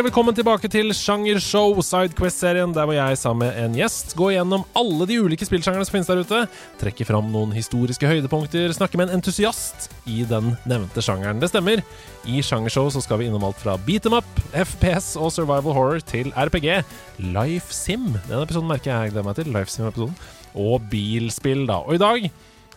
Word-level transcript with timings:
Hjertelig 0.03 0.17
velkommen 0.17 0.35
tilbake 0.35 0.67
til 0.67 0.89
Sjangershow, 0.91 1.77
Sidequest-serien, 1.79 2.73
der 2.75 2.83
hvor 2.83 2.97
jeg 2.97 3.15
sammen 3.21 3.47
med 3.47 3.55
en 3.55 3.77
gjest 3.77 4.11
går 4.19 4.33
gjennom 4.33 4.65
alle 4.75 5.07
de 5.07 5.15
ulike 5.23 5.47
spillsjangrene 5.47 5.87
som 5.87 5.95
finnes 5.95 6.09
der 6.11 6.19
ute, 6.19 6.41
trekker 6.81 7.07
fram 7.07 7.29
noen 7.31 7.53
historiske 7.55 8.09
høydepunkter, 8.11 8.73
snakker 8.75 8.99
med 8.99 9.07
en 9.07 9.21
entusiast 9.21 9.87
i 10.03 10.25
den 10.27 10.57
nevnte 10.67 10.99
sjangeren. 10.99 11.39
Det 11.39 11.53
stemmer. 11.53 11.79
I 12.27 12.43
Sjangershow 12.43 12.91
så 12.91 12.99
skal 13.05 13.21
vi 13.21 13.29
innom 13.31 13.47
alt 13.47 13.63
fra 13.63 13.77
beat 13.87 14.09
em 14.09 14.17
up, 14.19 14.43
FPS 14.51 15.13
og 15.15 15.31
survival 15.31 15.71
horror 15.71 16.03
til 16.03 16.35
RPG, 16.35 16.83
Life 17.23 17.71
Sim. 17.71 18.09
Den 18.27 18.43
episoden 18.43 18.67
merker 18.75 18.91
jeg 18.91 19.15
gleder 19.15 19.29
meg 19.29 19.39
til. 19.39 19.53
Life 19.55 19.71
Sim-episoden. 19.71 20.19
Og 20.51 20.83
bilspill, 20.91 21.63
da. 21.71 21.79
Og 21.79 21.95
i 21.95 22.03
dag 22.03 22.27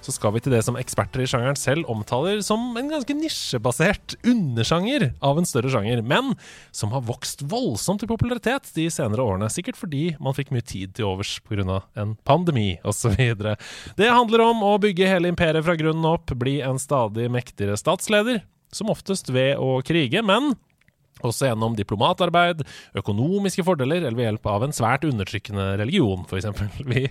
så 0.05 0.15
skal 0.15 0.35
vi 0.35 0.43
til 0.45 0.55
det 0.55 0.63
som 0.67 0.79
eksperter 0.79 1.23
i 1.23 1.29
sjangeren 1.31 1.59
selv 1.59 1.89
omtaler 1.93 2.43
som 2.45 2.77
en 2.79 2.91
ganske 2.93 3.17
nisjebasert 3.17 4.17
undersjanger 4.27 5.11
av 5.25 5.41
en 5.41 5.49
større 5.49 5.73
sjanger, 5.73 6.03
men 6.07 6.35
som 6.75 6.93
har 6.95 7.05
vokst 7.09 7.45
voldsomt 7.49 8.05
i 8.05 8.11
popularitet 8.11 8.71
de 8.77 8.89
senere 8.93 9.25
årene. 9.25 9.51
Sikkert 9.53 9.79
fordi 9.81 10.05
man 10.23 10.37
fikk 10.37 10.53
mye 10.55 10.67
tid 10.67 10.97
til 10.97 11.11
overs 11.11 11.37
pga. 11.47 11.81
en 11.97 12.17
pandemi 12.25 12.79
osv. 12.85 13.17
Det 13.97 14.11
handler 14.11 14.45
om 14.45 14.63
å 14.63 14.77
bygge 14.83 15.09
hele 15.09 15.33
imperiet 15.33 15.65
fra 15.65 15.77
grunnen 15.79 16.07
opp, 16.09 16.33
bli 16.37 16.61
en 16.61 16.79
stadig 16.79 17.31
mektigere 17.33 17.77
statsleder, 17.77 18.43
som 18.73 18.91
oftest 18.93 19.31
ved 19.33 19.57
å 19.63 19.81
krige, 19.87 20.23
men 20.27 20.55
også 21.25 21.51
gjennom 21.51 21.77
diplomatarbeid, 21.79 22.65
økonomiske 22.99 23.65
fordeler 23.67 24.03
eller 24.03 24.19
ved 24.19 24.31
hjelp 24.31 24.51
av 24.53 24.67
en 24.67 24.75
svært 24.77 25.07
undertrykkende 25.09 25.77
religion, 25.81 26.27
f.eks. 26.29 26.51
Vi 26.93 27.07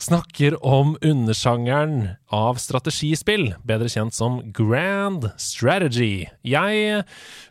snakker 0.00 0.56
om 0.64 0.94
undersjangeren 1.04 2.14
av 2.32 2.56
strategispill, 2.62 3.50
bedre 3.66 3.90
kjent 3.92 4.16
som 4.16 4.38
grand 4.56 5.26
strategy. 5.40 6.24
Jeg 6.46 7.02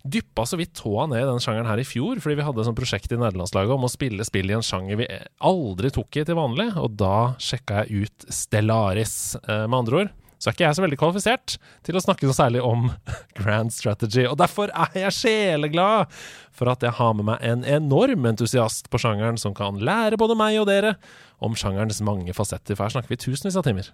dyppa 0.02 0.46
så 0.50 0.58
vidt 0.60 0.74
tåa 0.80 1.06
ned 1.12 1.22
i 1.22 1.30
den 1.30 1.44
sjangeren 1.44 1.70
her 1.70 1.82
i 1.82 1.88
fjor, 1.88 2.22
fordi 2.24 2.40
vi 2.40 2.48
hadde 2.48 2.66
et 2.66 2.80
prosjekt 2.80 3.14
i 3.14 3.20
nederlandslaget 3.20 3.76
om 3.76 3.86
å 3.86 3.92
spille 3.92 4.26
spill 4.28 4.50
i 4.50 4.58
en 4.58 4.66
sjanger 4.66 5.04
vi 5.04 5.10
aldri 5.46 5.94
tok 5.94 6.22
i 6.22 6.26
til 6.26 6.40
vanlig, 6.40 6.72
og 6.80 6.98
da 6.98 7.36
sjekka 7.42 7.84
jeg 7.84 8.08
ut 8.08 8.32
Stellaris. 8.34 9.20
Eh, 9.44 9.68
med 9.68 9.84
andre 9.84 10.04
ord 10.04 10.19
så 10.40 10.50
er 10.50 10.56
ikke 10.56 10.66
jeg 10.66 10.78
så 10.78 10.84
veldig 10.86 11.00
kvalifisert 11.00 11.56
til 11.86 11.98
å 12.00 12.02
snakke 12.04 12.28
noe 12.28 12.36
særlig 12.38 12.62
om 12.64 12.88
grand 13.40 13.74
strategy. 13.76 14.24
Og 14.30 14.38
derfor 14.40 14.72
er 14.72 14.96
jeg 15.04 15.16
sjeleglad 15.18 16.14
for 16.56 16.72
at 16.72 16.84
jeg 16.84 16.96
har 16.96 17.16
med 17.18 17.28
meg 17.28 17.44
en 17.46 17.66
enorm 17.68 18.28
entusiast 18.32 18.88
på 18.92 19.02
sjangeren 19.04 19.40
som 19.40 19.56
kan 19.58 19.80
lære 19.84 20.20
både 20.20 20.38
meg 20.40 20.60
og 20.62 20.70
dere 20.72 20.96
om 21.44 21.56
sjangerens 21.60 22.02
mange 22.04 22.36
fasetter, 22.36 22.76
for 22.76 22.88
her 22.88 22.96
snakker 22.96 23.14
vi 23.14 23.20
tusenvis 23.20 23.60
av 23.60 23.68
timer. 23.68 23.92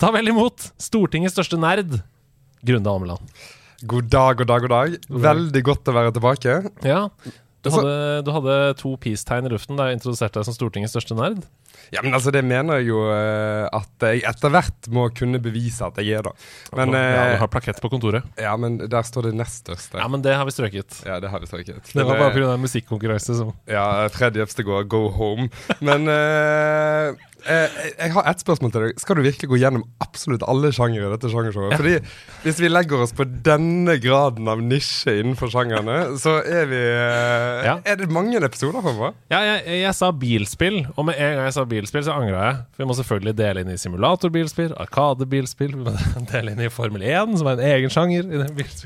Ta 0.00 0.12
vel 0.14 0.32
imot 0.32 0.70
Stortingets 0.80 1.36
største 1.36 1.60
nerd, 1.60 1.98
Grunde 2.66 2.90
Almeland. 2.90 3.34
God 3.86 4.08
dag, 4.08 4.38
god 4.40 4.48
dag, 4.48 4.64
god 4.64 4.72
dag. 4.72 4.94
Veldig 5.26 5.60
godt 5.64 5.90
å 5.92 5.94
være 5.96 6.14
tilbake. 6.16 6.54
Ja, 6.88 7.02
du 7.66 7.72
hadde, 7.74 7.94
du 8.26 8.32
hadde 8.34 8.56
to 8.80 8.94
peace-tegn 9.02 9.48
i 9.48 9.52
luften 9.52 9.78
da 9.78 9.90
jeg 9.90 9.98
introduserte 9.98 10.40
deg 10.40 10.48
som 10.48 10.56
Stortingets 10.56 10.94
største 10.96 11.16
nerd. 11.18 11.44
Ja, 11.94 12.02
men 12.02 12.16
altså, 12.16 12.32
det 12.34 12.42
mener 12.46 12.80
jeg 12.80 12.88
jo 12.88 13.02
uh, 13.06 13.66
at 13.74 14.06
jeg 14.08 14.24
etter 14.26 14.50
hvert 14.50 14.88
må 14.90 15.06
kunne 15.14 15.38
bevise 15.42 15.86
at 15.86 16.00
jeg 16.02 16.18
er, 16.18 16.26
da. 16.26 16.32
Men, 16.78 16.94
ja, 16.96 17.02
du 17.02 17.34
eh, 17.34 17.36
har 17.42 17.50
plakett 17.52 17.78
på 17.82 17.90
kontoret. 17.92 18.26
Ja, 18.40 18.56
men 18.58 18.78
der 18.80 19.06
står 19.06 19.28
det 19.28 19.36
nest 19.38 19.66
største. 19.66 20.00
Ja, 20.00 20.08
men 20.10 20.24
det 20.24 20.34
har 20.34 20.48
vi 20.48 20.54
strøket. 20.54 21.02
Ja, 21.06 21.20
det 21.22 21.30
har 21.30 21.42
vi 21.42 21.50
strøket. 21.50 21.92
Det 21.92 22.06
var 22.06 22.18
bare 22.18 22.34
pga. 22.34 22.54
en 22.56 22.64
musikkonkurranse 22.64 23.38
som 23.38 23.54
Ja, 23.70 24.08
Freddy 24.14 24.42
Øvstegård, 24.42 24.88
go 24.90 25.06
home. 25.14 25.50
Men 25.84 26.10
Eh, 27.44 27.74
jeg 27.92 28.12
har 28.14 28.26
ett 28.30 28.40
spørsmål 28.42 28.72
til 28.74 28.84
deg. 28.86 29.00
Skal 29.00 29.18
du 29.18 29.22
virkelig 29.24 29.48
gå 29.50 29.58
gjennom 29.60 29.84
absolutt 30.02 30.44
alle 30.48 30.72
sjangere 30.74 31.08
i 31.08 31.12
dette 31.12 31.30
sjangershowet? 31.30 31.74
Ja. 31.74 31.78
Fordi 31.78 32.42
Hvis 32.46 32.60
vi 32.62 32.70
legger 32.70 33.02
oss 33.04 33.12
på 33.16 33.26
denne 33.26 33.96
graden 34.02 34.48
av 34.50 34.62
nisje 34.62 35.18
innenfor 35.20 35.50
sjangerne, 35.52 36.16
så 36.22 36.38
er 36.40 36.70
vi 36.70 36.80
eh, 36.80 37.66
ja. 37.68 37.76
Er 37.84 38.00
det 38.00 38.08
mange 38.12 38.40
episoder 38.40 38.82
meg? 38.86 39.18
Ja, 39.32 39.42
jeg, 39.44 39.82
jeg, 39.82 39.94
sa 39.98 40.10
bilspill, 40.10 40.80
og 40.96 41.08
med 41.08 41.20
en 41.20 41.36
gang 41.38 41.48
jeg 41.48 41.56
sa 41.58 41.66
bilspill, 41.68 42.04
så 42.06 42.16
angra 42.16 42.42
jeg. 42.48 42.58
For 42.72 42.84
vi 42.84 42.88
må 42.90 42.98
selvfølgelig 42.98 43.36
dele 43.38 43.62
inn 43.62 43.72
i 43.74 43.78
simulatorbilspill, 43.80 44.74
arkadebilspill, 44.86 45.76
vi 45.76 45.86
må 45.86 45.94
dele 46.32 46.56
inn 46.56 46.64
i 46.66 46.72
Formel 46.72 47.06
1, 47.06 47.38
som 47.40 47.50
er 47.52 47.60
en 47.60 47.74
egen 47.76 47.92
sjanger. 47.92 48.34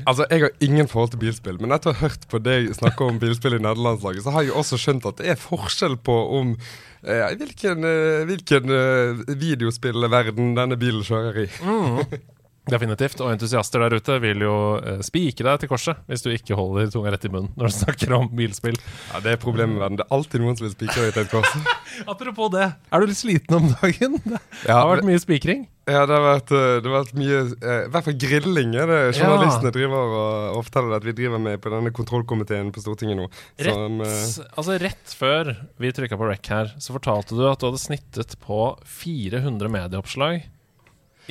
Altså, 0.05 0.27
Jeg 0.29 0.45
har 0.45 0.55
ingen 0.61 0.91
forhold 0.91 1.15
til 1.15 1.23
bilspill, 1.25 1.59
men 1.61 1.73
etter 1.75 1.93
å 1.93 1.97
ha 1.97 2.07
hørt 2.07 2.29
på 2.31 2.41
deg 2.43 2.71
snakke 2.77 3.09
om 3.09 3.19
bilspill 3.21 3.57
i 3.57 3.63
nederlandslaget, 3.63 4.25
så 4.25 4.35
har 4.35 4.47
jeg 4.47 4.57
også 4.57 4.79
skjønt 4.81 5.09
at 5.09 5.21
det 5.21 5.33
er 5.33 5.41
forskjell 5.41 5.97
på 6.01 6.17
om 6.39 6.55
hvilken, 7.01 7.83
eh, 7.83 8.23
hvilken 8.29 8.69
eh, 8.69 9.21
videospillverden 9.41 10.55
denne 10.57 10.77
bilen 10.77 11.05
kjører 11.05 11.45
i. 11.45 11.47
Mm. 11.65 12.03
Definitivt. 12.69 13.17
Og 13.25 13.31
entusiaster 13.33 13.81
der 13.81 13.97
ute 13.97 14.19
vil 14.21 14.43
jo 14.45 14.55
uh, 14.77 14.99
spike 15.05 15.41
deg 15.45 15.63
til 15.63 15.71
korset 15.71 16.01
hvis 16.09 16.21
du 16.21 16.29
ikke 16.29 16.57
holder 16.57 16.91
tunga 16.93 17.13
rett 17.15 17.25
i 17.25 17.31
munnen 17.33 17.49
når 17.57 17.71
du 17.71 17.75
snakker 17.79 18.13
om 18.19 18.29
bilspill. 18.37 18.77
Ja, 19.09 19.21
Det 19.23 19.33
er 19.33 19.41
problemet 19.41 19.73
med 19.73 19.81
verden. 19.81 19.97
Det 19.97 20.05
er 20.05 20.15
alltid 20.17 20.43
noen 20.43 20.57
som 20.59 20.67
vil 20.67 20.75
spikre 20.75 21.07
deg 21.07 21.15
til 21.15 21.25
et 21.25 21.33
kors. 21.33 21.55
Apropos 22.13 22.51
det, 22.53 22.67
er 22.69 23.01
du 23.01 23.09
litt 23.09 23.19
sliten 23.19 23.57
om 23.57 23.69
dagen? 23.81 24.19
Det 24.21 24.69
har 24.69 24.89
vært 24.91 25.07
mye 25.07 25.21
spikring? 25.23 25.65
Ja, 25.89 26.03
det 26.05 26.13
har 26.13 26.21
vært, 26.21 26.51
det 26.53 26.85
har 26.85 26.93
vært 26.93 27.15
mye 27.17 27.39
I 27.41 27.71
hvert 27.91 28.05
fall 28.05 28.17
grilling 28.21 28.75
er 28.77 28.85
det 28.87 28.99
journalistene 29.17 29.71
ja. 29.71 29.73
driver 29.75 30.13
og, 30.19 30.35
og 30.59 30.61
forteller 30.67 30.93
at 30.99 31.07
vi 31.07 31.15
driver 31.17 31.41
med 31.41 31.57
på 31.63 31.71
denne 31.73 31.91
kontrollkomiteen 31.97 32.69
på 32.71 32.83
Stortinget 32.83 33.17
nå. 33.17 33.25
Som, 33.57 33.97
rett, 34.05 34.53
altså 34.53 34.77
rett 34.85 35.15
før 35.17 35.51
vi 35.81 35.91
trykka 35.97 36.21
på 36.21 36.29
rec 36.29 36.53
her, 36.53 36.71
så 36.77 36.93
fortalte 36.93 37.35
du 37.35 37.43
at 37.49 37.59
du 37.59 37.67
hadde 37.71 37.81
snittet 37.81 38.37
på 38.45 38.61
400 39.01 39.73
medieoppslag 39.73 40.45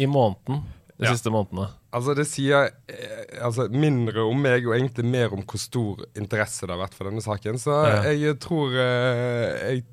i 0.01 0.11
måneden 0.11 0.65
de 1.01 1.09
ja. 1.09 1.15
siste 1.17 1.33
månedene? 1.33 1.71
Altså 1.97 2.15
Det 2.19 2.27
sier 2.29 2.69
eh, 2.93 3.39
altså, 3.41 3.67
mindre 3.73 4.27
om 4.29 4.43
meg, 4.45 4.67
og 4.69 4.77
egentlig 4.77 5.07
mer 5.09 5.33
om 5.37 5.45
hvor 5.45 5.63
stor 5.63 6.05
interesse 6.13 6.67
det 6.67 6.77
har 6.77 6.83
vært 6.83 6.99
for 6.99 7.09
denne 7.09 7.25
saken. 7.25 7.61
Så 7.61 7.79
ja. 7.89 8.03
jeg 8.13 8.37
tror 8.43 8.77
eh, 8.77 9.73
jeg 9.75 9.87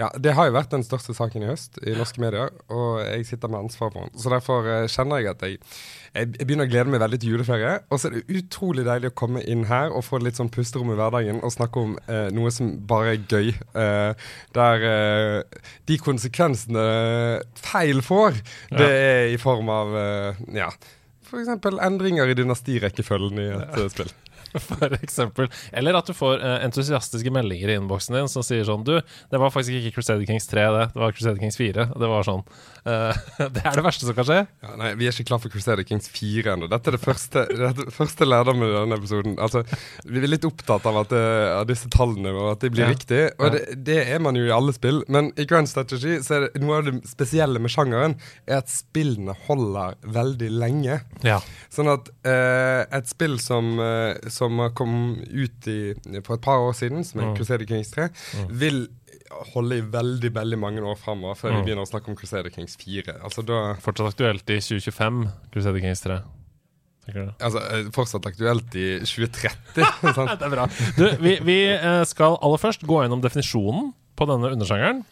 ja, 0.00 0.08
Det 0.16 0.32
har 0.36 0.48
jo 0.48 0.56
vært 0.56 0.72
den 0.72 0.84
største 0.86 1.12
saken 1.16 1.44
i 1.44 1.48
høst 1.50 1.76
i 1.84 1.92
norske 1.98 2.22
medier, 2.22 2.52
og 2.72 3.02
jeg 3.04 3.26
sitter 3.28 3.50
med 3.52 3.66
ansvar 3.66 3.90
for 3.92 4.06
den. 4.06 4.14
Så 4.16 4.32
derfor 4.32 4.64
uh, 4.64 4.86
kjenner 4.88 5.20
jeg 5.20 5.32
at 5.34 5.44
jeg, 5.44 5.58
jeg, 6.14 6.30
begynner 6.38 6.68
å 6.68 6.72
glede 6.72 6.94
meg 6.94 7.02
veldig 7.02 7.18
til 7.20 7.34
juleferie. 7.34 7.74
Og 7.90 8.00
så 8.00 8.08
er 8.08 8.16
det 8.16 8.38
utrolig 8.40 8.86
deilig 8.88 9.10
å 9.12 9.16
komme 9.22 9.42
inn 9.44 9.66
her 9.68 9.92
og 9.92 10.06
få 10.06 10.22
litt 10.24 10.40
sånn 10.40 10.52
pusterom 10.54 10.94
i 10.94 10.96
hverdagen 10.98 11.42
og 11.44 11.52
snakke 11.52 11.84
om 11.84 11.98
eh, 12.06 12.30
noe 12.34 12.52
som 12.54 12.72
bare 12.88 13.16
er 13.16 13.26
gøy. 13.28 13.52
Eh, 13.82 14.30
der 14.56 14.86
de 15.86 15.98
konsekvensene 16.00 16.86
feil 17.60 18.00
får, 18.04 18.40
ja. 18.70 18.80
det 18.80 18.88
er 18.94 19.34
i 19.34 19.38
form 19.40 19.68
av 19.72 19.94
ja, 20.54 20.70
f.eks. 21.26 21.52
endringer 21.84 22.30
i 22.30 22.36
dynastirekkefølgen 22.38 23.42
i 23.42 23.48
et 23.60 23.94
spill. 23.94 24.10
for 24.70 24.96
eksempel. 24.98 25.48
Eller 25.72 25.98
at 25.98 26.08
du 26.08 26.14
får 26.16 26.40
uh, 26.42 26.56
entusiastiske 26.64 27.32
meldinger 27.34 27.70
i 27.70 27.78
innboksen 27.78 28.16
din 28.16 28.30
som 28.30 28.44
sier 28.46 28.66
sånn 28.66 28.84
Du, 28.86 28.96
det 29.00 29.40
var 29.40 29.52
faktisk 29.54 29.78
ikke 29.78 29.94
Crusader 29.98 30.26
Kings 30.28 30.48
3, 30.50 30.66
det. 30.74 30.84
Det 30.94 31.02
var 31.02 31.14
Crusader 31.14 31.40
Kings 31.42 31.58
4. 31.60 31.86
Det 32.00 32.10
var 32.10 32.26
sånn. 32.26 32.44
Uh, 32.86 33.12
det 33.54 33.62
er 33.62 33.76
det 33.78 33.84
verste 33.84 34.06
som 34.08 34.16
kan 34.16 34.26
skje. 34.28 34.40
Ja, 34.64 34.74
nei, 34.80 34.92
vi 34.98 35.08
er 35.08 35.14
ikke 35.14 35.28
klar 35.30 35.42
for 35.42 35.52
Crusader 35.52 35.86
Kings 35.86 36.10
4 36.12 36.54
ennå. 36.54 36.70
Dette 36.70 36.90
er 36.90 36.96
det 36.96 37.02
første, 37.04 37.44
det 37.80 37.94
første 37.94 38.28
lærdommen 38.28 38.68
i 38.68 38.74
denne 38.74 38.98
episoden. 39.00 39.36
Altså, 39.42 39.62
vi 40.06 40.22
er 40.22 40.30
litt 40.30 40.46
opptatt 40.48 40.88
av, 40.88 41.00
det, 41.10 41.24
av 41.54 41.66
disse 41.70 41.90
tallene, 41.92 42.32
og 42.34 42.54
at 42.54 42.64
de 42.64 42.72
blir 42.74 42.86
ja. 42.86 42.90
riktige. 42.94 43.30
Og 43.38 43.56
det, 43.56 43.64
det, 43.86 44.00
er 44.10 44.22
man 44.24 44.38
jo 44.38 44.46
i 44.48 44.54
alle 44.54 44.74
spill. 44.76 45.02
Men 45.12 45.30
i 45.40 45.46
Grand 45.48 45.70
Strategy 45.70 46.18
så 46.24 46.38
er 46.38 46.48
det 46.48 46.64
noe 46.64 46.80
av 46.80 46.88
det 46.88 46.96
spesielle 47.10 47.62
med 47.62 47.72
sjangeren 47.72 48.16
er 48.46 48.60
at 48.62 48.72
spillene 48.72 49.36
holder 49.46 49.98
veldig 50.16 50.50
lenge. 50.56 51.00
Ja. 51.26 51.38
Sånn 51.72 51.90
at 51.92 52.10
uh, 52.26 52.82
et 52.90 53.10
spill 53.10 53.38
som, 53.42 53.76
som 54.32 54.39
som 54.40 54.64
kom 54.76 54.94
ut 55.20 55.68
i, 55.70 55.80
for 56.24 56.38
et 56.38 56.44
par 56.44 56.64
år 56.64 56.74
siden, 56.78 57.04
som 57.06 57.20
er 57.20 57.30
mm. 57.30 57.36
Crusader 57.38 57.68
Kings 57.68 57.92
3, 57.92 58.08
mm. 58.10 58.50
vil 58.62 58.82
holde 59.52 59.78
i 59.78 59.86
veldig 59.86 60.32
veldig 60.34 60.58
mange 60.58 60.82
år 60.82 60.98
framover 60.98 61.38
før 61.38 61.52
mm. 61.52 61.56
vi 61.56 61.68
begynner 61.68 61.86
å 61.86 61.90
snakke 61.90 62.10
om 62.10 62.18
Crusader 62.18 62.52
Kings 62.54 62.76
4. 62.80 63.20
Altså 63.20 63.44
da 63.46 63.60
Fortsatt 63.84 64.14
aktuelt 64.14 64.50
i 64.50 64.58
2025, 64.58 65.24
Crusader 65.54 65.84
Kings 65.84 66.04
3. 66.06 66.20
Altså, 67.10 67.62
eh, 67.62 67.88
Fortsatt 67.94 68.26
aktuelt 68.28 68.74
i 68.78 68.88
2030. 69.02 69.54
det 69.80 70.46
er 70.46 70.52
bra. 70.52 70.66
Du, 70.98 71.06
vi, 71.22 71.38
vi, 71.46 71.58
eh, 71.74 72.02
skal 72.08 72.38
aller 72.38 72.60
først 72.60 72.84
gå 72.86 73.02
gjennom 73.02 73.22
definisjonen 73.24 73.90
på 74.18 74.28
denne 74.30 74.52
undersjangeren. 74.54 75.02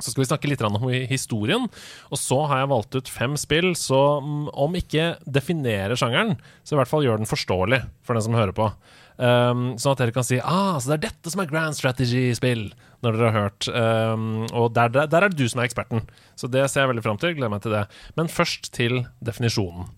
Så 0.00 0.10
skal 0.10 0.24
vi 0.24 0.26
snakke 0.26 0.50
litt 0.50 0.62
om 0.66 0.76
historien. 1.08 1.68
Og 2.10 2.18
så 2.18 2.40
har 2.50 2.62
jeg 2.62 2.72
valgt 2.72 2.98
ut 2.98 3.12
fem 3.12 3.38
spill 3.38 3.72
som 3.78 4.48
om 4.50 4.74
ikke 4.78 5.14
definerer 5.22 5.94
sjangeren, 5.98 6.34
så 6.66 6.74
i 6.74 6.80
hvert 6.80 6.90
fall 6.90 7.06
gjør 7.06 7.22
den 7.22 7.30
forståelig 7.30 7.84
for 8.02 8.18
den 8.18 8.26
som 8.26 8.38
hører 8.38 8.56
på. 8.56 8.68
Um, 9.14 9.76
sånn 9.78 9.92
at 9.94 10.00
dere 10.02 10.10
kan 10.14 10.26
si 10.26 10.40
ah, 10.42 10.74
så 10.82 10.90
det 10.90 10.96
er 10.96 11.02
dette 11.04 11.30
som 11.30 11.44
er 11.44 11.46
grand 11.46 11.76
strategy-spill, 11.78 12.64
når 13.06 13.18
dere 13.18 13.30
har 13.30 13.44
hørt. 13.46 13.68
Um, 13.70 14.46
og 14.50 14.72
der, 14.74 14.90
der, 14.90 15.10
der, 15.10 15.22
er 15.22 15.30
det 15.30 15.38
du 15.38 15.46
som 15.50 15.62
er 15.62 15.70
eksperten. 15.70 16.02
Så 16.34 16.50
det 16.50 16.66
ser 16.72 16.82
jeg 16.84 16.94
veldig 16.94 17.06
fram 17.06 17.20
til. 17.22 17.36
Gleder 17.36 17.52
meg 17.54 17.62
til 17.62 17.76
det. 17.76 17.86
Men 18.18 18.32
først 18.32 18.72
til 18.74 19.04
definisjonen. 19.22 19.92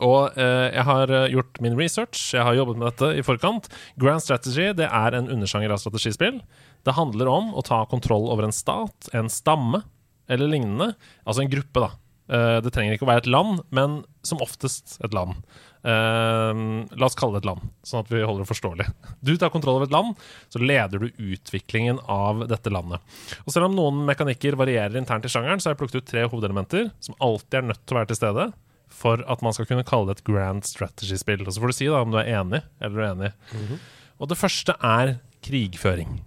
Og 0.00 0.38
eh, 0.40 0.68
jeg 0.72 0.84
har 0.88 1.10
eh, 1.12 1.30
gjort 1.34 1.58
min 1.60 1.76
research, 1.76 2.32
jeg 2.32 2.44
har 2.46 2.56
jobbet 2.56 2.78
med 2.80 2.88
dette 2.88 3.10
i 3.18 3.24
forkant. 3.26 3.68
Grand 4.00 4.22
strategy 4.24 4.70
det 4.78 4.88
er 4.88 5.18
en 5.18 5.28
undersjanger 5.28 5.74
av 5.74 5.82
strategispill. 5.82 6.40
Det 6.86 6.96
handler 6.96 7.30
om 7.30 7.52
å 7.54 7.64
ta 7.66 7.84
kontroll 7.90 8.28
over 8.32 8.46
en 8.46 8.54
stat, 8.54 9.10
en 9.14 9.30
stamme 9.30 9.82
eller 10.30 10.50
lignende. 10.50 10.92
Altså 11.24 11.44
en 11.44 11.52
gruppe, 11.52 11.82
da. 11.82 11.92
Uh, 12.32 12.58
det 12.64 12.72
trenger 12.72 12.96
ikke 12.96 13.04
å 13.04 13.10
være 13.10 13.24
et 13.24 13.30
land, 13.30 13.60
men 13.74 14.00
som 14.24 14.40
oftest 14.42 14.96
et 15.04 15.14
land. 15.14 15.36
Uh, 15.82 16.86
la 16.94 17.08
oss 17.08 17.18
kalle 17.18 17.36
det 17.36 17.42
et 17.42 17.48
land, 17.50 17.70
sånn 17.86 18.04
at 18.04 18.10
vi 18.12 18.22
holder 18.22 18.44
det 18.44 18.50
forståelig. 18.52 18.86
Du 19.20 19.34
tar 19.34 19.52
kontroll 19.54 19.80
over 19.80 19.88
et 19.90 19.94
land, 19.94 20.14
så 20.52 20.62
leder 20.62 21.02
du 21.02 21.24
utviklingen 21.32 21.98
av 22.10 22.46
dette 22.50 22.72
landet. 22.72 23.02
Og 23.44 23.54
Selv 23.54 23.68
om 23.68 23.76
noen 23.76 24.04
mekanikker 24.08 24.56
varierer 24.58 24.98
internt 25.00 25.26
i 25.26 25.32
sjangeren, 25.32 25.62
så 25.62 25.70
har 25.70 25.76
jeg 25.76 25.82
plukket 25.82 26.02
ut 26.02 26.12
tre 26.14 26.26
hovedelementer 26.26 26.92
som 27.02 27.18
alltid 27.22 27.60
er 27.60 27.68
nødt 27.72 27.82
til 27.84 27.96
å 27.96 28.00
være 28.00 28.12
til 28.12 28.22
stede 28.22 28.52
for 28.92 29.22
at 29.30 29.42
man 29.44 29.54
skal 29.56 29.66
kunne 29.68 29.86
kalle 29.88 30.10
det 30.10 30.20
et 30.20 30.26
grand 30.28 30.64
strategy-spill. 30.66 31.46
Og 31.46 31.54
Så 31.54 31.62
får 31.62 31.72
du 31.72 31.76
si 31.76 31.88
da 31.90 32.02
om 32.04 32.12
du 32.12 32.20
er 32.20 32.28
enig 32.38 32.62
eller 32.80 33.08
uenig. 33.08 33.32
Mm 33.52 33.66
-hmm. 33.66 33.78
Og 34.20 34.28
det 34.28 34.38
første 34.38 34.74
er 34.78 35.18
krigføring. 35.42 36.22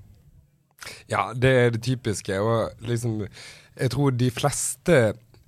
Ja, 1.11 1.29
det 1.33 1.53
er 1.59 1.75
det 1.75 1.83
typiske. 1.85 2.39
Og 2.41 2.87
liksom 2.87 3.23
Jeg 3.75 3.91
tror 3.91 4.11
de 4.15 4.31
fleste 4.31 4.99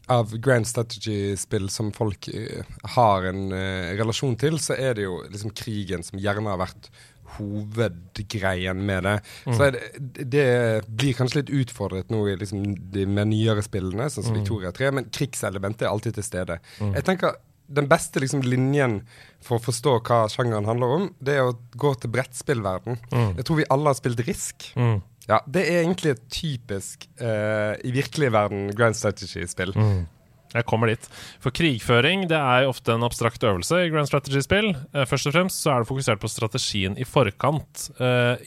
av 0.08 0.32
grand 0.40 0.68
strategy-spill 0.68 1.70
som 1.72 1.92
folk 1.96 2.30
uh, 2.32 2.64
har 2.96 3.28
en 3.28 3.52
uh, 3.52 3.92
relasjon 4.00 4.38
til, 4.40 4.60
så 4.60 4.76
er 4.80 4.96
det 4.96 5.08
jo 5.08 5.22
liksom 5.28 5.52
krigen 5.56 6.04
som 6.04 6.20
gjerne 6.20 6.52
har 6.54 6.62
vært 6.62 6.90
hovedgreien 7.38 8.86
med 8.88 9.04
det. 9.04 9.16
Mm. 9.46 9.58
Så 9.58 9.70
det, 9.72 10.28
det, 10.32 10.46
blir 10.88 11.18
kanskje 11.18 11.42
litt 11.42 11.52
utfordret 11.60 12.12
nå 12.14 12.24
liksom 12.40 12.64
de 12.94 13.04
mer 13.10 13.28
nyere 13.28 13.64
spillene, 13.66 14.08
sånn 14.12 14.30
som 14.30 14.36
mm. 14.36 14.40
Victoria 14.42 14.72
3, 14.76 14.94
men 14.96 15.12
krigselementet 15.14 15.86
er 15.86 15.92
alltid 15.92 16.18
til 16.18 16.28
stede. 16.28 16.60
Mm. 16.80 16.96
Jeg 16.96 17.08
tenker 17.12 17.36
den 17.68 17.90
beste 17.92 18.22
liksom, 18.24 18.46
linjen 18.48 19.02
for 19.44 19.60
å 19.60 19.66
forstå 19.66 19.98
hva 20.08 20.22
sjangeren 20.32 20.68
handler 20.70 20.96
om, 21.02 21.08
det 21.20 21.36
er 21.36 21.50
å 21.50 21.58
gå 21.76 21.94
til 22.00 22.14
brettspillverden. 22.16 23.00
Mm. 23.12 23.32
Jeg 23.42 23.48
tror 23.48 23.60
vi 23.60 23.70
alle 23.76 23.92
har 23.92 24.00
spilt 24.00 24.24
Risk. 24.28 24.70
Mm. 24.80 25.02
Ja, 25.28 25.42
Det 25.44 25.64
er 25.68 25.82
egentlig 25.84 26.14
et 26.16 26.28
typisk 26.32 27.08
uh, 27.20 27.76
i 27.84 27.92
virkelig 27.92 28.32
verden 28.32 28.70
grand 28.76 28.96
strategy-spill. 28.96 29.74
Mm. 29.76 30.06
Jeg 30.54 30.64
kommer 30.64 30.88
dit. 30.88 31.08
For 31.44 31.52
krigføring 31.52 32.24
det 32.32 32.38
er 32.40 32.70
ofte 32.70 32.94
en 32.96 33.04
abstrakt 33.04 33.44
øvelse 33.44 33.82
i 33.84 33.90
grand 33.92 34.08
strategy-spill. 34.08 34.72
Uh, 34.96 35.04
først 35.10 35.28
og 35.28 35.36
fremst 35.36 35.60
så 35.60 35.74
er 35.74 35.84
det 35.84 35.90
fokusert 35.90 36.24
på 36.24 36.32
strategien 36.32 36.96
i 36.96 37.08
forkant. 37.08 37.90
Uh, 38.00 38.40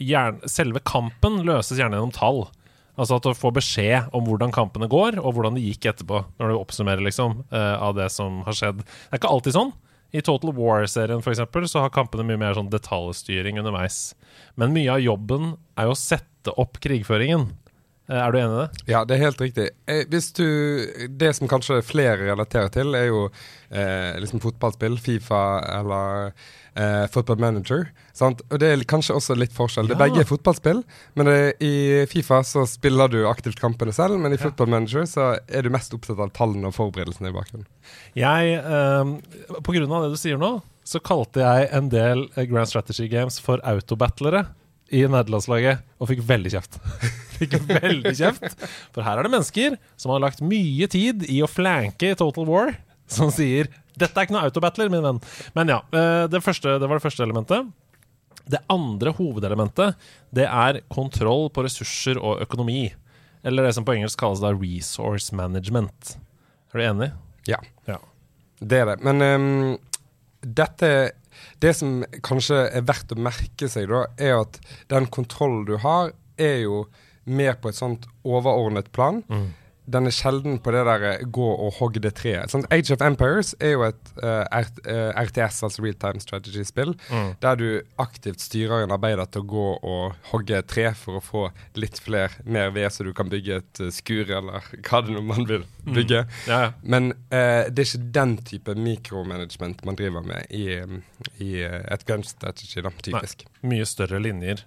selve 0.49 0.81
kampen 0.81 1.43
løses 1.45 1.77
gjerne 1.77 2.01
gjennom 2.01 2.17
tall. 2.17 2.47
Altså 3.01 3.21
at 3.21 3.29
du 3.29 3.37
får 3.37 3.53
beskjed 3.61 4.17
om 4.17 4.25
hvordan 4.27 4.53
kampene 4.53 4.89
går, 4.91 5.21
og 5.21 5.37
hvordan 5.37 5.57
det 5.57 5.65
gikk 5.69 5.93
etterpå. 5.93 6.25
Når 6.41 6.51
du 6.51 6.57
oppsummerer 6.59 7.05
liksom 7.05 7.45
av 7.49 7.95
det 7.97 8.11
som 8.13 8.43
har 8.45 8.57
skjedd. 8.57 8.83
Det 8.83 9.15
er 9.15 9.21
ikke 9.23 9.31
alltid 9.31 9.57
sånn. 9.57 9.71
I 10.11 10.23
Total 10.27 10.53
War-serien 10.57 11.23
for 11.23 11.33
eksempel, 11.35 11.69
så 11.71 11.85
har 11.85 11.95
kampene 11.95 12.25
mye 12.27 12.41
mer 12.41 12.57
sånn 12.59 12.71
detaljstyring 12.73 13.61
underveis. 13.63 14.17
Men 14.59 14.75
mye 14.75 14.97
av 14.97 15.05
jobben 15.05 15.55
er 15.79 15.87
jo 15.89 15.95
å 15.95 15.99
sette 15.99 16.55
opp 16.59 16.81
krigføringen. 16.83 17.51
Eh, 18.11 18.19
er 18.19 18.33
du 18.33 18.39
enig 18.41 18.57
i 18.57 18.63
det? 18.65 18.85
Ja, 18.91 19.05
det 19.07 19.17
er 19.17 19.27
helt 19.29 19.43
riktig. 19.43 19.69
Eh, 19.87 20.03
hvis 20.11 20.33
du, 20.35 20.47
Det 21.09 21.31
som 21.37 21.49
kanskje 21.51 21.81
flere 21.87 22.19
relaterer 22.33 22.73
til, 22.75 22.95
er 22.99 23.07
jo 23.07 23.29
eh, 23.71 24.19
liksom 24.19 24.43
fotballspill. 24.43 24.99
Fifa 24.99 25.61
eller 25.79 26.33
eh, 26.75 27.07
Football 27.13 27.39
Manager. 27.39 27.87
Sant? 28.13 28.43
Og 28.51 28.59
det 28.59 28.73
er 28.73 28.85
kanskje 28.91 29.15
også 29.15 29.39
litt 29.39 29.55
forskjell. 29.55 29.93
Ja. 29.93 29.99
Det 30.01 30.25
er 30.25 30.29
fotballspill, 30.29 30.83
men 31.15 31.31
det, 31.31 31.39
i 31.63 32.05
Fifa 32.11 32.43
så 32.47 32.67
spiller 32.67 33.13
du 33.13 33.21
aktivt 33.31 33.61
kampene 33.63 33.95
selv. 33.95 34.19
Men 34.19 34.35
i 34.35 34.41
ja. 34.41 34.43
Football 34.49 34.75
Manager 34.75 35.07
så 35.07 35.33
er 35.47 35.67
du 35.67 35.71
mest 35.71 35.95
opptatt 35.95 36.19
av 36.19 36.35
tallene 36.35 36.73
og 36.73 36.77
forberedelsene 36.77 37.31
i 37.31 37.37
bakgrunnen. 37.37 37.69
Jeg, 38.19 38.59
eh, 38.59 39.61
På 39.63 39.77
grunn 39.77 39.93
av 39.93 40.09
det 40.09 40.17
du 40.17 40.21
sier 40.21 40.41
nå, 40.41 40.57
så 40.83 40.99
kalte 40.99 41.45
jeg 41.45 41.69
en 41.77 41.93
del 41.93 42.27
Grand 42.35 42.67
Strategy 42.67 43.07
Games 43.13 43.39
for 43.39 43.63
autobattlere 43.63 44.49
i 44.91 45.05
nederlandslaget 45.07 45.85
og 46.01 46.11
fikk 46.11 46.23
veldig 46.27 46.53
kjeft. 46.55 46.79
fikk 47.39 47.57
veldig 47.69 48.15
kjeft. 48.17 48.57
For 48.95 49.07
her 49.07 49.21
er 49.21 49.27
det 49.27 49.35
mennesker 49.35 49.77
som 50.01 50.15
har 50.15 50.23
lagt 50.25 50.43
mye 50.45 50.89
tid 50.91 51.27
i 51.31 51.41
å 51.45 51.51
flanke 51.51 52.15
Total 52.19 52.49
War, 52.49 52.75
som 53.11 53.33
sier 53.35 53.71
'Dette 54.01 54.17
er 54.17 54.25
ikke 54.25 54.37
noe 54.37 54.47
autobattler, 54.49 54.89
min 54.89 55.03
venn'. 55.05 55.19
Men 55.53 55.69
ja, 55.69 55.81
eh, 55.93 56.25
det, 56.31 56.41
første, 56.41 56.79
det 56.81 56.89
var 56.89 57.01
det 57.01 57.05
første 57.05 57.25
elementet. 57.27 57.69
Det 58.51 58.63
andre 58.73 59.13
hovedelementet, 59.13 59.99
det 60.35 60.47
er 60.47 60.81
kontroll 60.89 61.51
på 61.53 61.65
ressurser 61.67 62.19
og 62.19 62.41
økonomi. 62.41 62.95
Eller 63.45 63.67
det 63.67 63.75
som 63.77 63.85
på 63.85 63.95
engelsk 63.97 64.19
kalles 64.21 64.41
da 64.41 64.53
resource 64.55 65.35
management. 65.37 66.17
Er 66.73 66.79
du 66.79 66.87
enig? 66.87 67.11
Ja. 67.51 67.61
ja. 67.87 67.99
Det 68.61 68.81
er 68.83 68.93
det. 68.93 68.99
Men 69.05 69.23
um, 69.23 69.79
dette 70.41 70.91
det 71.63 71.75
som 71.79 72.01
kanskje 72.27 72.65
er 72.69 72.85
verdt 72.89 73.15
å 73.15 73.21
merke 73.21 73.69
seg, 73.71 73.91
da, 73.93 74.05
er 74.21 74.41
at 74.43 74.61
den 74.93 75.09
kontrollen 75.13 75.65
du 75.69 75.77
har, 75.83 76.13
er 76.41 76.63
jo 76.65 76.85
mer 77.31 77.59
på 77.61 77.71
et 77.71 77.79
sånt 77.79 78.09
overordnet 78.25 78.93
plan. 78.97 79.23
Mm 79.29 79.51
den 79.91 80.09
er 80.09 80.15
sjelden 80.15 80.59
på 80.63 80.73
det 80.75 80.83
der 80.87 81.05
eh, 81.09 81.25
gå 81.35 81.47
og 81.51 81.75
hogg 81.81 81.99
det 82.03 82.13
treet. 82.19 82.53
Sånn, 82.53 82.67
Age 82.73 82.95
of 82.95 83.03
Empires 83.05 83.53
er 83.63 83.75
jo 83.75 83.85
et 83.89 84.13
uh, 84.23 84.45
eh, 84.61 85.11
RTS, 85.19 85.63
altså 85.67 85.85
real 85.85 85.97
time 86.01 86.23
strategy-spill, 86.23 86.95
mm. 87.11 87.31
der 87.43 87.59
du 87.61 87.67
aktivt 88.03 88.43
styrer 88.45 88.85
en 88.85 88.95
arbeider 88.95 89.29
til 89.31 89.45
å 89.45 89.51
gå 89.51 89.67
og 89.77 90.31
hogge 90.31 90.61
et 90.61 90.71
tre 90.71 90.89
for 90.99 91.19
å 91.19 91.25
få 91.25 91.45
litt 91.81 92.01
flere, 92.03 92.43
mer 92.45 92.73
ved, 92.75 92.89
så 92.93 93.07
du 93.07 93.13
kan 93.17 93.31
bygge 93.33 93.61
et 93.63 93.83
uh, 93.83 93.91
skur, 93.95 94.31
eller 94.41 94.67
hva 94.87 95.03
det 95.07 95.17
nå 95.17 95.25
man 95.27 95.49
vil 95.49 95.65
mm. 95.65 95.93
bygge. 95.97 96.25
Mm. 96.27 96.35
Ja, 96.51 96.61
ja. 96.67 96.73
Men 96.83 97.13
uh, 97.33 97.67
det 97.69 97.85
er 97.85 97.89
ikke 97.89 98.13
den 98.21 98.37
type 98.47 98.77
mikromanagement 98.79 99.85
man 99.89 99.99
driver 99.99 100.27
med 100.27 100.51
i, 100.55 100.67
i 101.43 101.53
et 101.65 102.07
gun 102.09 102.25
strategy, 102.27 102.81
da, 102.85 102.93
typisk. 103.03 103.47
Nei, 103.61 103.75
mye 103.75 103.87
større 103.89 104.21
linjer. 104.23 104.63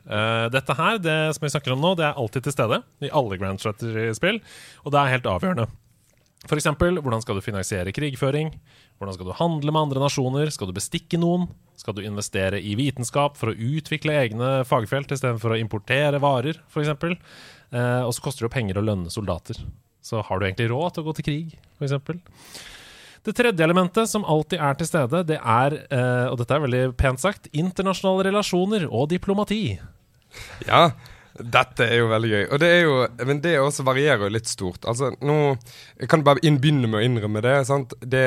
dette 0.53 0.75
her, 0.77 0.99
det 1.01 1.15
som 1.35 1.45
vi 1.45 1.49
snakker 1.49 1.73
om 1.73 1.81
nå, 1.81 1.93
det 1.97 2.05
er 2.05 2.19
alltid 2.19 2.45
til 2.45 2.53
stede 2.53 2.77
i 3.03 3.09
alle 3.15 3.39
grand 3.41 3.61
strategy-spill, 3.61 4.39
og 4.83 4.93
det 4.93 5.01
er 5.01 5.12
helt 5.13 5.30
avgjørende. 5.30 5.69
F.eks.: 6.44 6.68
Hvordan 6.75 7.21
skal 7.24 7.38
du 7.38 7.44
finansiere 7.44 7.94
krigføring? 7.95 8.51
Hvordan 9.00 9.15
skal 9.15 9.30
du 9.30 9.38
handle 9.38 9.71
med 9.71 9.86
andre 9.86 10.04
nasjoner? 10.04 10.51
Skal 10.51 10.68
du 10.69 10.75
bestikke 10.75 11.19
noen? 11.19 11.48
Skal 11.80 11.95
du 11.95 12.04
investere 12.04 12.60
i 12.60 12.75
vitenskap 12.80 13.39
for 13.39 13.51
å 13.51 13.56
utvikle 13.56 14.15
egne 14.19 14.51
fagfelt 14.67 15.12
istedenfor 15.15 15.55
å 15.55 15.62
importere 15.62 16.20
varer, 16.24 16.60
f.eks.? 16.67 16.91
Eh, 17.74 18.03
og 18.03 18.12
så 18.13 18.25
koster 18.25 18.43
det 18.43 18.50
jo 18.51 18.55
penger 18.58 18.79
å 18.79 18.86
lønne 18.86 19.13
soldater. 19.13 19.58
Så 20.03 20.20
har 20.20 20.39
du 20.39 20.46
egentlig 20.46 20.70
råd 20.72 20.93
til 20.98 21.03
å 21.03 21.08
gå 21.08 21.17
til 21.17 21.27
krig, 21.29 21.58
f.eks.? 21.79 22.70
Det 23.24 23.32
tredje 23.39 23.63
elementet 23.63 24.12
som 24.12 24.25
alltid 24.27 24.60
er 24.60 24.75
til 24.75 24.88
stede, 24.89 25.24
det 25.29 25.39
er, 25.39 25.77
eh, 25.96 26.25
og 26.27 26.41
dette 26.41 26.58
er 26.58 26.63
veldig 26.65 26.84
pent 27.00 27.24
sagt, 27.24 27.48
internasjonale 27.55 28.27
relasjoner 28.27 28.84
og 28.89 29.08
diplomati. 29.15 29.77
Ja, 30.67 30.89
dette 31.39 31.85
er 31.89 32.01
jo 32.03 32.09
veldig 32.11 32.31
gøy. 32.31 32.43
Og 32.45 32.61
det 32.61 32.69
er 32.69 32.81
jo, 32.83 32.95
men 33.29 33.43
det 33.43 33.57
også 33.59 33.85
varierer 33.87 34.27
jo 34.27 34.33
litt 34.35 34.49
stort. 34.49 34.85
Altså, 34.89 35.13
nå 35.25 35.37
jeg 35.99 36.09
kan 36.11 36.25
bare 36.25 36.43
begynne 36.43 36.89
med 36.89 37.01
å 37.01 37.05
innrømme 37.05 37.43
det. 37.45 37.59
sant? 37.69 37.95
Det 37.99 38.25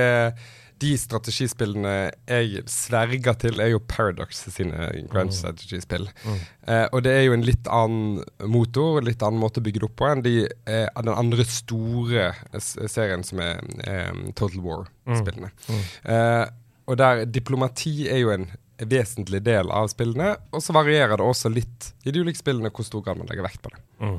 de 0.83 0.91
strategispillene 1.01 1.93
jeg 2.29 2.65
sverger 2.69 3.39
til, 3.41 3.61
er 3.65 3.71
jo 3.73 3.81
Paradox 3.81 4.43
sine 4.53 4.91
grand 5.09 5.33
mm. 5.33 5.37
strategy-spill. 5.39 6.05
Mm. 6.27 6.43
Eh, 6.69 6.85
og 6.91 7.05
det 7.07 7.15
er 7.17 7.25
jo 7.25 7.37
en 7.37 7.47
litt 7.47 7.71
annen 7.73 8.21
motor, 8.53 9.01
litt 9.05 9.25
annen 9.25 9.41
måte 9.41 9.63
å 9.63 9.65
bygge 9.65 9.81
det 9.81 9.89
opp 9.89 9.97
på 10.03 10.11
enn 10.11 10.25
de, 10.27 10.35
eh, 10.45 10.85
den 11.01 11.15
andre 11.15 11.47
store 11.49 12.29
serien 12.61 13.25
som 13.25 13.41
er 13.41 13.65
eh, 13.89 14.13
Total 14.37 14.61
War-spillene. 14.67 15.53
Mm. 15.65 15.73
mm. 15.73 15.89
Eh, 16.13 16.45
og 16.87 17.01
der 17.01 17.25
diplomati 17.27 18.05
er 18.13 18.21
jo 18.21 18.29
en 18.31 18.45
vesentlig 18.79 19.43
del 19.47 19.71
av 19.73 19.89
spillene. 19.93 20.35
Og 20.53 20.63
så 20.65 20.75
varierer 20.77 21.17
det 21.17 21.27
også 21.27 21.53
litt 21.53 21.93
i 22.05 22.13
de 22.13 22.23
ulike 22.23 22.41
spillene 22.41 22.73
hvor 22.73 22.87
stor 22.87 23.05
grad 23.05 23.21
man 23.21 23.31
legger 23.31 23.47
vekt 23.47 23.63
på 23.65 23.73
det. 23.73 23.83
Mm. 24.03 24.19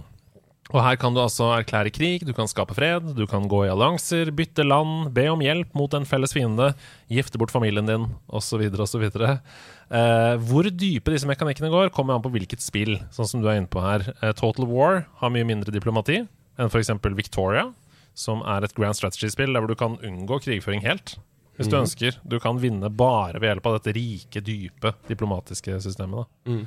Og 0.73 0.81
her 0.83 0.97
kan 0.99 1.15
du 1.15 1.21
altså 1.23 1.47
erklære 1.55 1.93
krig, 1.95 2.25
du 2.27 2.33
kan 2.35 2.49
skape 2.51 2.75
fred, 2.75 3.13
du 3.15 3.23
kan 3.29 3.45
gå 3.47 3.61
i 3.63 3.71
allianser, 3.71 4.33
bytte 4.35 4.65
land, 4.67 5.13
be 5.15 5.29
om 5.31 5.43
hjelp 5.43 5.71
mot 5.79 5.93
en 5.95 6.07
felles 6.07 6.35
fiende, 6.35 6.73
gifte 7.07 7.39
bort 7.39 7.53
familien 7.55 7.87
din, 7.87 8.09
osv., 8.27 8.65
osv. 8.83 9.05
Eh, 9.07 10.33
hvor 10.49 10.67
dype 10.67 11.13
disse 11.13 11.29
mekanikkene 11.29 11.71
går, 11.71 11.93
kommer 11.95 12.17
an 12.17 12.25
på 12.25 12.33
hvilket 12.33 12.65
spill, 12.65 12.97
sånn 13.15 13.29
som 13.31 13.43
du 13.43 13.47
er 13.47 13.61
inne 13.61 13.71
på 13.71 13.83
her. 13.83 14.09
Eh, 14.19 14.35
Total 14.35 14.67
War 14.67 15.05
har 15.21 15.31
mye 15.31 15.47
mindre 15.47 15.71
diplomati 15.71 16.25
enn 16.25 16.73
f.eks. 16.73 16.91
Victoria, 17.15 17.69
som 18.17 18.43
er 18.43 18.67
et 18.67 18.75
grand 18.75 18.97
strategy-spill 18.97 19.55
der 19.55 19.63
hvor 19.63 19.71
du 19.71 19.79
kan 19.79 19.95
unngå 20.03 20.41
krigføring 20.43 20.83
helt 20.83 21.15
hvis 21.57 21.69
du 21.69 21.75
mm. 21.75 21.81
ønsker. 21.81 22.19
Du 22.23 22.37
kan 22.43 22.59
vinne 22.61 22.89
bare 22.93 23.41
ved 23.41 23.51
hjelp 23.51 23.67
av 23.69 23.79
dette 23.79 23.95
rike, 23.97 24.43
dype 24.45 24.93
diplomatiske 25.09 25.79
systemet. 25.83 26.29
Mm. 26.47 26.63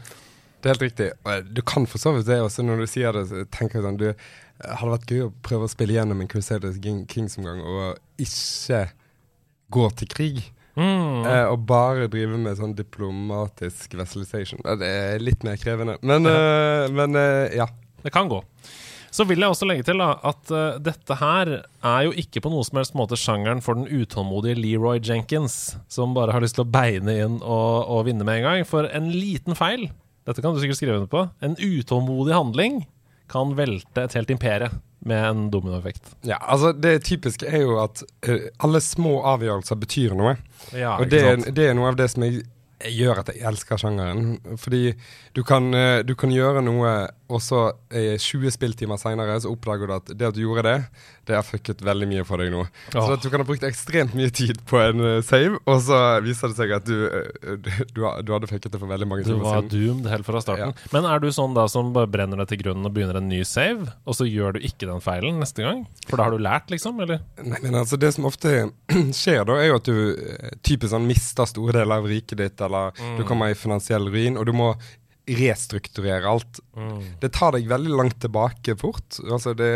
Det 0.60 0.68
er 0.68 0.74
helt 0.74 0.84
riktig. 0.84 1.10
Du 1.56 1.62
kan 1.64 1.86
for 1.88 2.02
så 2.02 2.12
vidt 2.12 2.28
det 2.28 2.40
også 2.44 2.64
når 2.66 2.82
du 2.82 2.86
sier 2.90 3.16
det. 3.16 3.44
tenker 3.54 3.80
jeg 3.80 3.86
sånn, 3.86 4.00
du, 4.00 4.10
Hadde 4.60 4.92
vært 4.92 5.12
gøy 5.14 5.22
å 5.24 5.34
prøve 5.40 5.64
å 5.64 5.72
spille 5.72 5.94
gjennom 5.96 6.18
en 6.20 6.28
Crusaders 6.28 6.76
Kings-omgang 6.84 7.62
og 7.64 8.20
ikke 8.20 8.82
gå 9.72 9.86
til 9.96 10.10
krig? 10.12 10.42
Mm. 10.76 11.24
Eh, 11.24 11.46
og 11.48 11.64
bare 11.68 12.10
drive 12.12 12.36
med 12.40 12.58
sånn 12.58 12.74
diplomatisk 12.76 13.96
vesselization. 13.96 14.60
Det 14.80 14.90
er 14.90 15.24
litt 15.24 15.46
mer 15.46 15.56
krevende. 15.60 15.96
Men, 16.04 16.28
uh, 16.28 16.86
men 16.98 17.16
uh, 17.16 17.48
ja. 17.56 17.70
Det 18.00 18.12
kan 18.12 18.30
gå. 18.30 18.38
Så 19.10 19.26
vil 19.26 19.42
jeg 19.42 19.50
også 19.50 19.66
legge 19.66 19.86
til 19.88 19.98
da, 20.00 20.12
at 20.30 20.52
uh, 20.54 20.78
dette 20.82 21.16
her 21.18 21.50
er 21.60 22.04
jo 22.06 22.12
ikke 22.22 22.42
på 22.44 22.52
noen 22.52 22.66
som 22.66 22.78
helst 22.78 22.96
måte 22.98 23.18
sjangeren 23.18 23.62
for 23.64 23.78
den 23.78 23.88
utålmodige 23.90 24.58
Leroy 24.60 25.02
Jenkins, 25.02 25.74
som 25.90 26.14
bare 26.14 26.36
har 26.36 26.44
lyst 26.44 26.58
til 26.58 26.66
å 26.66 26.70
beine 26.70 27.16
inn 27.24 27.40
og, 27.40 27.90
og 27.90 28.06
vinne 28.06 28.26
med 28.26 28.40
en 28.40 28.46
gang. 28.46 28.68
For 28.68 28.86
en 28.86 29.10
liten 29.14 29.58
feil, 29.58 29.88
dette 30.28 30.44
kan 30.44 30.54
du 30.54 30.62
sikkert 30.62 30.78
skrive 30.78 31.00
under 31.00 31.10
på, 31.10 31.26
en 31.42 31.58
utålmodig 31.58 32.36
handling 32.36 32.84
kan 33.30 33.54
velte 33.58 34.04
et 34.04 34.14
helt 34.18 34.30
imperie 34.34 34.70
med 35.06 35.24
en 35.24 35.50
dominoeffekt. 35.50 36.16
Ja, 36.28 36.36
altså 36.40 36.72
Det 36.72 36.98
typiske 37.06 37.46
er 37.48 37.64
jo 37.64 37.78
at 37.82 38.02
uh, 38.28 38.48
alle 38.58 38.80
små 38.84 39.20
avgjørelser 39.34 39.78
betyr 39.80 40.16
noe. 40.18 40.36
Ja, 40.76 40.98
og 40.98 41.10
det, 41.12 41.22
det, 41.56 41.70
er 41.70 41.78
noe 41.78 41.92
av 41.92 42.00
det 42.00 42.10
som 42.12 42.26
jeg 42.26 42.42
gjør 42.96 43.22
at 43.22 43.30
jeg 43.32 43.44
elsker 43.48 43.80
sjangeren. 43.80 44.56
Fordi 44.60 44.92
du 45.36 45.42
kan, 45.46 45.70
uh, 45.72 46.02
du 46.04 46.14
kan 46.18 46.34
gjøre 46.34 46.64
noe, 46.66 46.94
og 47.30 47.42
så 47.44 47.62
20 47.90 48.52
spilltimer 48.54 49.00
seinere 49.00 49.38
så 49.42 49.52
oppdager 49.52 49.88
du 49.88 49.94
at 49.96 50.12
det 50.12 50.28
at 50.30 50.36
du 50.36 50.42
gjorde 50.42 50.66
det, 50.66 50.76
det 51.30 51.36
har 51.36 51.46
fucket 51.46 51.82
veldig 51.84 52.08
mye 52.10 52.24
for 52.26 52.42
deg 52.42 52.50
nå. 52.52 52.64
Oh. 52.64 52.94
Så 52.96 53.14
at 53.14 53.22
du 53.22 53.28
kan 53.30 53.42
ha 53.42 53.46
brukt 53.46 53.64
ekstremt 53.66 54.14
mye 54.18 54.32
tid 54.34 54.60
på 54.68 54.80
en 54.82 55.02
uh, 55.02 55.20
save, 55.24 55.60
og 55.62 55.82
så 55.86 55.98
viser 56.24 56.50
det 56.50 56.58
seg 56.58 56.74
at 56.74 56.88
du, 56.88 56.96
uh, 57.06 57.54
du, 57.60 58.00
du 58.00 58.32
hadde 58.34 58.50
fucket 58.50 58.72
det 58.72 58.80
for 58.80 58.90
veldig 58.90 59.08
mange 59.10 59.26
timer 59.26 59.44
siden. 59.44 59.70
Du 59.70 59.76
var 59.76 59.84
doomed 59.86 60.10
helt 60.10 60.26
fra 60.26 60.42
starten. 60.44 60.74
Ja. 60.74 60.90
Men 60.94 61.08
er 61.10 61.22
du 61.22 61.28
sånn 61.34 61.54
da 61.56 61.66
som 61.70 61.92
bare 61.96 62.10
brenner 62.10 62.42
deg 62.42 62.50
til 62.52 62.62
grunnen 62.64 62.88
og 62.88 62.94
begynner 62.96 63.20
en 63.20 63.30
ny 63.30 63.42
save, 63.48 63.86
og 64.04 64.18
så 64.18 64.26
gjør 64.28 64.56
du 64.56 64.66
ikke 64.66 64.88
den 64.90 65.04
feilen 65.04 65.40
neste 65.42 65.66
gang? 65.66 65.84
For 66.08 66.18
da 66.18 66.26
har 66.26 66.34
du 66.34 66.42
lært, 66.42 66.70
liksom? 66.72 66.98
Eller? 67.04 67.22
Nei, 67.42 67.62
men 67.62 67.78
altså, 67.82 68.00
det 68.00 68.12
som 68.16 68.28
ofte 68.30 68.56
skjer 69.20 69.44
da, 69.48 69.58
er 69.60 69.70
jo 69.70 69.80
at 69.80 69.90
du 69.90 70.56
typisk 70.66 70.94
sånn 70.94 71.08
mister 71.08 71.48
store 71.48 71.78
deler 71.78 72.00
av 72.00 72.10
riket 72.10 72.38
ditt, 72.40 72.66
eller 72.66 72.96
mm. 72.96 73.20
du 73.20 73.26
kommer 73.28 73.52
i 73.52 73.58
finansiell 73.58 74.10
ruin, 74.10 74.40
og 74.40 74.48
du 74.48 74.54
må 74.56 74.72
restrukturere 75.38 76.28
alt. 76.30 76.60
Mm. 76.76 77.02
Det 77.22 77.32
tar 77.36 77.54
deg 77.56 77.68
veldig 77.70 77.92
langt 77.94 78.18
tilbake 78.22 78.76
fort. 78.80 79.20
Altså 79.26 79.54
det, 79.56 79.70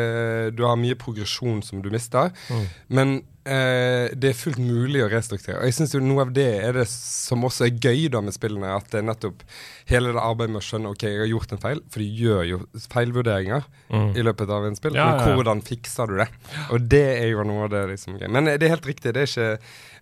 du 0.57 0.65
har 0.67 0.81
mye 0.81 0.99
progresjon 0.99 1.63
som 1.65 1.83
du 1.85 1.91
mister. 1.95 2.33
Mm. 2.51 2.67
Men 2.99 3.15
eh, 3.45 4.11
det 4.17 4.31
er 4.31 4.37
fullt 4.39 4.61
mulig 4.63 5.03
å 5.05 5.09
restrukturere. 5.13 5.61
Og 5.63 5.71
jeg 5.71 5.77
syns 5.79 5.95
noe 6.03 6.25
av 6.25 6.33
det 6.37 6.49
er 6.65 6.77
det 6.79 6.87
som 6.91 7.45
også 7.47 7.69
er 7.69 7.79
gøy 7.79 8.09
da 8.13 8.23
med 8.25 8.37
spillene. 8.37 8.75
At 8.77 8.91
det 8.93 9.01
er 9.01 9.09
nettopp 9.09 9.45
hele 9.91 10.15
det 10.17 10.23
arbeidet 10.23 10.55
med 10.55 10.63
å 10.63 10.67
skjønne 10.67 10.93
ok, 10.95 11.07
jeg 11.07 11.23
har 11.23 11.31
gjort 11.31 11.55
en 11.55 11.63
feil. 11.65 11.83
For 11.93 12.05
de 12.05 12.11
gjør 12.25 12.45
jo 12.51 12.61
feilvurderinger 12.93 13.67
mm. 13.95 14.13
i 14.17 14.27
løpet 14.27 14.55
av 14.59 14.69
en 14.69 14.79
spill. 14.79 14.99
Ja, 14.99 15.11
Men 15.21 15.39
hvordan 15.39 15.65
fikser 15.65 16.11
du 16.11 16.19
det? 16.23 16.29
Og 16.75 16.87
det 16.95 17.07
er 17.17 17.33
jo 17.33 17.49
noe 17.49 17.69
av 17.69 17.75
det 17.75 17.85
liksom 17.95 18.21
gøy. 18.21 18.29
Men 18.29 18.53
det 18.53 18.63
er 18.63 18.77
helt 18.77 18.89
riktig. 18.91 19.15
det 19.17 19.27
er 19.27 19.33
ikke 19.33 19.51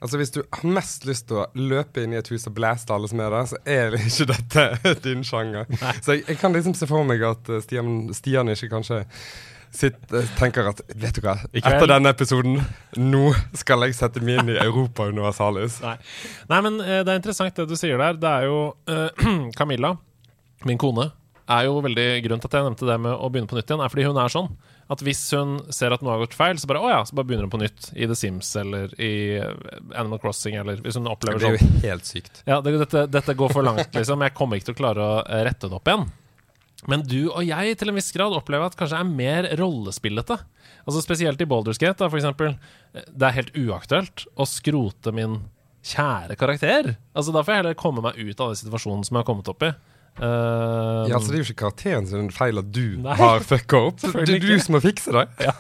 Altså 0.03 0.19
Hvis 0.19 0.33
du 0.35 0.41
har 0.43 0.67
mest 0.67 1.05
lyst 1.07 1.29
til 1.31 1.39
å 1.39 1.47
løpe 1.55 2.03
inn 2.03 2.15
i 2.17 2.19
et 2.19 2.29
hus 2.33 2.49
og 2.51 2.57
blæste 2.57 2.91
alle 2.91 3.07
som 3.11 3.21
er 3.23 3.31
der, 3.31 3.47
så 3.47 3.61
er 3.63 3.93
det 3.95 4.01
ikke 4.09 4.27
dette 4.33 4.95
din 5.07 5.23
sjanger. 5.27 5.69
Nei. 5.71 5.95
Så 6.03 6.17
jeg, 6.17 6.25
jeg, 6.27 6.41
kan 6.41 6.57
liksom 6.57 6.75
se 6.75 6.89
for 6.91 7.07
meg 7.07 7.23
at 7.27 7.51
eh, 7.53 7.63
Stian, 7.63 7.93
Stian 8.17 8.51
ikke 8.51 8.73
kanskje 8.73 9.05
sitter, 9.73 10.19
eh, 10.21 10.35
tenker 10.39 10.69
at 10.73 10.83
Vet 10.89 11.17
du 11.17 11.23
hva, 11.25 11.37
etter 11.53 11.89
denne 11.89 12.13
episoden, 12.13 12.61
nå 13.01 13.33
skal 13.59 13.87
jeg 13.87 13.97
sette 13.99 14.23
meg 14.25 14.43
inn 14.43 14.53
i 14.55 14.59
Europa 14.61 15.09
Universalis. 15.11 15.81
Nei. 15.85 15.97
Nei, 16.53 16.61
men 16.69 16.79
eh, 16.85 17.01
det 17.03 17.15
er 17.15 17.23
interessant 17.23 17.57
det 17.57 17.69
du 17.71 17.77
sier 17.79 18.01
der. 18.01 18.21
Det 18.21 18.37
er 18.43 18.49
jo 18.51 18.61
uh, 18.91 19.33
Camilla, 19.59 19.97
min 20.69 20.81
kone, 20.81 21.11
er 21.53 21.67
jo 21.67 21.81
veldig 21.85 22.07
Grunnen 22.25 22.43
til 22.43 22.51
at 22.51 22.59
jeg 22.59 22.69
nevnte 22.69 22.87
det 22.89 23.01
med 23.03 23.17
å 23.17 23.33
begynne 23.33 23.51
på 23.51 23.59
nytt 23.59 23.71
igjen, 23.71 23.83
er 23.83 23.93
fordi 23.93 24.07
hun 24.07 24.21
er 24.21 24.33
sånn. 24.33 24.53
At 24.93 25.03
hvis 25.05 25.21
hun 25.33 25.57
ser 25.73 25.95
at 25.95 26.03
noe 26.05 26.15
har 26.15 26.23
gått 26.25 26.37
feil, 26.37 26.59
så 26.61 26.69
bare, 26.69 26.83
å 26.85 26.91
ja, 26.91 27.01
så 27.09 27.17
bare 27.17 27.29
begynner 27.29 27.49
hun 27.49 27.55
på 27.55 27.63
nytt 27.63 27.93
i 27.97 28.09
The 28.09 28.17
Sims 28.19 28.51
eller 28.61 28.93
i 29.01 29.41
Animal 29.41 30.21
Crossing. 30.21 30.59
Eller 30.61 30.83
hvis 30.85 30.99
hun 30.99 31.09
opplever 31.09 31.41
sånn. 31.41 31.57
Det 31.57 31.63
blir 31.63 31.81
jo 31.81 31.87
helt 31.89 32.09
sykt. 32.09 32.43
Ja, 32.45 32.61
det, 32.65 32.75
dette, 32.83 33.07
dette, 33.09 33.37
går 33.39 33.55
for 33.55 33.65
langt, 33.65 33.89
liksom. 33.97 34.25
Jeg 34.27 34.37
kommer 34.37 34.61
ikke 34.61 34.73
til 34.73 34.77
å 34.77 34.81
klare 34.83 35.07
å 35.07 35.41
rette 35.49 35.71
det 35.71 35.79
opp 35.79 35.89
igjen. 35.89 36.05
Men 36.91 37.05
du 37.07 37.29
og 37.31 37.45
jeg 37.47 37.77
til 37.79 37.93
en 37.93 37.99
viss 37.99 38.11
grad 38.15 38.35
opplever 38.35 38.67
at 38.67 38.77
kanskje 38.79 38.99
er 38.99 39.07
mer 39.07 39.47
rollespillete. 39.61 40.39
Altså 40.83 41.03
Spesielt 41.05 41.43
i 41.43 41.47
Boulderskate, 41.47 42.01
da, 42.01 42.09
for 42.11 42.19
eksempel. 42.19 42.57
Det 42.93 43.29
er 43.29 43.37
helt 43.37 43.55
uaktuelt 43.55 44.25
å 44.35 44.47
skrote 44.51 45.15
min 45.15 45.39
kjære 45.87 46.37
karakter. 46.39 46.95
Altså 47.15 47.35
Da 47.35 47.43
får 47.45 47.55
jeg 47.55 47.63
heller 47.63 47.79
komme 47.79 48.03
meg 48.05 48.19
ut 48.19 48.41
av 48.43 48.53
den 48.53 48.61
situasjonen 48.65 49.07
som 49.07 49.17
jeg 49.17 49.23
har 49.23 49.31
kommet 49.31 49.51
opp 49.53 49.63
i. 49.67 49.73
Uh, 50.21 51.09
ja, 51.09 51.17
altså 51.17 51.33
Det 51.33 51.39
er 51.39 51.41
jo 51.41 51.47
ikke 51.49 51.61
karakteren 51.63 52.07
sin 52.09 52.29
feil 52.35 52.61
at 52.61 52.69
du 52.69 52.99
nei, 53.01 53.15
har 53.17 53.45
fucka 53.47 53.81
opp. 53.89 54.03
Det 54.29 54.37
er 54.37 54.45
du 54.45 54.53
som 54.61 54.77
må 54.77 54.83
fikse 54.85 55.15
det. 55.15 55.25
Ja, 55.41 55.55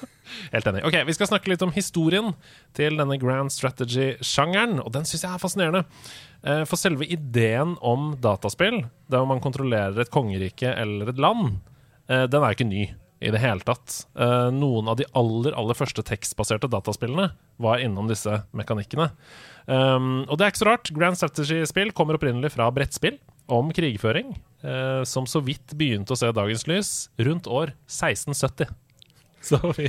helt 0.52 0.68
enig. 0.68 0.85
Ok, 0.88 0.99
Vi 1.09 1.16
skal 1.16 1.30
snakke 1.30 1.52
litt 1.52 1.64
om 1.64 1.73
historien 1.75 2.32
til 2.76 3.00
denne 3.00 3.16
grand 3.23 3.52
strategy-sjangeren, 3.54 4.78
og 4.85 4.92
den 4.94 5.09
syns 5.09 5.25
jeg 5.25 5.32
er 5.32 5.42
fascinerende. 5.42 5.85
Uh, 6.44 6.62
for 6.68 6.76
selve 6.80 7.09
ideen 7.09 7.76
om 7.80 8.12
dataspill, 8.21 8.82
der 9.12 9.28
man 9.28 9.42
kontrollerer 9.42 10.04
et 10.04 10.12
kongerike 10.12 10.75
eller 10.76 11.14
et 11.14 11.23
land, 11.23 11.56
uh, 12.12 12.26
den 12.28 12.42
er 12.42 12.52
ikke 12.52 12.68
ny 12.68 12.90
i 13.23 13.30
det 13.30 13.38
hele 13.38 13.62
tatt. 13.62 14.00
noen 14.50 14.88
av 14.90 14.97
de 14.99 15.04
aller, 15.14 15.54
aller 15.54 15.76
første 15.78 16.02
tekstbaserte 16.02 16.66
dataspillene 16.66 17.28
var 17.62 17.78
innom 17.78 18.09
disse 18.11 18.40
mekanikkene. 18.50 19.12
Um, 19.71 20.25
og 20.26 20.35
det 20.35 20.42
er 20.42 20.50
ikke 20.50 20.62
så 20.64 20.66
rart. 20.66 20.90
Grand 20.90 21.14
Strategy-spill 21.21 21.92
kommer 21.94 22.18
opprinnelig 22.18 22.50
fra 22.56 22.66
brettspill 22.75 23.21
om 23.50 23.72
krigføring, 23.75 24.34
eh, 24.62 25.02
som 25.08 25.26
så 25.26 25.42
vidt 25.44 25.75
begynte 25.78 26.14
å 26.14 26.18
se 26.18 26.30
dagens 26.34 26.66
lys 26.70 26.92
rundt 27.18 27.49
år 27.50 27.75
1670. 27.87 28.70
Så 29.42 29.58
vi 29.76 29.88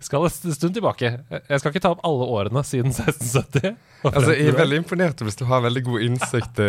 skal 0.00 0.26
en 0.28 0.54
stund 0.54 0.74
tilbake. 0.76 1.12
Jeg 1.30 1.60
skal 1.60 1.72
ikke 1.72 1.84
ta 1.84 1.92
opp 1.94 2.04
alle 2.06 2.28
årene 2.38 2.64
siden 2.66 2.92
1670. 2.96 3.76
Altså, 4.06 4.30
jeg 4.30 4.52
er 4.52 4.58
veldig 4.58 4.76
imponert 4.78 5.22
hvis 5.26 5.38
du 5.40 5.44
har 5.48 5.64
veldig 5.64 5.82
god 5.88 6.04
innsikt. 6.06 6.60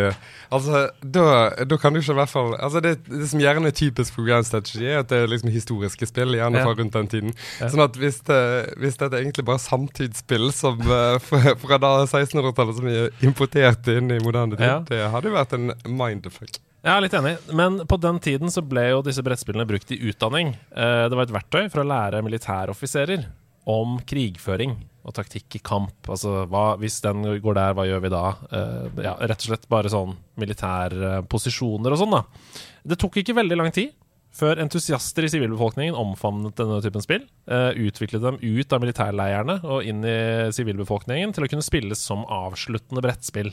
altså, 0.49 0.85
da, 1.03 1.25
da, 1.61 1.77
kan 1.77 1.93
du 1.93 1.99
ikke 2.01 2.15
i 2.15 2.17
hvert 2.17 2.31
fall 2.31 2.55
altså 2.57 2.81
det, 2.81 2.95
det, 3.05 3.27
som 3.29 3.43
gjerne 3.43 3.69
er 3.69 3.75
typisk 3.77 4.17
Strategy, 4.49 4.85
er 4.85 5.03
at 5.03 5.09
det 5.09 5.19
er 5.23 5.29
liksom 5.29 5.51
historiske 5.53 6.09
spill, 6.09 6.33
gjerne 6.33 6.63
fra 6.63 6.73
rundt 6.73 6.93
den 6.93 7.11
tiden. 7.11 7.35
Sånn 7.59 7.83
at 7.85 7.97
hvis, 7.99 8.21
det, 8.27 8.39
hvis 8.81 8.97
dette 8.97 9.15
er 9.15 9.21
egentlig 9.21 9.45
bare 9.45 9.61
samtidsspill 9.61 10.49
som, 10.55 10.81
uh, 10.89 11.19
fra 11.61 11.77
da 11.81 11.93
1600-tallet 12.07 12.79
som 12.79 12.89
er 12.89 13.13
importert 13.25 13.93
inn 13.93 14.09
i 14.15 14.19
moderne 14.23 14.57
tid, 14.57 14.65
ja. 14.65 14.79
det 14.89 15.05
hadde 15.13 15.31
jo 15.31 15.37
vært 15.37 15.55
en 15.57 15.71
mindfuck. 15.85 16.59
Jeg 16.79 16.95
er 16.95 17.03
litt 17.03 17.15
enig, 17.17 17.33
men 17.59 17.81
på 17.91 17.97
den 17.99 18.21
tiden 18.23 18.51
så 18.53 18.61
ble 18.63 18.85
jo 18.93 19.01
disse 19.03 19.23
brettspillene 19.23 19.67
brukt 19.67 19.89
i 19.91 19.97
utdanning. 19.99 20.53
Eh, 20.71 21.07
det 21.11 21.17
var 21.17 21.25
et 21.25 21.33
verktøy 21.35 21.65
for 21.67 21.81
å 21.81 21.89
lære 21.89 22.21
militæroffiserer 22.23 23.25
om 23.69 23.97
krigføring 24.07 24.77
og 25.03 25.15
taktikk 25.17 25.57
i 25.57 25.59
kamp. 25.59 26.07
Altså 26.07 26.45
hva, 26.47 26.77
hvis 26.79 27.01
den 27.03 27.25
går 27.43 27.57
der, 27.57 27.73
hva 27.75 27.83
gjør 27.83 28.05
vi 28.05 28.11
da? 28.13 28.21
Eh, 28.55 29.01
ja, 29.03 29.11
rett 29.19 29.43
og 29.43 29.49
slett 29.49 29.67
bare 29.71 29.91
sånn 29.91 30.13
militærposisjoner 30.39 31.95
og 31.95 31.99
sånn, 31.99 32.15
da. 32.15 32.53
Det 32.87 32.99
tok 33.03 33.19
ikke 33.19 33.35
veldig 33.35 33.59
lang 33.59 33.75
tid 33.75 33.91
før 34.39 34.61
entusiaster 34.63 35.27
i 35.27 35.33
sivilbefolkningen 35.33 35.99
omfavnet 35.99 36.55
denne 36.55 36.79
typen 36.85 37.03
spill. 37.03 37.25
Uh, 37.49 37.73
utviklet 37.81 38.21
dem 38.21 38.37
ut 38.37 38.75
av 38.75 38.79
militærleirene 38.83 39.55
og 39.65 39.87
inn 39.89 40.05
i 40.05 40.19
sivilbefolkningen 40.55 41.33
til 41.35 41.43
å 41.43 41.49
kunne 41.49 41.65
spilles 41.65 41.99
som 42.05 42.21
avsluttende 42.29 43.03
brettspill. 43.03 43.49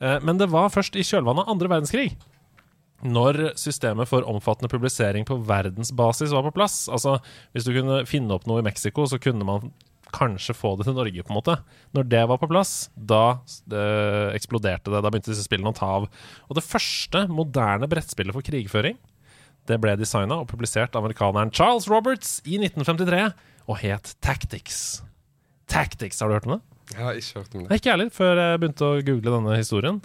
Men 0.00 0.38
det 0.40 0.48
var 0.48 0.72
først 0.72 0.94
i 0.96 1.04
kjølvannet 1.04 1.44
av 1.44 1.52
andre 1.52 1.68
verdenskrig 1.68 2.06
når 3.06 3.54
systemet 3.60 4.08
for 4.10 4.26
omfattende 4.28 4.70
publisering 4.72 5.24
på 5.28 5.38
verdensbasis 5.48 6.34
var 6.34 6.44
på 6.48 6.56
plass. 6.58 6.82
Altså, 6.92 7.18
Hvis 7.52 7.64
du 7.64 7.72
kunne 7.76 8.02
finne 8.08 8.34
opp 8.36 8.48
noe 8.50 8.60
i 8.60 8.66
Mexico, 8.66 9.06
så 9.08 9.20
kunne 9.22 9.46
man 9.46 9.72
kanskje 10.10 10.56
få 10.58 10.74
det 10.76 10.88
til 10.88 10.96
Norge, 10.96 11.22
på 11.22 11.30
en 11.30 11.38
måte. 11.38 11.54
Når 11.94 12.08
det 12.10 12.22
var 12.28 12.40
på 12.42 12.48
plass, 12.50 12.90
da 12.94 13.38
øh, 13.38 14.34
eksploderte 14.34 14.90
det. 14.90 15.02
Da 15.04 15.10
begynte 15.10 15.30
disse 15.30 15.46
spillene 15.46 15.70
å 15.70 15.76
ta 15.76 15.90
av. 16.00 16.08
Og 16.48 16.58
det 16.58 16.66
første 16.66 17.26
moderne 17.30 17.88
brettspillet 17.90 18.34
for 18.34 18.46
krigføring 18.46 18.98
det 19.68 19.76
ble 19.78 19.94
designa 20.00 20.40
og 20.40 20.48
publisert 20.50 20.96
av 20.96 21.04
amerikaneren 21.04 21.52
Charles 21.54 21.86
Roberts 21.90 22.38
i 22.48 22.56
1953 22.58 23.28
og 23.70 23.78
het 23.82 24.14
Tactics. 24.24 25.02
Tactics, 25.70 26.18
har 26.20 26.30
du 26.30 26.38
hørt 26.38 26.48
om 26.48 26.56
det? 26.56 26.62
Jeg 26.90 27.04
har 27.06 27.18
ikke 27.20 27.38
hørt 27.38 27.54
om 27.54 27.64
det. 27.64 27.78
Ikke 27.78 27.92
ærlig, 27.92 28.06
før 28.16 28.40
jeg 28.40 28.60
begynte 28.62 28.88
å 28.88 29.02
google 29.06 29.34
denne 29.36 29.58
historien. 29.60 30.00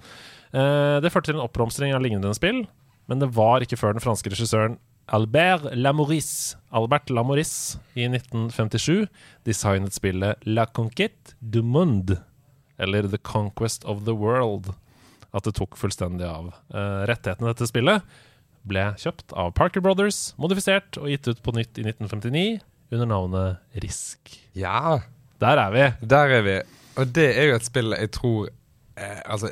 Eh, 0.54 0.98
det 1.02 1.12
førte 1.14 1.32
til 1.32 1.40
en 1.40 1.46
oppblomstring 1.48 1.96
av 1.96 2.04
lignende 2.04 2.36
spill 2.38 2.66
men 3.10 3.22
det 3.22 3.32
var 3.36 3.64
ikke 3.64 3.80
før 3.80 3.96
den 3.96 4.04
franske 4.04 4.32
regissøren 4.34 4.80
Albert 5.14 5.68
Lamouris, 5.78 6.56
Albert 6.74 7.12
Lamouris 7.14 7.78
i 7.94 8.08
1957 8.10 9.06
designet 9.46 9.94
spillet 9.94 10.48
La 10.50 10.66
Conquête 10.66 11.36
du 11.40 11.62
Monde, 11.62 12.18
eller 12.82 13.06
The 13.08 13.22
Conquest 13.22 13.86
of 13.86 14.04
the 14.08 14.16
World, 14.18 14.74
at 15.36 15.46
det 15.46 15.54
tok 15.60 15.78
fullstendig 15.78 16.26
av. 16.26 16.50
Uh, 16.74 17.06
rettighetene 17.06 17.46
til 17.46 17.54
dette 17.54 17.70
spillet 17.70 18.16
ble 18.66 18.88
kjøpt 18.98 19.36
av 19.38 19.54
Parker 19.58 19.84
Brothers, 19.86 20.34
modifisert 20.42 20.98
og 20.98 21.12
gitt 21.12 21.30
ut 21.30 21.44
på 21.46 21.54
nytt 21.54 21.78
i 21.78 21.86
1959 21.86 22.64
under 22.96 23.10
navnet 23.12 23.82
Risk. 23.84 24.34
Ja. 24.58 25.04
Der 25.44 25.60
er 25.60 25.74
vi. 25.76 25.86
Der 26.02 26.34
er 26.34 26.46
vi. 26.46 26.60
Og 26.98 27.12
det 27.14 27.28
er 27.36 27.52
jo 27.52 27.58
et 27.60 27.68
spill 27.68 27.92
jeg 27.92 28.12
tror 28.16 28.46
eh, 28.48 29.20
Altså 29.28 29.50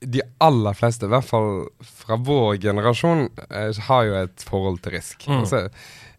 de 0.00 0.22
aller 0.40 0.72
fleste, 0.78 1.04
i 1.04 1.12
hvert 1.12 1.26
fall 1.28 1.66
fra 1.84 2.16
vår 2.16 2.56
generasjon, 2.62 3.26
eh, 3.50 3.80
har 3.88 4.04
jo 4.08 4.14
et 4.22 4.44
forhold 4.48 4.78
til 4.80 4.94
Risk. 4.96 5.26
Mm. 5.28 5.42
Altså, 5.42 5.60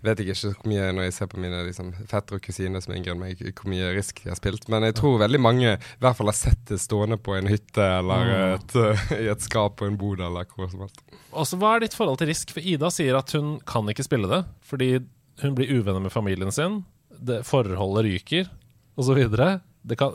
vet 0.05 0.19
jeg 0.21 0.29
ikke 0.33 0.51
hvor 0.53 0.69
mye 0.69 0.91
når 0.97 1.03
jeg 1.07 1.13
ser 1.13 1.29
på 1.31 1.39
mine 1.41 1.59
liksom, 1.67 1.89
fettere 2.09 2.38
og 2.38 2.43
kusiner 2.45 2.81
som 2.81 2.93
er 2.93 3.00
yngre 3.00 3.15
enn 3.15 3.21
meg, 3.21 3.41
hvor 3.57 3.69
mye 3.73 3.89
Risk 3.95 4.21
de 4.23 4.29
har 4.29 4.38
spilt. 4.38 4.67
Men 4.69 4.85
jeg 4.85 4.95
tror 5.00 5.17
veldig 5.21 5.41
mange 5.41 5.73
i 5.75 5.79
hvert 6.01 6.17
fall 6.17 6.29
har 6.29 6.38
sett 6.38 6.61
det 6.69 6.77
stående 6.81 7.17
på 7.21 7.35
en 7.38 7.50
hytte 7.50 7.81
eller 8.00 8.29
Mm. 8.31 8.53
et, 8.59 8.75
eh, 8.75 9.25
i 9.25 9.27
et 9.33 9.41
skap 9.41 9.77
på 9.81 9.89
en 9.89 9.97
bod 9.97 10.21
eller 10.21 10.45
hvor 10.45 10.69
som 10.69 10.85
helst. 10.85 11.01
Og 11.33 11.45
så 11.47 11.57
Hva 11.57 11.75
er 11.75 11.79
ditt 11.88 11.97
forhold 11.97 12.17
til 12.21 12.27
Risk? 12.27 12.51
For 12.53 12.61
Ida 12.61 12.89
sier 12.93 13.17
at 13.17 13.31
hun 13.33 13.59
kan 13.65 13.85
ikke 13.89 14.05
spille 14.05 14.29
det 14.29 14.45
fordi 14.61 15.00
hun 15.41 15.55
blir 15.57 15.69
uvenner 15.73 16.01
med 16.01 16.11
familien 16.13 16.51
sin, 16.53 16.83
det, 17.17 17.41
forholdet 17.45 18.05
ryker 18.05 18.50
osv. 18.97 19.25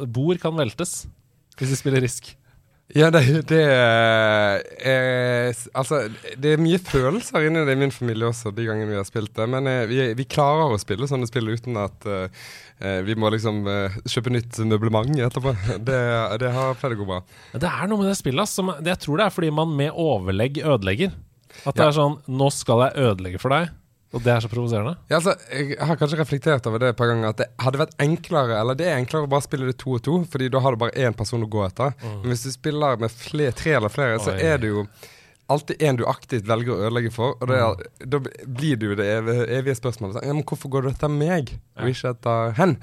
Bord 0.06 0.38
kan 0.40 0.54
veltes 0.54 1.06
hvis 1.56 1.70
de 1.73 1.76
spiller 1.78 2.02
Risk. 2.04 2.37
Ja, 2.95 3.09
det, 3.11 3.21
det 3.50 3.62
er 3.66 5.49
Altså, 5.75 6.05
det 6.38 6.52
er 6.55 6.61
mye 6.62 6.78
følelser 6.78 7.47
inni 7.49 7.64
det 7.66 7.75
i 7.75 7.81
min 7.81 7.90
familie 7.95 8.28
også, 8.28 8.52
de 8.55 8.66
gangene 8.69 8.93
vi 8.93 8.99
har 9.00 9.07
spilt 9.09 9.33
det. 9.37 9.47
Men 9.50 9.66
eh, 9.71 9.83
vi, 9.90 9.99
vi 10.19 10.26
klarer 10.31 10.71
å 10.75 10.78
spille 10.81 11.09
sånne 11.11 11.26
spill 11.28 11.50
uten 11.50 11.78
at 11.83 12.07
eh, 12.07 12.28
eh, 12.78 13.00
vi 13.07 13.16
må 13.19 13.31
liksom 13.35 13.62
eh, 13.71 13.97
kjøpe 14.07 14.33
nytt 14.37 14.61
møblement 14.71 15.19
etterpå. 15.26 15.55
Det, 15.88 15.99
det 16.43 16.52
har 16.55 16.78
pleid 16.78 16.95
å 16.97 17.00
gå 17.02 17.09
bra. 17.11 17.21
Det 17.59 17.69
er 17.71 17.90
noe 17.90 18.02
med 18.05 18.11
det 18.12 18.19
spillet 18.21 18.47
ass, 18.47 18.55
som 18.59 18.71
Jeg 18.78 19.00
tror 19.02 19.19
det 19.21 19.26
er 19.28 19.35
fordi 19.35 19.50
man 19.55 19.75
med 19.78 19.90
overlegg 19.93 20.62
ødelegger. 20.62 21.16
At 21.64 21.75
det 21.78 21.83
Ja. 21.87 21.90
er 21.90 21.97
sånn 21.97 22.16
Nå 22.28 22.50
skal 22.52 22.87
jeg 22.87 23.07
ødelegge 23.11 23.40
for 23.43 23.55
deg. 23.55 23.71
Og 24.14 24.22
det 24.22 24.30
er 24.32 24.44
så 24.44 24.48
provoserende. 24.48 24.94
Ja, 25.10 25.18
altså, 25.18 25.34
jeg 25.50 25.76
har 25.82 25.98
kanskje 25.98 26.20
reflektert 26.20 26.66
over 26.70 26.80
det 26.80 26.92
et 26.92 26.98
par 26.98 27.10
ganger, 27.10 27.34
at 27.34 27.40
det 27.42 27.48
hadde 27.60 27.80
vært 27.80 27.96
enklere 28.00 28.60
Eller 28.60 28.78
det 28.78 28.86
er 28.86 29.00
enklere 29.00 29.26
å 29.26 29.32
bare 29.32 29.44
spille 29.44 29.66
det 29.68 29.76
to 29.82 29.96
og 29.98 30.04
to, 30.06 30.20
Fordi 30.30 30.48
da 30.52 30.62
har 30.62 30.72
du 30.72 30.80
bare 30.80 30.94
én 31.08 31.16
person 31.16 31.42
å 31.42 31.50
gå 31.50 31.64
etter. 31.66 31.92
Men 32.04 32.30
hvis 32.30 32.46
du 32.46 32.52
spiller 32.54 33.02
med 33.02 33.12
flere, 33.12 33.54
tre 33.56 33.76
eller 33.80 33.92
flere, 33.92 34.18
så 34.22 34.36
er 34.36 34.62
det 34.62 34.72
jo 34.72 34.86
alltid 35.46 35.82
en 35.82 35.98
du 35.98 36.06
aktivt 36.10 36.46
velger 36.48 36.75
å 36.75 36.78
ødelegge 36.86 37.12
for. 37.14 37.36
Og 37.40 37.50
det 37.50 37.60
mm. 37.60 38.08
da 38.14 38.20
blir 38.22 38.80
det 38.80 38.90
jo 38.90 38.98
det 38.98 39.06
evige, 39.18 39.46
evige 39.58 39.78
spørsmålet. 39.78 40.18
sånn, 40.18 40.26
Ja, 40.26 40.34
men 40.38 40.46
hvorfor 40.46 40.72
går 40.72 40.86
du 40.86 40.90
etter 40.90 41.12
meg, 41.12 41.52
og 41.78 41.92
ikke 41.92 42.14
etter 42.14 42.56
hen? 42.58 42.78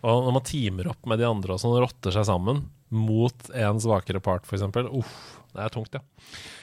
Og 0.00 0.24
når 0.24 0.32
man 0.32 0.46
teamer 0.48 0.88
opp 0.94 1.10
med 1.10 1.20
de 1.20 1.26
andre 1.28 1.54
og 1.54 1.60
sånn, 1.60 1.76
rotter 1.82 2.14
seg 2.14 2.24
sammen 2.24 2.64
mot 2.88 3.50
en 3.52 3.82
svakere 3.82 4.22
part, 4.24 4.46
f.eks. 4.48 4.64
Uff, 4.96 5.18
det 5.52 5.66
er 5.66 5.74
tungt, 5.74 5.94
ja. 5.94 6.00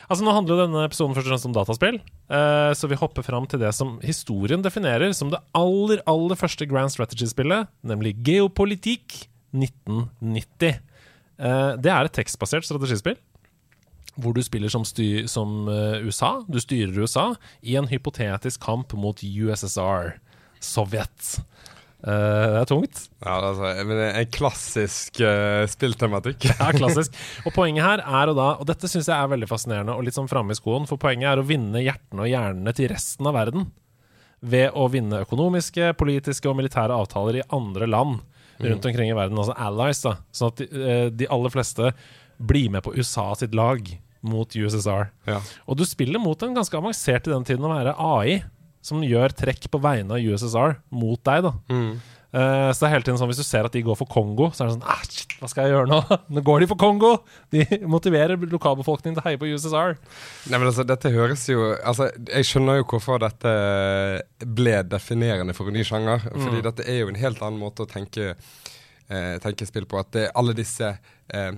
Altså 0.07 0.23
Nå 0.23 0.31
handler 0.31 0.55
jo 0.55 0.63
denne 0.63 0.83
episoden 0.87 1.15
først 1.15 1.27
og 1.27 1.33
fremst 1.33 1.47
om 1.49 1.55
dataspill, 1.55 1.97
uh, 2.31 2.71
så 2.79 2.87
vi 2.87 2.99
hopper 2.99 3.25
fram 3.27 3.47
til 3.49 3.59
det 3.59 3.73
som 3.75 3.97
historien 3.99 4.63
definerer 4.63 5.11
som 5.15 5.33
det 5.33 5.41
aller, 5.57 5.99
aller 6.07 6.39
første 6.39 6.67
Grand 6.69 6.93
Strategy-spillet, 6.93 7.67
nemlig 7.83 8.15
Geopolitikk 8.23 9.25
1990. 9.51 10.79
Uh, 11.37 11.75
det 11.75 11.91
er 11.91 12.07
et 12.07 12.15
tekstbasert 12.15 12.67
strategispill. 12.67 13.19
Hvor 14.17 14.33
du 14.33 14.39
spiller 14.41 14.71
som, 14.73 14.81
styr, 14.87 15.27
som 15.29 15.67
uh, 15.67 15.99
USA. 16.07 16.39
Du 16.49 16.57
styrer 16.63 16.95
USA 16.95 17.27
i 17.61 17.75
en 17.77 17.91
hypotetisk 17.91 18.63
kamp 18.63 18.95
mot 18.97 19.19
USSR, 19.21 20.15
Sovjet. 20.63 21.35
Eh, 22.05 22.47
det 22.53 22.59
er 22.61 22.69
tungt. 22.69 22.99
Ja, 23.23 23.39
altså, 23.41 23.71
En 23.73 24.29
klassisk 24.29 25.21
uh, 25.23 25.65
spilltematikk. 25.69 26.45
Ja, 26.59 26.69
klassisk. 26.75 27.17
Og 27.45 27.55
poenget 27.55 27.85
her 27.87 28.03
er 28.05 28.31
da 28.37 28.51
Og 28.59 28.67
dette 28.69 28.89
syns 28.91 29.09
jeg 29.09 29.17
er 29.17 29.31
veldig 29.31 29.49
fascinerende 29.49 29.95
og 29.97 30.05
litt 30.05 30.17
sånn 30.17 30.29
framme 30.29 30.53
i 30.53 30.59
skoen, 30.59 30.85
for 30.89 31.01
poenget 31.01 31.31
er 31.31 31.41
å 31.41 31.47
vinne 31.47 31.81
hjertene 31.81 32.25
og 32.25 32.31
hjernene 32.31 32.73
til 32.77 32.91
resten 32.93 33.29
av 33.29 33.37
verden. 33.39 33.69
Ved 34.45 34.77
å 34.77 34.85
vinne 34.93 35.23
økonomiske, 35.25 35.95
politiske 35.97 36.49
og 36.49 36.59
militære 36.59 36.93
avtaler 36.93 37.39
i 37.39 37.47
andre 37.55 37.89
land 37.89 38.19
rundt 38.61 38.85
omkring 38.89 39.11
i 39.11 39.17
verden, 39.17 39.37
altså 39.37 39.53
allies, 39.53 40.01
da. 40.01 40.15
Sånn 40.33 40.53
at 40.53 40.61
de, 40.61 40.67
eh, 40.81 41.07
de 41.13 41.29
aller 41.33 41.53
fleste 41.53 41.91
blir 42.37 42.71
med 42.73 42.85
på 42.85 42.93
USA 42.97 43.31
sitt 43.37 43.53
lag 43.57 43.85
mot 44.25 44.55
USSR. 44.55 45.11
Ja. 45.29 45.41
Og 45.69 45.77
du 45.77 45.85
spiller 45.85 46.21
mot 46.21 46.41
en 46.43 46.55
ganske 46.57 46.77
avansert 46.77 47.27
i 47.27 47.33
den 47.33 47.45
tiden 47.45 47.65
å 47.65 47.73
være 47.73 47.93
AI, 47.97 48.39
som 48.87 49.03
gjør 49.05 49.35
trekk 49.35 49.67
på 49.71 49.81
vegne 49.83 50.17
av 50.17 50.23
USSR 50.23 50.79
mot 50.95 51.19
deg, 51.27 51.45
da. 51.45 51.53
Mm. 51.71 51.97
Uh, 52.27 52.69
så 52.75 52.81
det 52.81 52.87
er 52.87 52.91
hele 52.91 53.05
tiden 53.07 53.17
sånn 53.21 53.29
Hvis 53.31 53.39
du 53.39 53.47
ser 53.47 53.63
at 53.63 53.71
de 53.71 53.79
går 53.87 53.95
for 53.95 54.09
Kongo, 54.11 54.49
så 54.51 54.65
er 54.65 54.67
det 54.67 54.73
sånn 54.75 54.89
ah, 54.91 55.03
shit, 55.07 55.31
Hva 55.39 55.47
skal 55.47 55.63
jeg 55.63 55.71
gjøre 55.71 55.87
nå? 55.87 55.99
Nå 56.35 56.41
går 56.43 56.59
de 56.59 56.67
for 56.67 56.79
Kongo! 56.81 57.11
De 57.55 57.63
motiverer 57.95 58.35
lokalbefolkningen 58.51 59.15
til 59.15 59.23
å 59.23 59.27
heie 59.29 59.39
på 59.39 59.47
USSR. 59.47 59.95
Nei, 60.51 60.57
men 60.57 60.67
altså, 60.67 60.83
dette 60.87 61.13
høres 61.13 61.45
jo 61.47 61.69
Altså, 61.77 62.09
Jeg 62.27 62.49
skjønner 62.49 62.81
jo 62.81 62.87
hvorfor 62.91 63.23
dette 63.23 63.53
ble 64.43 64.75
definerende 64.91 65.55
for 65.55 65.71
en 65.71 65.79
ny 65.79 65.87
sjanger. 65.87 66.27
Fordi 66.33 66.59
dette 66.67 66.85
er 66.91 66.99
jo 66.99 67.13
en 67.13 67.21
helt 67.21 67.39
annen 67.39 67.63
måte 67.63 67.87
å 67.87 67.89
tenke, 67.89 68.35
eh, 69.07 69.33
tenke 69.43 69.69
spill 69.69 69.87
på. 69.89 70.03
At 70.03 70.11
det 70.13 70.27
er 70.27 70.35
alle 70.37 70.57
disse 70.57 70.91
eh, 70.91 71.51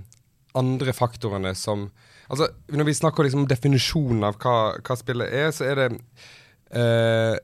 andre 0.59 0.95
faktorene 0.95 1.55
som 1.57 1.89
Altså, 2.29 2.51
Når 2.69 2.85
vi 2.85 2.93
snakker 2.93 3.25
liksom 3.25 3.41
om 3.41 3.49
definisjonen 3.49 4.27
av 4.27 4.35
hva, 4.37 4.75
hva 4.85 4.95
spillet 4.99 5.31
er, 5.33 5.47
så 5.49 5.65
er 5.65 5.79
det 5.79 5.87
eh, 6.71 7.35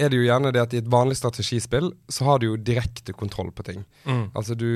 er 0.00 0.08
det 0.08 0.16
jo 0.20 0.22
gjerne 0.28 0.52
det 0.54 0.60
at 0.62 0.74
i 0.74 0.78
et 0.78 0.88
vanlig 0.90 1.16
strategispill 1.18 1.90
så 2.08 2.24
har 2.28 2.38
du 2.38 2.46
jo 2.46 2.56
direkte 2.56 3.12
kontroll 3.12 3.50
på 3.52 3.64
ting. 3.66 3.82
Altså 4.38 4.54
du 4.54 4.66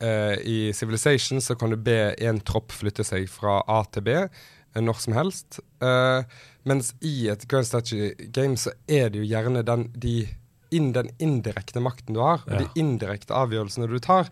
eh, 0.00 0.36
I 0.46 0.58
Civilization 0.72 1.40
så 1.42 1.56
kan 1.58 1.70
du 1.74 1.76
be 1.76 2.14
en 2.22 2.38
tropp 2.40 2.70
flytte 2.72 3.04
seg 3.04 3.26
fra 3.28 3.58
A 3.66 3.82
til 3.92 4.02
B 4.06 4.14
eh, 4.22 4.80
når 4.80 5.00
som 5.02 5.16
helst. 5.18 5.58
Eh, 5.82 6.22
mens 6.64 6.92
i 7.02 7.26
et 7.32 7.42
Grand 7.50 7.66
Statue 7.66 8.12
Game 8.32 8.56
så 8.56 8.70
er 8.86 9.10
det 9.10 9.18
jo 9.24 9.26
gjerne 9.34 9.64
den, 9.66 9.88
de, 9.98 10.28
in, 10.70 10.92
den 10.94 11.10
indirekte 11.18 11.82
makten 11.82 12.14
du 12.14 12.22
har, 12.22 12.44
og 12.46 12.54
Ja. 12.54 12.62
de 12.62 12.70
indirekte 12.80 13.34
avgjørelsene 13.34 13.90
du 13.90 13.98
tar, 13.98 14.30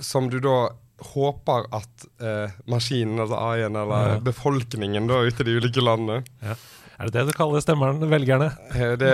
som 0.00 0.30
du 0.32 0.40
da 0.40 0.70
håper 1.12 1.68
at 1.76 2.08
eh, 2.20 2.50
maskinen, 2.68 3.20
altså 3.20 3.36
AI-en, 3.36 3.76
eller 3.76 4.14
Ja. 4.16 4.18
befolkningen 4.24 5.06
da 5.08 5.20
ute 5.28 5.44
i 5.44 5.48
de 5.52 5.60
ulike 5.60 5.84
landene 5.84 6.24
Er 7.00 7.08
det 7.08 7.14
det 7.16 7.30
du 7.30 7.32
kaller 7.32 7.62
stemmeren, 7.64 7.96
velgerne? 8.10 8.50
eh, 8.76 8.90
Det 9.00 9.12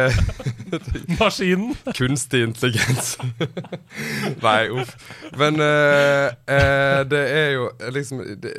Maskinen! 1.20 1.76
Kunstig 1.94 2.40
intelligens. 2.42 3.12
Nei, 4.42 4.68
uff. 4.74 4.96
Men 5.38 5.60
uh, 5.62 6.32
uh, 6.50 7.02
det 7.06 7.20
er 7.30 7.52
jo 7.54 7.68
liksom 7.94 8.24
det, 8.42 8.52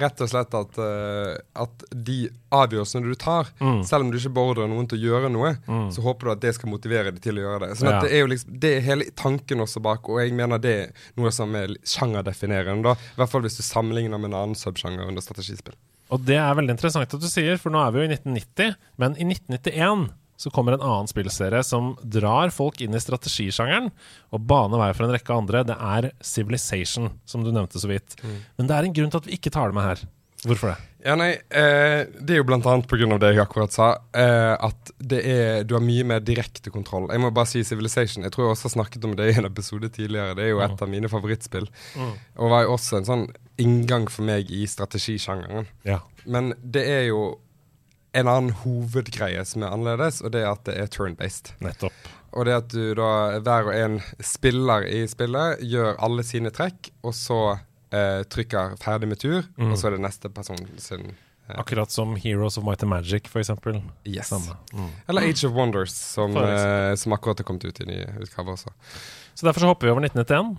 Rett 0.00 0.22
og 0.24 0.30
slett 0.32 0.56
at, 0.56 0.80
uh, 0.80 1.36
at 1.66 1.84
de 1.92 2.16
avgjørelsene 2.52 3.12
du 3.12 3.14
tar, 3.20 3.50
Mm. 3.62 3.82
selv 3.86 4.06
om 4.06 4.10
du 4.10 4.16
ikke 4.18 4.32
beordrer 4.34 4.68
noen 4.72 4.88
til 4.90 4.98
å 4.98 5.04
gjøre 5.10 5.28
noe, 5.32 5.52
så 5.92 6.02
håper 6.04 6.26
du 6.26 6.32
at 6.32 6.40
det 6.42 6.54
skal 6.56 6.72
motivere 6.72 7.12
dem 7.12 7.20
til 7.22 7.38
å 7.38 7.44
gjøre 7.44 7.60
det. 7.66 7.70
Sånn 7.78 7.88
at 7.92 7.94
Ja. 7.94 8.00
Det 8.08 8.12
er 8.16 8.20
jo 8.24 8.30
liksom 8.32 8.58
Det 8.62 8.72
er 8.78 8.80
hele 8.88 9.04
tanken 9.16 9.60
også 9.62 9.80
bak, 9.84 10.08
og 10.08 10.18
jeg 10.24 10.32
mener 10.36 10.58
det 10.58 10.74
er 10.80 10.92
noe 11.20 11.30
som 11.30 11.54
er 11.54 11.76
sjangerdefinerende. 11.84 12.82
da 12.82 12.92
I 12.96 13.16
hvert 13.20 13.30
fall 13.36 13.44
hvis 13.44 13.56
du 13.60 13.62
sammenligner 13.62 14.18
med 14.18 14.32
en 14.32 14.38
annen 14.40 14.56
subsjanger 14.58 15.06
under 15.08 15.20
strategispill. 15.24 15.76
Og 16.12 16.24
det 16.28 16.36
er 16.36 16.56
veldig 16.58 16.74
interessant 16.76 17.14
at 17.16 17.22
du 17.22 17.28
sier, 17.30 17.56
for 17.60 17.72
nå 17.72 17.80
er 17.80 17.94
vi 17.94 18.02
jo 18.02 18.08
i 18.08 18.12
1990. 18.12 18.74
Men 19.00 19.16
i 19.16 19.26
1991 19.30 20.10
så 20.42 20.50
kommer 20.50 20.74
en 20.74 20.82
annen 20.84 21.08
spillserie 21.10 21.60
som 21.64 21.92
drar 22.02 22.50
folk 22.52 22.80
inn 22.82 22.96
i 22.96 23.00
strategisjangeren 23.00 23.92
og 24.34 24.46
baner 24.50 24.80
vei 24.80 24.90
for 24.96 25.06
en 25.06 25.14
rekke 25.14 25.36
andre. 25.36 25.62
Det 25.68 25.76
er 25.76 26.10
Civilization, 26.26 27.12
som 27.28 27.44
du 27.46 27.52
nevnte 27.54 27.80
så 27.80 27.90
vidt. 27.90 28.16
Men 28.58 28.68
det 28.68 28.76
er 28.76 28.88
en 28.88 28.96
grunn 28.96 29.12
til 29.12 29.22
at 29.22 29.28
vi 29.30 29.38
ikke 29.38 29.52
tar 29.54 29.70
det 29.70 29.78
med 29.78 29.86
her. 29.86 30.02
Hvorfor 30.42 30.72
det? 30.72 30.80
Ja, 31.02 31.16
nei, 31.18 31.32
eh, 31.50 32.06
Det 32.14 32.34
er 32.34 32.38
jo 32.38 32.46
blant 32.46 32.66
annet 32.70 32.92
av 32.92 33.20
det 33.20 33.32
jeg 33.34 33.42
akkurat 33.42 33.74
sa, 33.74 33.88
eh, 34.14 34.54
at 34.54 34.92
det 34.98 35.20
er, 35.26 35.64
du 35.64 35.74
har 35.74 35.82
mye 35.82 36.04
mer 36.06 36.20
direkte 36.20 36.70
kontroll. 36.70 37.08
Jeg 37.10 37.20
må 37.20 37.32
bare 37.34 37.50
si 37.50 37.64
Civilization. 37.66 38.22
Jeg 38.22 38.32
tror 38.32 38.46
jeg 38.46 38.56
også 38.56 38.68
har 38.70 38.76
snakket 38.76 39.04
om 39.04 39.16
det 39.18 39.30
i 39.32 39.38
en 39.38 39.48
episode 39.48 39.88
tidligere. 39.88 40.36
Det 40.38 40.44
er 40.44 40.52
jo 40.54 40.62
et 40.62 40.82
av 40.82 40.88
mine 40.88 41.10
favorittspill. 41.10 41.66
Og 42.38 42.50
var 42.54 42.66
jo 42.66 42.76
også 42.76 43.00
en 43.00 43.08
sånn 43.08 43.26
inngang 43.58 44.08
for 44.10 44.26
meg 44.26 44.50
i 44.50 44.64
strategisjangeren. 44.66 45.66
Ja. 45.84 46.00
Men 46.24 46.54
det 46.62 46.86
er 46.86 47.04
jo 47.10 47.38
en 48.14 48.28
annen 48.28 48.54
hovedgreie 48.62 49.42
som 49.48 49.64
er 49.64 49.72
annerledes, 49.72 50.20
og 50.22 50.34
det 50.34 50.44
er 50.44 50.52
at 50.52 50.64
det 50.68 50.76
er 50.78 50.90
turn-based. 50.92 51.54
Nettopp. 51.64 52.10
Og 52.32 52.46
det 52.48 52.54
at 52.56 52.72
du 52.72 52.94
da, 52.96 53.40
hver 53.44 53.68
og 53.68 53.76
en 53.76 53.98
spiller 54.24 54.86
i 54.88 55.02
spillet, 55.10 55.60
gjør 55.68 55.98
alle 56.00 56.24
sine 56.24 56.52
trekk, 56.54 56.92
og 57.04 57.16
så 57.16 57.40
eh, 57.92 58.22
trykker 58.32 58.76
ferdig 58.82 59.10
med 59.10 59.20
tur, 59.22 59.44
og 59.60 59.76
så 59.78 59.88
er 59.88 59.96
det 59.96 60.02
neste 60.06 60.30
person 60.32 60.60
sin 60.80 61.12
eh, 61.12 61.58
Akkurat 61.60 61.92
som 61.92 62.14
Heroes 62.16 62.58
of 62.58 62.64
Might 62.64 62.82
and 62.82 62.90
Magic, 62.90 63.28
for 63.28 63.42
eksempel. 63.42 63.82
Yes. 64.08 64.32
Mm. 64.72 64.90
Eller 65.08 65.28
Age 65.28 65.44
of 65.48 65.56
Wonders, 65.56 65.94
som, 65.94 66.36
eh, 66.36 66.94
som 66.94 67.12
akkurat 67.12 67.38
har 67.38 67.48
kommet 67.48 67.64
ut 67.64 67.80
i 67.80 67.88
ny 67.88 67.98
utgave 68.24 68.56
også. 68.56 68.72
Så 69.34 69.46
derfor 69.46 69.64
så 69.64 69.72
hopper 69.72 69.86
vi 69.88 69.92
over 69.92 70.06
1991, 70.06 70.56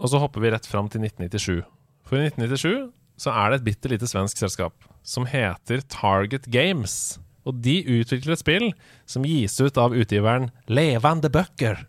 og 0.00 0.08
så 0.12 0.20
hopper 0.22 0.40
vi 0.40 0.52
rett 0.54 0.66
fram 0.66 0.88
til 0.88 1.04
1997. 1.04 1.62
For 2.08 2.16
i 2.16 2.30
1997 2.30 2.90
så 3.20 3.32
er 3.36 3.50
det 3.50 3.60
et 3.60 3.66
bitte 3.68 3.90
lite 3.92 4.08
svensk 4.08 4.40
selskap 4.40 4.86
som 5.04 5.26
heter 5.28 5.82
Target 5.92 6.48
Games. 6.52 7.18
Og 7.48 7.60
de 7.64 7.80
utvikler 8.00 8.34
et 8.34 8.42
spill 8.42 8.66
som 9.08 9.24
gis 9.26 9.56
ut 9.60 9.78
av 9.80 9.96
utgiveren 9.96 10.50
Levende 10.68 11.30
Bøker. 11.32 11.84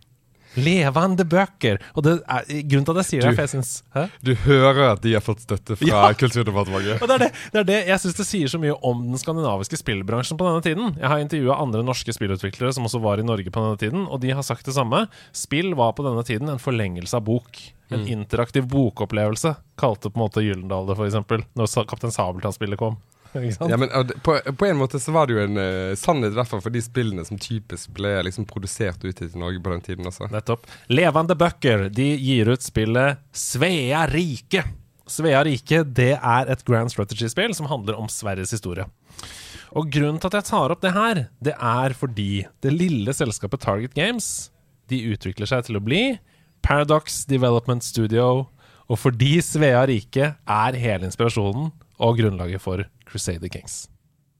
Levende 0.59 1.25
bøker! 1.27 1.79
Og 1.95 2.03
det 2.05 2.13
er, 2.19 2.47
grunnen 2.67 2.87
til 2.87 2.95
at 2.97 3.01
jeg 3.01 3.09
sier 3.09 3.25
det, 3.25 3.33
for 3.37 3.45
jeg 3.45 3.51
syns 3.53 3.71
Hæ? 3.95 4.03
Du 4.25 4.31
hører 4.45 4.81
at 4.91 5.03
de 5.03 5.13
har 5.15 5.23
fått 5.23 5.45
støtte 5.45 5.77
fra 5.79 5.89
Ja. 5.91 6.01
Kulturdepartementet. 6.17 7.01
Og 7.01 7.07
det 7.07 7.17
er 7.17 7.23
det, 7.25 7.29
det, 7.53 7.61
er 7.61 7.67
det 7.69 7.79
jeg 7.91 8.03
syns 8.03 8.17
det 8.19 8.27
sier 8.27 8.51
så 8.51 8.59
mye 8.61 8.75
om 8.87 9.05
den 9.09 9.21
skandinaviske 9.21 9.79
spillbransjen 9.79 10.39
på 10.39 10.47
denne 10.47 10.63
tiden. 10.65 10.95
Jeg 10.99 11.11
har 11.13 11.23
intervjua 11.23 11.59
andre 11.63 11.83
norske 11.87 12.15
spillutviklere 12.15 12.73
som 12.75 12.87
også 12.89 13.01
var 13.03 13.21
i 13.21 13.27
Norge 13.27 13.53
på 13.53 13.63
denne 13.63 13.79
tiden, 13.81 14.07
og 14.07 14.21
de 14.23 14.33
har 14.35 14.45
sagt 14.45 14.67
det 14.67 14.75
samme. 14.75 15.05
Spill 15.35 15.73
var 15.79 15.95
på 15.97 16.05
denne 16.07 16.23
tiden 16.27 16.51
en 16.51 16.61
forlengelse 16.61 17.17
av 17.19 17.25
bok. 17.27 17.61
En 17.91 18.05
interaktiv 18.07 18.69
bokopplevelse, 18.71 19.49
kalte 19.79 20.07
på 20.07 20.15
en 20.15 20.23
måte 20.23 20.43
Gyllendal 20.45 20.85
det, 20.87 20.95
f.eks. 20.95 21.17
Når 21.59 21.87
Kaptein 21.91 22.13
Sabeltann-spillet 22.15 22.79
kom. 22.79 22.95
Ja, 23.71 23.77
men 23.77 23.89
på, 24.23 24.35
på 24.57 24.65
en 24.67 24.79
måte 24.79 24.99
så 24.99 25.13
var 25.15 25.27
det 25.27 25.37
jo 25.37 25.43
en 25.43 25.59
uh, 25.59 25.95
sannhet 25.99 26.33
i 26.33 26.37
hvert 26.39 26.49
fall 26.49 26.63
for 26.63 26.73
de 26.73 26.81
spillene 26.83 27.23
som 27.27 27.39
typisk 27.39 27.93
ble 27.95 28.17
liksom 28.27 28.47
produsert 28.49 29.03
og 29.03 29.13
utgitt 29.13 29.35
i 29.37 29.41
Norge 29.41 29.61
på 29.63 29.71
den 29.71 29.83
tiden 29.85 30.09
også. 30.09 30.27
Nettopp. 30.33 30.67
Levende 30.91 31.37
bøker 31.39 31.87
de 31.93 32.09
gir 32.19 32.51
ut 32.51 32.65
spillet 32.65 33.21
Svea 33.31 34.03
rike. 34.11 34.65
Svea 35.11 35.43
rike 35.47 35.83
det 35.87 36.13
er 36.17 36.51
et 36.51 36.65
grand 36.67 36.91
strategy-spill 36.91 37.55
som 37.57 37.69
handler 37.71 37.99
om 37.99 38.11
Sveriges 38.11 38.53
historie. 38.55 38.87
Og 39.71 39.87
Grunnen 39.91 40.19
til 40.19 40.31
at 40.31 40.41
jeg 40.41 40.49
tar 40.51 40.73
opp 40.73 40.81
det 40.83 40.95
her, 40.95 41.25
det 41.39 41.55
er 41.55 41.95
fordi 41.95 42.45
det 42.63 42.73
lille 42.75 43.13
selskapet 43.15 43.63
Target 43.63 43.95
Games 43.95 44.49
de 44.91 44.99
utvikler 45.13 45.47
seg 45.47 45.63
til 45.67 45.79
å 45.79 45.83
bli 45.83 46.17
Paradox 46.65 47.23
Development 47.29 47.83
Studio, 47.83 48.49
og 48.91 48.99
fordi 48.99 49.37
Svea 49.43 49.85
rike 49.87 50.33
er 50.35 50.79
hele 50.79 51.07
inspirasjonen 51.07 51.71
og 52.01 52.19
grunnlaget 52.19 52.61
for 52.63 52.83
Crusader 53.11 53.51
Kings. 53.51 53.85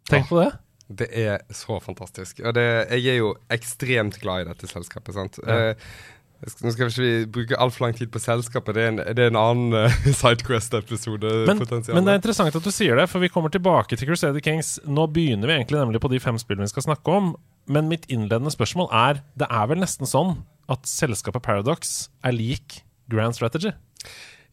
Tenk 0.09 0.29
på 0.31 0.41
det. 0.41 0.51
Det 0.91 1.07
er 1.15 1.43
så 1.55 1.77
fantastisk. 1.79 2.41
Og 2.43 2.55
det, 2.57 2.65
jeg 2.91 3.13
er 3.13 3.21
jo 3.21 3.35
ekstremt 3.53 4.17
glad 4.21 4.43
i 4.43 4.49
dette 4.49 4.67
selskapet. 4.67 5.15
sant? 5.15 5.39
Ja. 5.45 5.71
Eh, 5.71 5.93
nå 6.41 6.71
skal 6.73 6.89
vi 6.89 6.91
ikke 7.05 7.31
bruke 7.35 7.57
altfor 7.61 7.85
lang 7.85 7.95
tid 7.97 8.09
på 8.11 8.19
selskapet. 8.19 8.75
Det 8.75 8.83
er 8.83 8.91
en, 8.91 9.01
det 9.15 9.25
er 9.27 9.29
en 9.29 9.39
annen 9.39 9.75
uh, 9.77 9.97
Sidequest-episode. 10.21 11.33
Men, 11.47 11.61
men 11.61 12.07
det 12.07 12.15
er 12.15 12.19
interessant 12.19 12.57
at 12.57 12.65
du 12.65 12.71
sier 12.73 12.97
det, 12.97 13.05
for 13.11 13.21
vi 13.21 13.29
kommer 13.29 13.53
tilbake 13.53 13.95
til 13.95 14.09
Crusader 14.09 14.41
Kings. 14.43 14.79
Nå 14.89 15.05
begynner 15.13 15.51
vi 15.51 15.59
egentlig 15.59 15.79
nemlig 15.83 16.01
på 16.01 16.11
de 16.11 16.21
fem 16.23 16.39
spillene 16.41 16.65
vi 16.65 16.73
skal 16.73 16.89
snakke 16.89 17.13
om. 17.13 17.35
Men 17.71 17.91
mitt 17.91 18.07
innledende 18.09 18.49
spørsmål 18.49 18.89
er 18.89 19.21
Det 19.37 19.45
er 19.45 19.67
vel 19.69 19.83
nesten 19.83 20.09
sånn 20.09 20.39
at 20.71 20.87
selskapet 20.89 21.43
Paradox 21.45 22.09
er 22.25 22.33
lik 22.33 22.81
Grand 23.11 23.37
Strategy? 23.37 23.75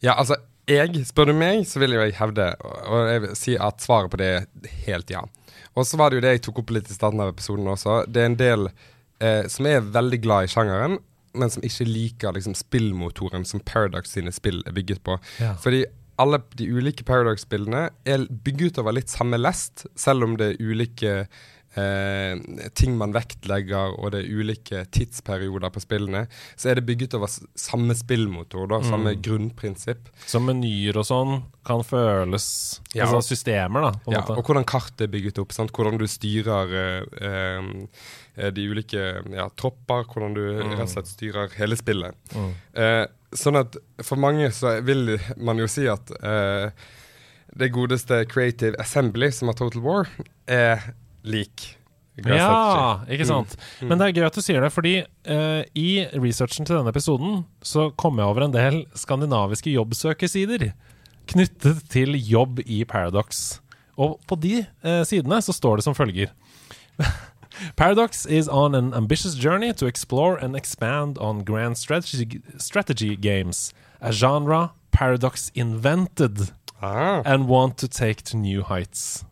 Ja, 0.05 0.13
altså, 0.15 0.37
jeg, 0.69 1.05
spør 1.09 1.31
du 1.31 1.35
meg, 1.39 1.65
så 1.69 1.81
vil 1.83 1.97
jeg 1.97 2.15
hevde, 2.19 2.51
og 2.61 3.11
jeg 3.11 3.25
vil 3.25 3.37
si 3.39 3.57
at 3.59 3.83
svaret 3.85 4.13
på 4.13 4.21
det 4.21 4.31
er 4.37 4.47
helt 4.87 5.13
ja. 5.13 5.25
Og 5.79 5.87
så 5.87 5.99
var 6.01 6.11
det 6.11 6.19
jo 6.19 6.25
det 6.25 6.33
jeg 6.37 6.45
tok 6.49 6.63
opp 6.63 6.73
litt 6.75 6.91
i 6.91 6.97
starten 6.97 7.23
av 7.23 7.33
episoden 7.33 7.69
også. 7.71 8.03
Det 8.11 8.23
er 8.23 8.31
en 8.33 8.41
del 8.41 8.69
eh, 8.69 9.45
som 9.51 9.69
er 9.71 9.87
veldig 9.95 10.21
glad 10.25 10.47
i 10.49 10.51
sjangeren, 10.53 10.99
men 11.39 11.53
som 11.53 11.65
ikke 11.65 11.87
liker 11.87 12.35
liksom, 12.35 12.57
spillmotoren 12.59 13.47
som 13.47 13.63
Paradox 13.65 14.15
sine 14.17 14.33
spill 14.35 14.61
er 14.67 14.75
bygget 14.77 15.05
på. 15.07 15.19
Ja. 15.43 15.55
Fordi 15.63 15.85
alle 16.19 16.41
de 16.59 16.67
ulike 16.67 17.05
Paradox-spillene 17.07 17.85
er 18.09 18.25
bygget 18.45 18.81
over 18.83 18.97
litt 18.97 19.13
samme 19.13 19.39
lest, 19.39 19.87
selv 19.99 20.27
om 20.27 20.35
det 20.41 20.53
er 20.53 20.65
ulike 20.65 21.13
eh, 21.77 22.39
ting 22.79 22.97
man 22.99 23.13
vektlegger, 23.13 23.97
og 23.99 24.13
det 24.15 24.23
er 24.25 24.31
ulike 24.41 24.85
tidsperioder 24.95 25.73
på 25.75 25.83
spillene, 25.83 26.27
så 26.57 26.71
er 26.71 26.79
det 26.79 26.87
bygget 26.89 27.17
over 27.19 27.31
samme 27.59 27.97
spillmotor, 27.99 28.69
da, 28.71 28.81
samme 28.87 29.15
grunnprinsipp. 29.21 30.09
Så 30.27 30.41
menyer 30.43 30.97
og 31.01 31.09
sånn 31.09 31.35
kan 31.69 31.85
føles 31.85 32.81
Ja. 32.95 33.05
Altså 33.05 33.35
systemer, 33.35 33.89
da, 33.89 33.93
Ja, 34.09 34.21
måte. 34.23 34.39
og 34.39 34.47
hvordan 34.47 34.65
kartet 34.65 35.07
er 35.09 35.13
bygget 35.13 35.39
opp. 35.39 35.53
Sant? 35.53 35.73
Hvordan 35.73 35.99
du 36.01 36.07
styrer 36.09 36.73
eh, 37.21 37.63
eh, 38.39 38.51
de 38.51 38.69
ulike 38.71 39.03
ja, 39.35 39.49
tropper. 39.57 40.07
Hvordan 40.09 40.35
du 40.35 40.43
rett 40.63 40.87
og 40.87 40.95
slett 40.95 41.11
styrer 41.11 41.53
hele 41.59 41.77
spillet. 41.77 42.17
Mm. 42.35 42.55
Eh, 42.75 43.05
sånn 43.37 43.59
at 43.61 43.77
for 44.01 44.17
mange 44.17 44.49
så 44.57 44.79
vil 44.81 45.19
man 45.37 45.59
jo 45.61 45.67
si 45.69 45.85
at 45.91 46.11
eh, 46.23 46.71
det 47.59 47.71
godeste 47.75 48.23
Creative 48.31 48.77
Assembly, 48.81 49.31
som 49.33 49.49
har 49.49 49.55
Total 49.59 49.83
War, 49.85 50.09
er 50.49 50.93
lik. 51.27 51.75
Ja, 52.27 53.05
ikke 53.07 53.27
sant. 53.29 53.55
Men 53.79 54.01
det 54.01 54.09
er 54.09 54.17
gøy 54.17 54.27
at 54.27 54.35
du 54.35 54.43
sier 54.43 54.65
det, 54.65 54.73
fordi 54.75 54.95
uh, 55.07 55.63
i 55.79 56.03
researchen 56.19 56.67
til 56.67 56.81
denne 56.81 56.91
episoden 56.91 57.45
så 57.63 57.89
kom 57.95 58.19
jeg 58.19 58.27
over 58.27 58.49
en 58.49 58.55
del 58.55 58.81
skandinaviske 58.99 59.71
jobbsøkersider 59.71 60.73
knyttet 61.31 61.85
til 61.93 62.19
jobb 62.19 62.59
i 62.67 62.83
Paradox. 62.89 63.61
Og 63.99 64.19
på 64.27 64.39
de 64.43 64.65
uh, 64.83 65.05
sidene 65.07 65.39
så 65.45 65.55
står 65.55 65.79
det 65.79 65.87
som 65.87 65.95
følger. 65.95 66.35
Paradox 67.77 68.25
is 68.27 68.49
on 68.49 68.75
an 68.75 68.93
ambitious 68.95 69.35
journey 69.35 69.73
to 69.73 69.87
explore 69.87 70.39
and 70.39 70.57
expand 70.57 71.19
on 71.19 71.45
grand 71.45 71.77
strategy, 71.79 72.41
strategy 72.59 73.17
games, 73.17 73.73
a 74.01 74.13
genre 74.13 74.71
Paradox 74.91 75.51
invented 75.55 76.53
Ah, 76.81 77.23
and 77.25 77.49
want 77.49 77.77
to 77.79 77.89
take 77.89 78.23
to 78.23 78.37
new 78.37 78.63
heights. 78.63 79.25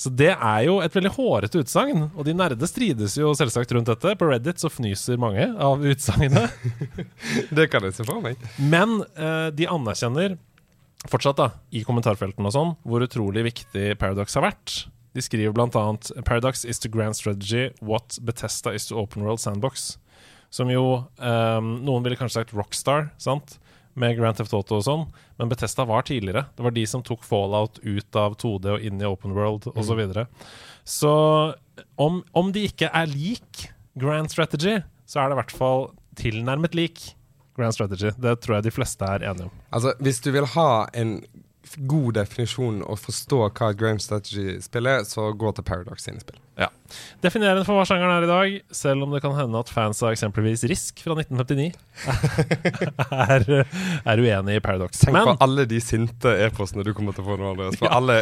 Så 0.00 0.08
det 0.16 0.30
er 0.32 0.60
jo 0.64 0.78
et 0.80 0.94
veldig 0.96 1.10
hårete 1.12 1.60
utsagn, 1.60 2.06
og 2.14 2.24
de 2.24 2.32
nerde 2.32 2.68
strides 2.68 3.18
jo 3.20 3.34
selvsagt 3.36 3.74
rundt 3.76 3.90
dette. 3.90 4.14
På 4.16 4.30
Reddit 4.30 4.62
så 4.62 4.70
fnyser 4.72 5.20
mange 5.20 5.44
av 5.60 5.82
utsagnene. 5.84 6.46
det 7.56 7.66
kan 7.68 7.84
jeg 7.84 7.98
se 7.98 8.06
for 8.08 8.24
meg. 8.24 8.40
Men 8.56 9.02
eh, 9.12 9.50
de 9.52 9.68
anerkjenner 9.68 10.38
fortsatt, 11.08 11.36
da, 11.36 11.50
i 11.72 11.84
kommentarfeltene 11.84 12.48
og 12.48 12.56
sånn, 12.56 12.72
hvor 12.84 13.04
utrolig 13.04 13.44
viktig 13.50 13.94
Paradox 14.00 14.36
har 14.36 14.48
vært. 14.48 14.82
De 15.16 15.24
skriver 15.24 15.56
annet 15.58 16.10
Paradox 16.24 16.64
is 16.64 16.78
to 16.78 16.88
grand 16.88 17.16
strategy 17.18 17.70
what 17.80 18.18
Bethesda 18.22 18.72
is 18.72 18.86
to 18.88 18.96
open 18.96 19.24
world 19.24 19.40
sandbox. 19.40 19.98
Som 20.50 20.70
jo 20.72 21.04
eh, 21.20 21.60
Noen 21.60 22.06
ville 22.06 22.16
kanskje 22.18 22.40
sagt 22.40 22.56
Rockstar, 22.56 23.10
sant? 23.20 23.58
Med 23.98 24.16
Grand 24.18 24.38
Theft 24.38 24.54
Auto 24.54 24.78
og 24.78 24.84
sånn. 24.86 25.06
Men 25.40 25.50
Bethesda 25.50 25.86
var 25.88 26.06
tidligere. 26.06 26.46
Det 26.56 26.64
var 26.66 26.74
de 26.76 26.84
som 26.86 27.02
tok 27.06 27.24
Fallout 27.26 27.80
ut 27.82 28.18
av 28.18 28.36
2D 28.40 28.74
og 28.76 28.86
inn 28.86 29.02
i 29.02 29.08
open 29.08 29.34
world 29.36 29.66
osv. 29.72 29.90
Så, 29.90 29.98
videre. 29.98 30.26
så 30.86 31.14
om, 32.00 32.20
om 32.36 32.52
de 32.54 32.68
ikke 32.70 32.90
er 32.94 33.10
lik 33.10 33.66
Grand 33.98 34.30
Strategy, 34.30 34.78
så 35.10 35.22
er 35.22 35.30
det 35.30 35.36
i 35.36 35.40
hvert 35.40 35.56
fall 35.56 35.88
tilnærmet 36.20 36.76
lik 36.78 37.02
Grand 37.58 37.74
Strategy. 37.74 38.12
Det 38.16 38.36
tror 38.44 38.58
jeg 38.58 38.68
de 38.68 38.74
fleste 38.74 39.06
er 39.06 39.26
enige 39.26 39.48
om. 39.48 39.54
Altså, 39.74 39.94
hvis 40.00 40.22
du 40.22 40.30
vil 40.34 40.46
ha 40.54 40.70
en 40.96 41.18
god 41.88 42.14
definisjon 42.18 42.80
og 42.82 42.98
forstå 42.98 43.38
hva 43.48 43.70
et 43.70 43.78
Grand 43.80 44.00
Strategy-spill 44.02 44.86
er, 44.90 45.04
så 45.08 45.28
gå 45.38 45.52
til 45.56 45.64
Paradox 45.66 46.02
sine 46.06 46.20
spill. 46.22 46.38
Ja. 46.60 46.66
Definerende 47.22 47.62
for 47.64 47.78
hva 47.78 47.84
sjangeren 47.88 48.12
er 48.18 48.24
i 48.26 48.28
dag, 48.28 48.56
selv 48.74 49.06
om 49.06 49.14
det 49.14 49.20
kan 49.24 49.32
hende 49.38 49.56
at 49.62 49.70
fans 49.72 50.02
av 50.04 50.10
eksempelvis 50.12 50.64
Risk 50.68 50.98
fra 51.06 51.14
1959 51.16 51.70
er, 53.36 53.46
er 54.04 54.20
uenig 54.20 54.58
i 54.58 54.62
Paradox. 54.64 54.98
Tenk 55.00 55.14
Men 55.16 55.30
på 55.30 55.36
alle 55.46 55.64
de 55.70 55.78
sinte 55.80 56.32
e-postene 56.44 56.84
du 56.84 56.90
kommer 56.96 57.16
til 57.16 57.24
å 57.24 57.28
få 57.30 57.38
nå, 57.40 57.52
Andreas. 57.54 57.78
For 57.80 57.88
Ja. 57.88 57.96
alle 58.00 58.18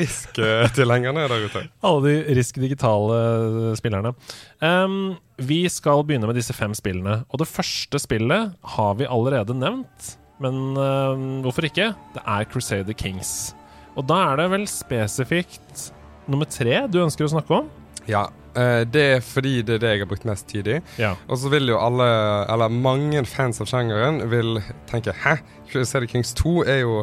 Risk-tilhengerne 0.00 1.26
der 1.28 1.46
ute. 1.48 1.64
alle 1.82 2.02
de 2.06 2.34
Risk 2.38 2.60
digitale 2.62 3.74
spillerne. 3.80 4.14
Um, 4.60 5.16
vi 5.38 5.64
skal 5.72 6.04
begynne 6.06 6.26
med 6.30 6.36
disse 6.38 6.54
fem 6.56 6.74
spillene. 6.76 7.24
Og 7.32 7.40
det 7.42 7.48
første 7.50 7.98
spillet 8.00 8.54
har 8.76 8.94
vi 9.00 9.08
allerede 9.10 9.56
nevnt. 9.56 10.14
Men 10.42 10.76
uh, 10.76 11.16
hvorfor 11.44 11.68
ikke? 11.68 11.92
Det 12.14 12.22
er 12.22 12.48
Crusader 12.52 12.96
Kings. 12.96 13.54
Og 13.96 14.04
da 14.08 14.18
er 14.30 14.42
det 14.42 14.50
vel 14.52 14.66
spesifikt 14.68 15.88
nummer 16.28 16.48
tre 16.50 16.82
du 16.90 17.00
ønsker 17.04 17.24
å 17.26 17.32
snakke 17.32 17.62
om? 17.62 17.70
Ja, 18.06 18.26
eh, 18.54 18.82
det 18.86 19.04
er 19.16 19.22
fordi 19.24 19.62
det 19.66 19.78
er 19.78 19.82
det 19.82 19.92
jeg 19.94 20.02
har 20.04 20.10
brukt 20.10 20.26
mest 20.28 20.46
tid 20.50 20.68
i. 20.70 20.76
Ja. 21.00 21.14
Og 21.26 21.40
så 21.42 21.50
vil 21.50 21.72
jo 21.72 21.78
alle, 21.80 22.06
eller 22.52 22.70
mange 22.70 23.24
fans 23.26 23.62
av 23.62 23.70
sjangeren, 23.70 24.20
vil 24.30 24.60
tenke 24.90 25.14
Hæ? 25.24 25.38
Crusader 25.72 26.06
Kings 26.10 26.34
2 26.38 26.60
er 26.68 26.82
jo 26.84 27.00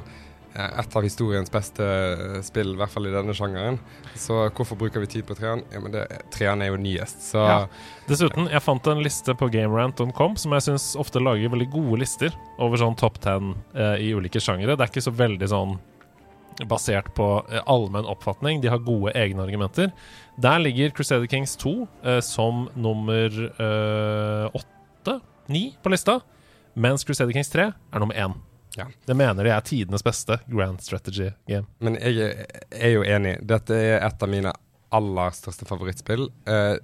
et 0.55 0.95
av 0.95 1.05
historiens 1.05 1.49
beste 1.51 1.85
eh, 1.85 2.41
spill, 2.45 2.73
i 2.75 2.79
hvert 2.81 2.93
fall 2.93 3.07
i 3.09 3.13
denne 3.13 3.33
sjangeren. 3.37 3.79
Så 4.19 4.43
hvorfor 4.53 4.77
bruker 4.79 5.01
vi 5.03 5.09
tid 5.15 5.25
på 5.25 5.37
treeren? 5.37 5.63
Ja, 5.73 5.81
men 5.81 5.95
det, 5.95 6.05
treeren 6.33 6.61
er 6.61 6.73
jo 6.73 6.81
nyest, 6.81 7.23
så 7.31 7.45
Ja. 7.47 7.61
Dessuten, 8.09 8.49
jeg 8.51 8.61
fant 8.61 8.87
en 8.91 9.01
liste 9.01 9.33
på 9.39 9.47
gamerant.com 9.53 10.35
som 10.37 10.53
jeg 10.57 10.65
syns 10.67 10.89
ofte 10.99 11.21
lager 11.23 11.53
veldig 11.53 11.69
gode 11.71 12.01
lister 12.03 12.35
over 12.59 12.77
sånn 12.81 12.97
top 12.99 13.17
ten 13.23 13.55
eh, 13.73 13.95
i 14.03 14.13
ulike 14.13 14.41
sjangere. 14.43 14.75
Det 14.75 14.85
er 14.85 14.93
ikke 14.93 15.07
så 15.07 15.15
veldig 15.15 15.49
sånn 15.49 15.77
basert 16.69 17.09
på 17.17 17.27
eh, 17.49 17.63
allmenn 17.65 18.05
oppfatning. 18.09 18.61
De 18.61 18.69
har 18.71 18.83
gode 18.85 19.13
egne 19.17 19.45
argumenter. 19.45 19.91
Der 20.37 20.61
ligger 20.61 20.93
Crusader 20.93 21.29
Kings 21.31 21.55
2 21.61 21.75
eh, 22.03 22.19
som 22.25 22.67
nummer 22.75 23.29
eh, 23.31 24.47
åtte, 24.53 25.19
ni 25.47 25.71
på 25.83 25.91
lista, 25.91 26.19
mens 26.75 27.03
Crusader 27.07 27.33
Kings 27.35 27.49
3 27.53 27.71
er 27.73 28.03
nummer 28.03 28.15
én. 28.15 28.37
Ja. 28.77 28.88
Det 29.05 29.13
mener 29.13 29.43
de 29.45 29.51
er 29.53 29.62
tidenes 29.62 30.03
beste 30.03 30.39
grand 30.49 30.81
strategy 30.81 31.31
game. 31.47 31.65
Men 31.79 31.95
jeg 32.01 32.17
er- 32.71 32.89
jo 32.95 33.03
enig. 33.03 33.36
Dette 33.45 33.75
er 33.75 33.99
et 34.07 34.23
av 34.23 34.29
mine 34.29 34.53
aller 34.93 35.29
største 35.38 35.65
favorittspill. 35.69 36.27
Eh, 36.47 36.77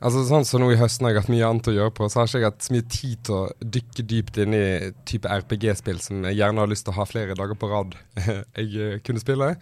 altså 0.00 0.22
sånn 0.26 0.46
som 0.48 0.62
nå 0.62 0.70
i 0.72 0.78
høsten 0.80 1.06
har 1.06 1.14
jeg 1.14 1.22
hatt 1.22 1.32
mye 1.32 1.46
annet 1.46 1.68
å 1.70 1.74
gjøre 1.74 1.92
på, 1.96 2.08
så 2.08 2.20
har 2.20 2.28
ikke 2.28 2.40
jeg 2.40 2.48
hatt 2.48 2.66
så 2.66 2.74
mye 2.74 2.86
tid 2.96 3.22
til 3.28 3.36
å 3.36 3.70
dykke 3.76 4.04
dypt 4.12 4.40
inn 4.44 4.56
i 4.56 4.64
type 5.08 5.36
RPG-spill 5.40 6.00
som 6.02 6.24
jeg 6.28 6.38
gjerne 6.40 6.64
har 6.64 6.70
lyst 6.72 6.86
til 6.86 6.94
å 6.94 6.98
ha 6.98 7.06
flere 7.08 7.36
dager 7.38 7.58
på 7.60 7.70
rad 7.70 7.96
jeg 8.24 8.68
eh, 8.74 8.98
kunne 9.06 9.22
spille. 9.22 9.52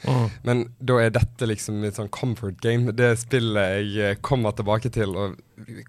Men 0.46 0.66
da 0.78 1.00
er 1.02 1.14
dette 1.16 1.50
liksom 1.50 1.80
mitt 1.82 1.98
sånn 1.98 2.12
comfort 2.14 2.60
game. 2.64 2.94
Det 2.96 3.12
spillet 3.20 3.74
jeg 3.78 4.10
eh, 4.12 4.18
kommer 4.24 4.54
tilbake 4.56 4.92
til 4.94 5.16
og 5.18 5.38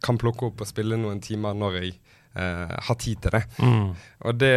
kan 0.06 0.18
plukke 0.22 0.50
opp 0.50 0.64
og 0.66 0.70
spille 0.70 0.98
noen 0.98 1.22
timer 1.24 1.54
når 1.58 1.78
jeg 1.78 1.92
uh, 2.40 2.74
har 2.88 2.98
tid 2.98 3.20
til 3.22 3.36
det. 3.36 3.44
Mm. 3.62 3.92
Og 4.26 4.40
det, 4.42 4.56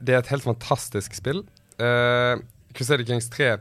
det, 0.00 0.12
er 0.12 0.20
et 0.20 0.32
helt 0.34 0.44
fantastisk 0.44 1.16
spill. 1.16 1.40
Uh, 1.80 2.36
Crusader 2.76 3.06
Kings 3.08 3.30
3 3.32 3.54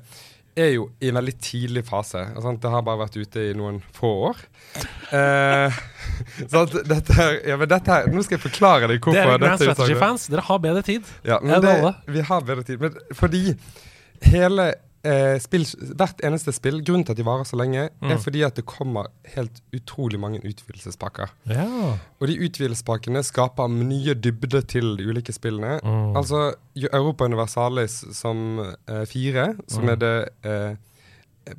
er 0.60 0.74
jo 0.76 0.88
i 1.00 1.10
en 1.10 1.18
veldig 1.20 1.34
tidlig 1.44 1.84
fase. 1.88 2.24
Sant? 2.44 2.62
det 2.64 2.72
har 2.74 2.84
bare 2.86 3.04
vært 3.06 3.18
ute 3.20 3.48
i 3.52 3.54
noen 3.58 3.80
få 3.96 4.12
år. 4.32 4.42
Eh, 5.16 5.80
dette 6.92 7.18
her, 7.18 7.40
ja, 7.48 7.58
men 7.60 7.68
dette 7.68 7.92
her 7.92 8.06
Nå 8.12 8.22
skal 8.24 8.38
jeg 8.38 8.44
forklare 8.46 8.88
deg 8.92 9.02
hvorfor. 9.04 9.34
Dere 9.34 9.42
Grand 9.42 9.64
Strategy-fans, 9.64 10.28
dere 10.32 10.46
har 10.48 10.62
bedre 10.64 10.84
tid 10.88 11.10
ja, 11.28 11.42
men 11.44 11.60
det, 11.64 11.74
Vi 12.08 12.24
har 12.30 12.46
bedre 12.48 12.64
tid. 12.68 12.80
Men 12.84 12.96
fordi 13.18 13.56
hele 14.32 14.72
eh, 15.08 15.38
spill, 15.42 15.66
hvert 15.98 16.22
eneste 16.26 16.54
spill, 16.56 16.82
grunnen 16.86 17.06
til 17.08 17.16
at 17.16 17.20
de 17.22 17.26
varer 17.28 17.48
så 17.48 17.58
lenge, 17.60 17.88
mm. 18.02 18.12
er 18.14 18.22
fordi 18.22 18.44
at 18.48 18.60
det 18.60 18.66
kommer 18.70 19.10
helt 19.36 19.62
utrolig 19.76 20.20
mange 20.22 20.42
utvidelsespakker. 20.44 21.34
Ja. 21.52 21.66
Og 22.20 22.30
de 22.30 22.38
utvidelsespakkene 22.46 23.24
skaper 23.26 23.72
nye 23.74 24.16
dybde 24.16 24.64
til 24.72 24.96
de 25.00 25.10
ulike 25.10 25.36
spillene. 25.36 25.80
Mm. 25.84 26.16
Altså 26.20 26.52
Europa 26.78 27.28
Universalis 27.30 28.02
som 28.18 28.62
eh, 28.62 29.04
fire, 29.10 29.52
som 29.68 29.88
mm. 29.88 29.94
er 29.96 30.02
det 30.02 30.16
eh, 30.48 30.72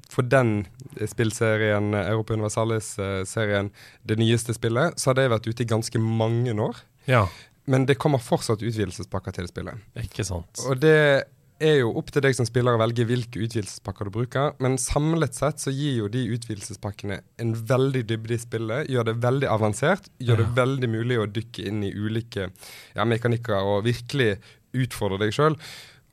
for 0.09 0.23
den 0.23 0.67
spillserien, 1.11 1.91
Europa 1.99 2.37
Universalis-serien, 2.37 3.73
det 4.07 4.19
nyeste 4.21 4.55
spillet, 4.55 4.95
så 5.01 5.11
har 5.11 5.19
det 5.19 5.31
vært 5.33 5.49
ute 5.51 5.65
i 5.65 5.69
ganske 5.69 5.99
mange 5.99 6.55
år. 6.55 6.85
Ja. 7.11 7.27
Men 7.67 7.87
det 7.87 7.99
kommer 7.99 8.23
fortsatt 8.23 8.63
utvidelsespakker 8.63 9.35
til 9.35 9.49
spillet. 9.51 9.83
Ikke 9.99 10.25
sant. 10.27 10.63
Og 10.69 10.79
det 10.83 11.25
er 11.65 11.79
jo 11.81 11.93
opp 11.99 12.11
til 12.13 12.25
deg 12.25 12.35
som 12.37 12.47
spiller 12.49 12.77
å 12.77 12.81
velge 12.81 13.07
hvilke 13.09 13.41
utvidelsespakker 13.45 14.09
du 14.09 14.15
bruker, 14.15 14.57
men 14.63 14.79
samlet 14.81 15.37
sett 15.39 15.63
så 15.63 15.73
gir 15.75 16.01
jo 16.01 16.11
de 16.13 16.25
utvidelsespakkene 16.35 17.21
en 17.43 17.55
veldig 17.69 18.03
dybde 18.11 18.37
i 18.37 18.41
spillet. 18.43 18.91
Gjør 18.93 19.09
det 19.11 19.17
veldig 19.23 19.49
avansert. 19.53 20.11
Gjør 20.19 20.43
ja. 20.43 20.45
det 20.45 20.59
veldig 20.59 20.91
mulig 20.93 21.21
å 21.23 21.29
dykke 21.31 21.69
inn 21.71 21.81
i 21.87 21.95
ulike 21.95 22.51
ja, 22.51 23.07
mekanikker 23.09 23.73
og 23.75 23.87
virkelig 23.87 24.35
utfordre 24.73 25.21
deg 25.25 25.35
sjøl. 25.37 25.59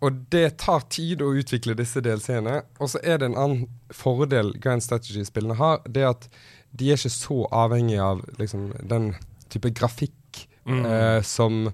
Og 0.06 0.22
det 0.32 0.46
tar 0.62 0.86
tid 0.92 1.24
å 1.24 1.34
utvikle 1.36 1.76
disse 1.76 2.02
delseerne. 2.04 2.62
Og 2.80 2.94
så 2.94 3.02
er 3.04 3.20
det 3.20 3.30
en 3.30 3.40
annen 3.40 3.66
fordel 3.92 4.54
Grand 4.64 4.84
Strategy-spillene 4.84 5.60
har. 5.60 5.82
Det 5.88 6.06
at 6.08 6.30
de 6.72 6.92
er 6.92 7.00
ikke 7.00 7.12
så 7.12 7.44
avhengig 7.56 8.00
av 8.04 8.22
liksom, 8.40 8.70
den 8.80 9.12
type 9.52 9.74
grafikk 9.76 10.46
mm. 10.70 10.86
eh, 10.86 11.22
som 11.26 11.66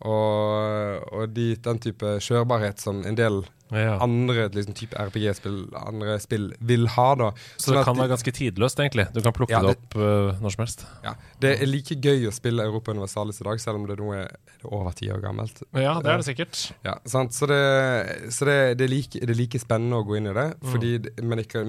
og, 0.00 1.08
og 1.12 1.32
de, 1.36 1.54
den 1.60 1.80
type 1.82 2.18
kjørbarhet 2.24 2.80
som 2.80 3.02
en 3.06 3.18
del 3.18 3.42
ja. 3.70 3.98
andre 4.02 4.48
liksom, 4.48 4.74
type 4.74 4.96
RPG-spill 4.98 5.58
andre 5.78 6.16
spill 6.22 6.50
vil 6.58 6.88
ha. 6.96 7.08
da. 7.18 7.30
Så 7.56 7.68
sånn 7.70 7.78
det 7.78 7.84
kan 7.86 7.96
de, 7.96 8.02
være 8.02 8.12
ganske 8.14 8.34
tidløst, 8.34 8.82
egentlig? 8.82 9.06
Du 9.14 9.20
kan 9.24 9.34
plukke 9.36 9.54
ja, 9.54 9.62
det, 9.64 9.76
det, 9.76 9.86
opp 9.86 9.98
uh, 10.00 10.40
når 10.42 10.54
som 10.54 10.64
helst? 10.64 10.84
Ja. 11.04 11.14
Det 11.42 11.52
er 11.56 11.70
like 11.70 11.96
gøy 12.00 12.28
å 12.30 12.34
spille 12.34 12.66
Europa 12.66 12.94
Universalis 12.94 13.40
i 13.42 13.46
dag, 13.46 13.62
selv 13.62 13.80
om 13.80 13.86
det 13.90 13.98
nå 14.00 14.12
er, 14.16 14.32
er 14.56 14.70
over 14.70 14.96
ti 14.96 15.10
år 15.12 15.22
gammelt. 15.24 15.62
Ja, 15.76 15.98
det 16.02 16.14
er 16.14 16.22
det 16.22 16.28
sikkert. 16.28 16.62
Ja, 16.86 16.96
sant? 17.08 17.36
Så, 17.36 17.48
det, 17.50 17.60
så 18.34 18.48
det, 18.48 18.58
det, 18.80 18.88
er 18.88 18.94
like, 18.94 19.20
det, 19.20 19.30
er 19.30 19.38
like, 19.38 19.62
spennende 19.62 20.00
å 20.00 20.06
gå 20.08 20.18
inn 20.18 20.30
i 20.30 20.36
det, 20.36 20.48
mm. 20.56 20.72
fordi 20.72 20.94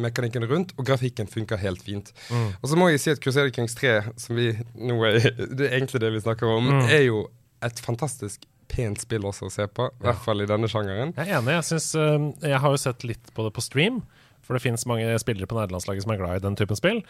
mekanikken 0.08 0.48
rundt 0.50 0.74
og 0.78 0.88
grafikken 0.88 1.30
funker 1.32 1.62
helt 1.62 1.84
fint. 1.86 2.14
Mm. 2.32 2.50
Og 2.60 2.72
så 2.72 2.80
må 2.80 2.90
jeg 2.92 3.04
si 3.04 3.14
at 3.14 3.22
Crusader 3.24 3.54
Kings 3.54 3.78
3, 3.78 4.00
som 4.22 4.40
vi 4.40 4.52
nå 4.80 4.98
er, 5.10 5.22
det 5.58 5.70
er 5.70 5.78
egentlig 5.78 6.04
det 6.04 6.16
vi 6.16 6.26
snakker 6.26 6.50
om, 6.50 6.74
mm. 6.82 6.90
er 6.90 7.06
jo 7.10 7.28
et 7.66 7.84
fantastisk 7.84 8.48
pent 8.72 9.02
spill 9.04 9.26
også 9.28 9.50
å 9.50 9.54
se 9.54 9.68
på. 9.68 9.90
I 10.00 10.08
hvert 10.08 10.24
fall 10.24 10.44
i 10.44 10.50
denne 10.50 10.70
sjangeren. 10.72 11.14
Jeg 11.18 11.28
er 11.28 11.40
enig. 11.42 11.58
Jeg, 11.60 11.68
synes, 11.74 11.90
uh, 12.00 12.48
jeg 12.48 12.62
har 12.64 12.74
jo 12.74 12.82
sett 12.82 13.06
litt 13.08 13.32
på 13.36 13.46
det 13.48 13.54
på 13.56 13.64
stream. 13.66 14.02
For 14.42 14.58
det 14.58 14.64
finnes 14.64 14.88
mange 14.90 15.20
spillere 15.22 15.48
på 15.48 15.56
nederlandslaget 15.56 16.06
som 16.06 16.14
er 16.16 16.20
glad 16.20 16.40
i 16.40 16.44
den 16.44 16.58
typen 16.60 16.80
spill. 16.80 17.02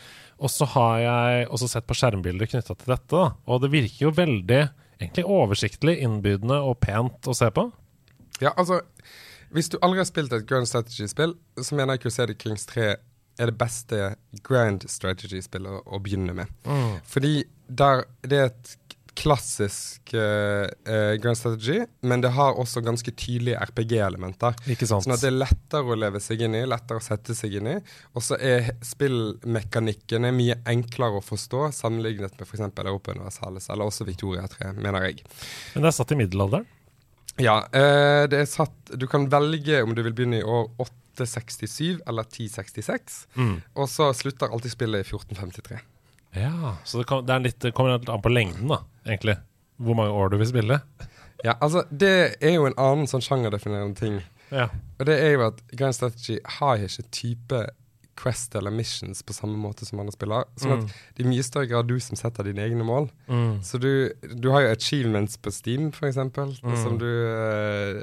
Og 0.41 0.51
så 0.51 0.67
har 0.73 0.97
jeg 1.01 1.45
også 1.49 1.69
sett 1.71 1.87
på 1.87 1.95
skjermbilder 1.97 2.49
knytta 2.51 2.75
til 2.75 2.91
dette. 2.91 3.11
Da. 3.13 3.31
Og 3.47 3.63
det 3.63 3.71
virker 3.73 4.07
jo 4.09 4.15
veldig 4.17 4.61
egentlig 5.01 5.25
oversiktlig, 5.25 5.95
innbydende 6.05 6.59
og 6.61 6.75
pent 6.83 7.29
å 7.29 7.35
se 7.37 7.49
på. 7.53 7.69
Ja, 8.41 8.53
altså 8.55 8.81
Hvis 9.51 9.67
du 9.67 9.75
aldri 9.81 9.99
har 9.99 10.07
spilt 10.07 10.33
et 10.33 10.45
grand 10.47 10.67
strategy-spill, 10.69 11.33
så 11.59 11.75
mener 11.75 11.97
jeg 11.97 12.05
Crusader 12.05 12.37
Kings 12.39 12.63
3 12.69 12.85
er 13.41 13.49
det 13.49 13.57
beste 13.59 14.13
grand 14.47 14.85
strategy-spillet 14.87 15.89
å 15.91 15.99
begynne 16.03 16.35
med. 16.37 16.51
Mm. 16.63 17.01
Fordi 17.07 17.33
der, 17.67 18.05
det 18.23 18.37
er 18.37 18.47
et 18.51 18.71
klassisk 19.17 20.13
uh, 20.13 20.65
uh, 20.87 21.13
Grand 21.21 21.37
Strategy, 21.37 21.83
men 22.01 22.21
det 22.23 22.31
har 22.35 22.57
også 22.59 22.81
ganske 22.85 23.11
tydelige 23.11 23.59
RPG-elementer. 23.59 24.55
Sånn 24.87 25.13
at 25.13 25.23
det 25.23 25.31
er 25.31 25.37
lettere 25.37 25.93
å 25.93 25.97
leve 25.99 26.21
seg 26.23 26.45
inn 26.45 26.55
i, 26.57 26.63
lettere 26.69 27.01
å 27.01 27.03
sette 27.03 27.35
seg 27.37 27.59
inn 27.59 27.69
i. 27.73 27.77
Og 28.15 28.25
så 28.25 28.39
er 28.39 28.71
spillmekanikken 28.85 30.29
mye 30.35 30.57
enklere 30.71 31.19
å 31.19 31.25
forstå 31.25 31.67
sammenlignet 31.75 32.37
med 32.39 32.47
f.eks. 32.47 32.63
Europa 32.85 33.15
Universalis 33.15 33.69
eller 33.69 33.91
også 33.91 34.07
Victoria 34.07 34.47
3, 34.51 34.73
mener 34.79 35.09
jeg. 35.09 35.25
Men 35.75 35.85
det 35.85 35.91
er 35.91 35.99
satt 35.99 36.15
i 36.15 36.19
middelalderen? 36.23 36.67
Ja. 37.41 37.61
Uh, 37.75 38.27
det 38.31 38.41
er 38.41 38.49
satt 38.49 38.91
Du 38.99 39.07
kan 39.09 39.29
velge 39.31 39.83
om 39.85 39.95
du 39.95 40.03
vil 40.03 40.15
begynne 40.15 40.41
i 40.41 40.47
år 40.47 40.69
867 40.79 42.01
eller 42.07 42.27
1066, 42.27 43.25
mm. 43.35 43.55
og 43.75 43.89
så 43.91 44.11
slutter 44.15 44.51
alltid 44.51 44.73
spillet 44.79 45.03
i 45.03 45.09
1453. 45.09 45.81
Ja, 46.37 46.77
Så 46.83 47.01
det, 47.01 47.07
kom, 47.09 47.25
det, 47.27 47.39
litt, 47.43 47.59
det 47.63 47.73
kommer 47.75 47.97
litt 47.97 48.09
an 48.09 48.23
på 48.23 48.31
lengden, 48.31 48.69
da, 48.71 48.81
egentlig. 49.05 49.35
Hvor 49.81 49.97
mange 49.97 50.13
år 50.15 50.31
du 50.31 50.37
vil 50.39 50.49
spille. 50.51 50.79
Ja, 51.43 51.57
altså, 51.57 51.83
det 51.89 52.37
er 52.39 52.55
jo 52.55 52.67
en 52.69 52.77
annen 52.79 53.09
sånn 53.09 53.23
sjangerdefinerende 53.25 53.97
ting. 53.97 54.21
Ja. 54.51 54.69
Og 54.99 55.07
det 55.09 55.17
er 55.23 55.35
jo 55.35 55.45
at 55.47 55.61
Grand 55.73 55.95
Strategy 55.95 56.37
har 56.59 56.81
ikke 56.83 57.07
type 57.11 57.61
Quest 58.21 58.55
eller 58.55 58.73
Missions 58.75 59.23
på 59.23 59.33
samme 59.33 59.57
måte 59.57 59.85
som 59.87 60.01
andre 60.01 60.13
spiller. 60.13 60.47
Sånn 60.59 60.73
mm. 60.73 60.81
at 60.83 60.97
det 61.17 61.23
er 61.23 61.29
mye 61.31 61.45
større 61.45 61.69
grad 61.71 61.87
du 61.89 61.95
som 62.03 62.19
setter 62.19 62.45
dine 62.45 62.63
egne 62.65 62.85
mål. 62.85 63.07
Mm. 63.31 63.61
Så 63.65 63.79
du, 63.81 63.91
du, 64.21 64.49
har 64.53 64.65
jo 64.65 64.73
achievements 64.75 65.39
på 65.41 65.53
Steam, 65.55 65.89
eksempel, 66.05 66.53
mm. 66.61 66.75
som 66.83 66.99
du 67.01 67.07
uh, 67.07 68.01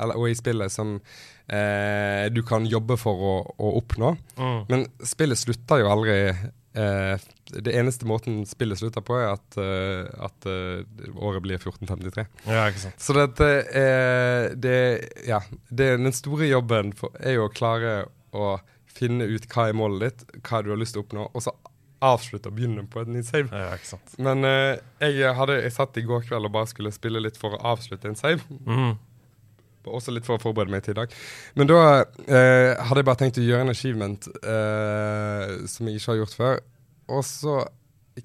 eller, 0.00 0.16
Og 0.16 0.30
i 0.30 0.38
spillet 0.38 0.72
som 0.74 0.96
uh, 0.98 2.24
du 2.32 2.42
kan 2.46 2.66
jobbe 2.66 2.98
for 3.00 3.26
å, 3.30 3.34
å 3.60 3.74
oppnå. 3.82 4.14
Mm. 4.40 4.60
Men 4.72 4.88
spillet 5.06 5.38
slutter 5.38 5.84
jo 5.84 5.92
aldri 5.92 6.18
Uh, 6.70 7.18
det 7.50 7.72
eneste 7.74 8.06
måten 8.06 8.44
spillet 8.46 8.78
slutter 8.78 9.02
på, 9.02 9.16
er 9.18 9.32
at, 9.32 9.56
uh, 9.58 10.06
at 10.22 10.46
uh, 10.46 10.84
året 11.18 11.42
blir 11.42 11.58
1453. 11.58 12.26
Ja, 12.46 12.68
ikke 12.70 12.84
sant. 12.84 13.00
Så 13.02 13.16
dette 13.16 13.48
er 13.66 14.54
det, 14.54 14.76
Ja. 15.26 15.42
Det, 15.68 15.96
den 15.98 16.14
store 16.14 16.46
jobben 16.46 16.94
for, 16.94 17.14
er 17.18 17.40
jo 17.40 17.48
å 17.48 17.52
klare 17.54 18.04
å 18.30 18.60
finne 18.90 19.26
ut 19.26 19.48
hva 19.50 19.68
er 19.70 19.76
målet 19.78 20.06
ditt, 20.22 20.40
hva 20.46 20.62
du 20.62 20.70
har 20.70 20.78
lyst 20.78 20.94
til 20.94 21.02
å 21.02 21.08
oppnå, 21.08 21.26
og 21.34 21.42
så 21.42 21.54
avslutte 22.00 22.48
og 22.48 22.56
begynne 22.56 22.86
på 22.88 23.02
et 23.02 23.10
nytt 23.12 23.28
save. 23.28 23.50
Ja, 23.50 23.74
ikke 23.76 23.90
sant. 23.90 24.14
Men 24.22 24.46
jeg, 24.46 25.34
hadde, 25.36 25.58
jeg 25.60 25.74
satt 25.74 25.98
i 26.00 26.04
går 26.06 26.22
kveld 26.24 26.48
og 26.48 26.54
bare 26.54 26.70
skulle 26.70 26.92
spille 26.94 27.20
litt 27.20 27.36
for 27.36 27.58
å 27.58 27.60
avslutte 27.74 28.08
en 28.08 28.16
save. 28.16 28.40
Mm. 28.64 28.94
Også 29.88 30.12
litt 30.12 30.26
for 30.26 30.36
å 30.36 30.42
forberede 30.42 30.72
meg 30.74 30.84
til 30.84 30.92
i 30.92 31.00
dag. 31.00 31.14
Men 31.56 31.70
da 31.70 31.80
eh, 32.02 32.76
hadde 32.76 33.00
jeg 33.00 33.08
bare 33.08 33.20
tenkt 33.22 33.40
å 33.40 33.46
gjøre 33.46 33.64
en 33.64 33.72
achievement 33.72 34.28
eh, 34.42 35.54
som 35.70 35.88
jeg 35.88 36.00
ikke 36.00 36.12
har 36.12 36.20
gjort 36.20 36.36
før. 36.36 36.60
Og 37.10 37.24
så 37.26 37.56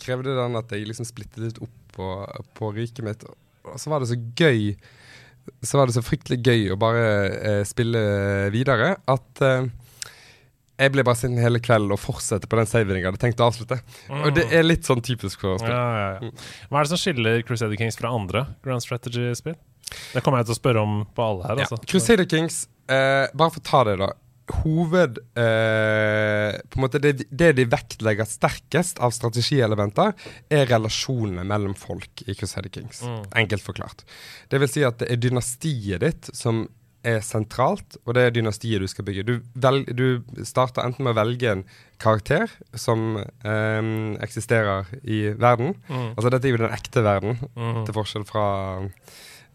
krevde 0.02 0.36
den 0.36 0.60
at 0.60 0.74
jeg 0.74 0.88
liksom 0.90 1.08
splittet 1.08 1.44
litt 1.44 1.62
opp 1.64 1.96
på, 1.96 2.12
på 2.58 2.74
riket 2.76 3.06
mitt. 3.08 3.24
Og 3.66 3.80
så 3.80 3.92
var 3.92 4.04
det 4.04 4.12
så 4.12 4.18
gøy 4.38 4.76
Så 5.66 5.80
var 5.80 5.88
det 5.88 5.96
så 5.96 6.04
fryktelig 6.06 6.42
gøy 6.44 6.74
å 6.74 6.78
bare 6.80 7.08
eh, 7.38 7.64
spille 7.68 8.02
videre 8.54 8.96
at 9.10 9.42
eh, 9.46 9.68
jeg 10.76 10.92
ble 10.92 11.06
bare 11.08 11.16
sittende 11.16 11.44
hele 11.44 11.62
kvelden 11.64 11.94
og 11.96 12.02
fortsette 12.02 12.50
på 12.52 12.58
den 12.60 12.68
saven 12.68 12.98
jeg 12.98 13.06
hadde 13.08 13.20
tenkt 13.22 13.40
å 13.40 13.48
avslutte. 13.48 13.78
Mm. 14.10 14.24
Og 14.26 14.34
det 14.36 14.44
er 14.52 14.66
litt 14.66 14.88
sånn 14.88 15.04
typisk 15.06 15.40
for 15.46 15.56
å 15.56 15.60
spille. 15.62 15.78
Ja, 15.78 16.02
ja, 16.02 16.10
ja. 16.20 16.48
Hva 16.68 16.82
er 16.82 16.88
det 16.88 16.92
som 16.92 17.00
skiller 17.00 17.46
Crusader 17.48 17.80
Kings 17.80 17.96
fra 18.00 18.12
andre 18.12 18.44
Grand 18.66 18.84
Strategy-spill? 18.84 19.56
Det 20.14 20.24
kommer 20.26 20.42
jeg 20.42 20.52
til 20.52 20.58
å 20.58 20.60
spørre 20.60 20.86
om 20.86 21.02
på 21.16 21.26
alle 21.26 21.50
her. 21.50 21.66
Altså. 21.66 21.82
Crusader 21.88 22.30
Kings, 22.30 22.66
eh, 22.90 23.26
bare 23.34 23.56
for 23.56 23.64
å 23.64 23.68
ta 23.72 23.84
det, 23.90 23.98
da. 24.04 24.14
Hoved 24.46 25.18
eh, 25.42 26.52
På 26.70 26.78
en 26.78 26.84
måte 26.84 27.00
det, 27.02 27.26
det, 27.34 27.48
de 27.58 27.66
vektlegger 27.66 28.28
sterkest 28.30 29.02
av 29.02 29.14
strategielementer, 29.16 30.14
er 30.54 30.68
relasjonene 30.70 31.46
mellom 31.50 31.74
folk 31.78 32.26
i 32.28 32.38
Crusader 32.38 32.70
Kings. 32.70 33.02
Mm. 33.02 33.24
Enkelt 33.46 33.66
forklart. 33.66 34.06
Det 34.52 34.62
vil 34.62 34.72
si 34.72 34.86
at 34.86 35.02
det 35.02 35.10
er 35.14 35.22
dynastiet 35.22 36.04
ditt 36.06 36.30
som 36.38 36.68
er 37.06 37.22
sentralt, 37.22 38.00
og 38.06 38.16
det 38.18 38.24
er 38.26 38.34
dynastiet 38.34 38.82
du 38.82 38.90
skal 38.90 39.06
bygge. 39.06 39.26
Du, 39.28 39.36
velg, 39.62 39.92
du 39.94 40.46
starter 40.48 40.86
enten 40.86 41.06
med 41.06 41.14
å 41.14 41.20
velge 41.20 41.52
en 41.52 41.64
karakter 42.02 42.50
som 42.78 43.20
eh, 43.22 43.92
eksisterer 44.26 44.90
i 45.04 45.28
verden. 45.34 45.76
Mm. 45.90 46.10
Altså 46.16 46.34
dette 46.34 46.50
er 46.50 46.56
jo 46.56 46.64
den 46.64 46.76
ekte 46.76 47.06
verden, 47.06 47.40
mm. 47.54 47.86
til 47.86 47.98
forskjell 47.98 48.26
fra 48.30 48.48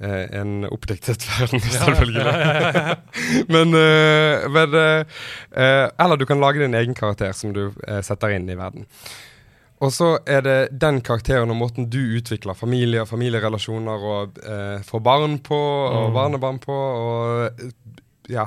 en 0.00 0.64
oppdiktet 0.64 1.26
verden, 1.28 1.60
selvfølgelig. 1.60 2.22
Ja, 2.24 2.36
ja, 2.40 2.70
ja, 2.74 2.94
men, 3.54 3.74
uh, 3.76 4.46
men 4.48 4.76
uh, 4.76 5.26
Eller 5.54 6.16
du 6.16 6.24
kan 6.26 6.40
lage 6.40 6.62
din 6.62 6.74
egen 6.74 6.96
karakter 6.96 7.36
som 7.36 7.52
du 7.52 7.66
setter 8.02 8.32
inn 8.36 8.48
i 8.48 8.56
verden. 8.56 8.88
Og 9.80 9.92
så 9.96 10.10
er 10.28 10.42
det 10.44 10.56
den 10.76 11.00
karakteren 11.04 11.52
og 11.52 11.56
måten 11.56 11.88
du 11.88 12.00
utvikler 12.18 12.56
familie 12.58 13.00
og 13.00 13.08
familierelasjoner 13.08 14.02
og 14.12 14.40
eh, 14.44 14.82
får 14.84 15.02
barn 15.04 15.38
på 15.44 15.56
og 15.56 16.10
mm. 16.10 16.16
barnebarn 16.16 16.58
på 16.60 16.76
og 16.76 17.62
ja, 18.28 18.44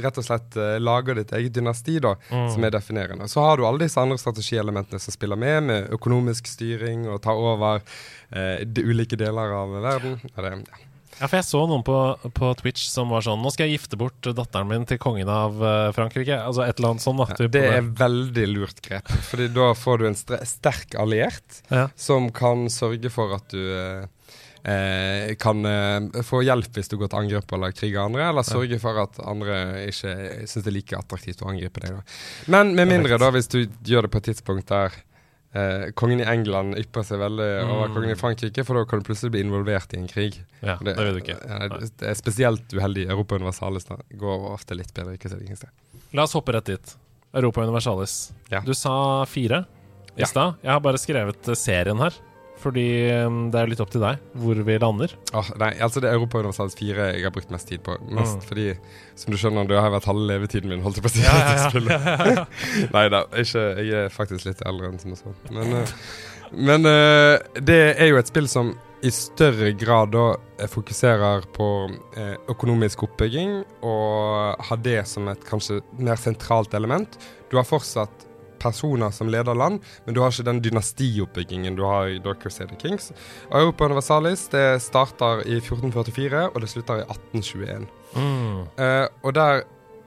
rett 0.00 0.20
og 0.20 0.26
slett 0.26 0.58
uh, 0.58 0.76
lager 0.82 1.18
ditt 1.20 1.32
eget 1.36 1.54
dynasti, 1.56 1.98
da, 2.02 2.14
mm. 2.30 2.50
som 2.54 2.66
er 2.66 2.74
definerende. 2.74 3.28
Så 3.30 3.44
har 3.44 3.58
du 3.58 3.66
alle 3.66 3.84
disse 3.84 4.00
andre 4.00 4.18
strategielementene 4.20 5.00
som 5.02 5.14
spiller 5.14 5.40
med, 5.40 5.62
med 5.70 5.90
økonomisk 5.96 6.50
styring 6.50 7.08
og 7.08 7.22
tar 7.24 7.40
over 7.40 7.82
uh, 7.82 8.60
de 8.64 8.86
ulike 8.86 9.18
deler 9.20 9.56
av 9.56 9.74
verden. 9.80 10.20
Ja, 10.34 10.46
det, 10.46 10.54
ja. 10.68 10.86
Ja, 11.20 11.26
for 11.28 11.36
jeg 11.36 11.44
så 11.44 11.60
noen 11.68 11.82
på, 11.84 11.94
på, 12.32 12.50
Twitch 12.56 12.86
som 12.88 13.10
var 13.12 13.20
sånn 13.26 13.42
Nå 13.44 13.50
skal 13.52 13.68
jeg 13.68 13.76
gifte 13.76 13.98
bort 14.00 14.24
datteren 14.24 14.70
min 14.70 14.86
til 14.88 14.96
kongen 15.02 15.28
av 15.28 15.58
uh, 15.60 15.90
Frankrike. 15.92 16.38
Altså 16.38 16.64
et 16.64 16.78
eller 16.78 16.94
annet 16.94 17.04
sånn 17.04 17.20
Da, 17.20 17.26
ja, 17.36 17.50
det 17.52 17.64
er 17.74 17.90
veldig 17.98 18.46
lurt 18.54 18.80
grep. 18.86 19.10
Fordi 19.28 19.50
da 19.52 19.72
får 19.76 20.00
du 20.00 20.06
en 20.08 20.16
sterk 20.16 20.96
alliert 21.00 21.60
som 22.00 22.30
kan 22.32 22.70
sørge 22.72 23.12
for 23.12 23.36
at 23.36 23.52
du 23.52 23.60
uh, 23.60 24.08
eh, 24.64 25.34
kan 25.40 25.64
eh, 25.66 26.22
få 26.26 26.42
hjelp 26.46 26.76
hvis 26.76 26.90
du 26.92 26.96
går 27.00 27.12
til 27.12 27.24
angrep 27.24 27.54
eller 27.56 27.76
kriger 27.76 28.04
andre, 28.04 28.28
eller 28.30 28.46
sørge 28.46 28.80
for 28.82 29.00
at 29.02 29.20
andre 29.24 29.60
ikke 29.88 30.14
syns 30.44 30.56
det 30.58 30.72
er 30.72 30.76
like 30.76 30.98
attraktivt 30.98 31.44
å 31.44 31.50
angripe 31.52 31.84
deg. 31.84 31.98
Da. 31.98 32.18
Men 32.52 32.74
med 32.78 32.90
mindre, 32.90 33.20
da, 33.20 33.30
hvis 33.34 33.50
du 33.52 33.62
gjør 33.64 34.06
det 34.06 34.12
på 34.14 34.20
et 34.22 34.30
tidspunkt 34.32 34.70
der 34.70 34.96
eh, 35.56 35.90
kongen 35.98 36.22
i 36.22 36.28
England 36.28 36.78
ypper 36.80 37.06
seg 37.06 37.22
veldig 37.22 37.50
mm. 37.50 37.74
over 37.74 37.92
kongen 37.96 38.14
i 38.14 38.20
Frankrike, 38.20 38.64
for 38.66 38.80
da 38.80 38.86
kan 38.88 39.02
du 39.02 39.10
plutselig 39.10 39.34
bli 39.36 39.44
involvert 39.46 39.94
i 39.96 40.00
en 40.00 40.08
krig. 40.10 40.40
Ja, 40.60 40.78
det, 40.80 40.94
det, 40.94 41.04
vet 41.04 41.18
du 41.18 41.22
ikke. 41.24 41.38
Ja, 41.40 41.68
det 41.70 42.10
er 42.12 42.18
spesielt 42.18 42.76
uheldig. 42.76 43.08
Europa 43.10 43.40
Universalis 43.40 43.88
går 44.20 44.48
ofte 44.52 44.78
litt 44.78 44.94
bedre. 44.96 45.16
La 46.16 46.26
oss 46.26 46.36
hoppe 46.38 46.56
rett 46.56 46.72
dit. 46.72 46.96
Europa 47.32 47.62
Universalis. 47.62 48.32
Ja. 48.50 48.62
Du 48.66 48.74
sa 48.74 49.24
fire 49.30 49.64
i 50.16 50.26
stad. 50.26 50.58
Jeg 50.62 50.72
har 50.72 50.82
bare 50.82 50.98
skrevet 51.00 51.50
serien 51.58 52.00
her. 52.02 52.16
Fordi 52.60 52.86
um, 53.24 53.38
det 53.52 53.60
er 53.60 53.70
litt 53.70 53.80
opp 53.80 53.92
til 53.92 54.02
deg 54.04 54.20
hvor 54.40 54.58
vi 54.66 54.76
lander. 54.82 55.14
Oh, 55.36 55.46
nei, 55.60 55.72
altså 55.80 56.02
Det 56.02 56.10
er 56.10 56.18
Europa 56.18 56.42
Universalis 56.42 56.76
4 56.76 57.06
jeg 57.14 57.24
har 57.24 57.32
brukt 57.34 57.52
mest 57.54 57.70
tid 57.70 57.82
på. 57.86 57.96
Mest 58.10 58.40
mm. 58.40 58.44
fordi, 58.48 58.66
som 59.18 59.32
du 59.32 59.38
skjønner, 59.40 59.68
det 59.70 59.80
har 59.80 59.92
vært 59.94 60.08
halve 60.10 60.26
levetiden 60.28 60.72
min. 60.72 60.84
holdt 60.84 61.00
jeg 61.00 61.06
på 61.06 61.12
å 61.12 61.14
si. 61.14 61.24
Ja, 61.24 61.38
ja, 61.40 62.36
ja. 62.36 62.44
nei 62.96 63.06
da, 63.12 63.24
ikke, 63.32 63.64
jeg 63.80 64.04
er 64.04 64.14
faktisk 64.14 64.50
litt 64.50 64.62
eldre 64.68 64.92
enn 64.92 65.00
som 65.00 65.16
så. 65.16 65.34
Men, 65.56 65.74
uh, 65.80 65.96
men 66.52 66.88
uh, 66.88 67.60
det 67.64 67.80
er 67.96 68.12
jo 68.12 68.20
et 68.20 68.30
spill 68.30 68.50
som 68.50 68.74
i 69.00 69.08
større 69.14 69.70
grad 69.80 70.10
da 70.12 70.26
eh, 70.60 70.68
fokuserer 70.68 71.46
på 71.56 71.66
økonomisk 72.52 73.06
oppbygging, 73.06 73.54
og 73.80 74.60
har 74.68 74.82
det 74.84 74.98
som 75.08 75.30
et 75.32 75.46
kanskje 75.48 75.78
mer 75.96 76.20
sentralt 76.20 76.76
element. 76.76 77.16
Du 77.48 77.56
har 77.56 77.64
fortsatt 77.64 78.26
personer 78.60 79.10
som 79.14 79.30
leder 79.32 79.56
land, 79.56 79.80
men 80.04 80.14
du 80.14 80.20
har 80.22 80.32
ikke 80.32 80.46
den 80.46 80.62
dynastioppbyggingen 80.64 81.76
du 81.78 81.84
har 81.88 82.12
i 82.12 82.20
Dark 82.22 82.42
Crusader 82.42 82.76
Kings. 82.80 83.12
Europa 83.50 83.88
Universalis 83.90 84.46
det 84.52 84.82
starter 84.84 85.44
i 85.46 85.58
1444, 85.58 86.48
og 86.54 86.60
det 86.60 86.70
slutter 86.70 87.02
i 87.02 87.06
1821. 87.08 87.86
Mm. 88.14 88.64
Uh, 88.78 89.06
og 89.22 89.34
der 89.34 89.62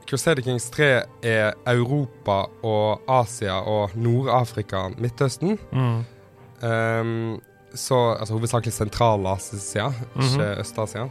Crusader 0.08 0.44
Kings 0.44 0.68
3 0.70 0.90
er 1.22 1.54
Europa 1.66 2.44
og 2.62 3.00
Asia 3.08 3.60
og 3.60 3.96
Nord-Afrika, 3.96 4.88
Midtøsten. 4.98 5.58
Mm. 5.72 6.04
Um, 6.64 7.40
så, 7.74 8.16
altså 8.20 8.34
hovedsakelig 8.34 8.72
Sentral-Asia, 8.72 9.88
mm 9.88 9.94
-hmm. 10.20 10.32
ikke 10.32 10.60
Øst-Asia. 10.60 11.08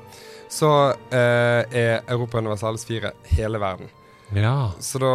Så 0.50 0.94
uh, 1.12 1.78
er 1.78 2.00
Europa 2.10 2.38
Universalis 2.38 2.86
4 2.86 3.12
hele 3.26 3.60
verden. 3.60 3.90
Ja. 4.36 4.72
Så 4.80 5.00
da 5.00 5.14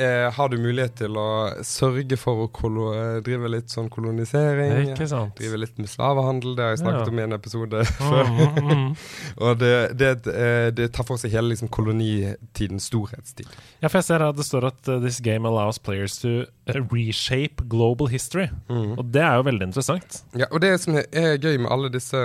eh, 0.00 0.32
har 0.32 0.48
du 0.48 0.56
mulighet 0.58 0.94
til 0.98 1.16
å 1.20 1.28
sørge 1.66 2.16
for 2.18 2.46
å 2.46 2.84
drive 3.24 3.50
litt 3.52 3.72
sånn 3.72 3.90
kolonisering. 3.92 4.94
Drive 4.96 5.58
litt 5.60 5.80
med 5.80 5.90
slavehandel, 5.90 6.54
det 6.56 6.64
har 6.64 6.72
jeg 6.74 6.82
snakket 6.82 7.02
ja. 7.02 7.10
om 7.12 7.20
i 7.20 7.24
en 7.26 7.36
episode 7.36 7.82
mm, 7.84 7.90
før. 8.10 8.30
Mm, 8.30 8.70
mm. 8.70 8.86
og 9.46 9.58
det, 9.60 9.72
det, 10.00 10.12
eh, 10.32 10.68
det, 10.76 10.88
tar 10.96 11.08
for 11.08 11.20
seg 11.20 11.34
hele 11.34 11.52
liksom, 11.52 11.70
kolonitidens 11.74 12.88
storhetstid. 12.90 13.50
Ja, 13.82 13.90
for 13.90 14.00
jeg 14.00 14.08
ser 14.08 14.24
her 14.24 14.36
det 14.36 14.46
står 14.48 14.70
at 14.70 14.88
uh, 14.88 14.96
this 15.02 15.20
game 15.24 15.48
allows 15.48 15.78
players 15.78 16.16
to 16.22 16.46
reshape 16.70 17.68
global 17.68 18.10
history. 18.10 18.48
Mm. 18.70 18.96
Og 18.96 19.04
det 19.12 19.26
er 19.26 19.36
jo 19.40 19.46
veldig 19.50 19.68
interessant. 19.70 20.22
Ja, 20.38 20.48
og 20.50 20.64
det 20.64 20.72
som 20.84 20.96
er 21.00 21.36
gøy 21.36 21.60
med 21.60 21.70
alle 21.70 21.92
disse, 21.92 22.24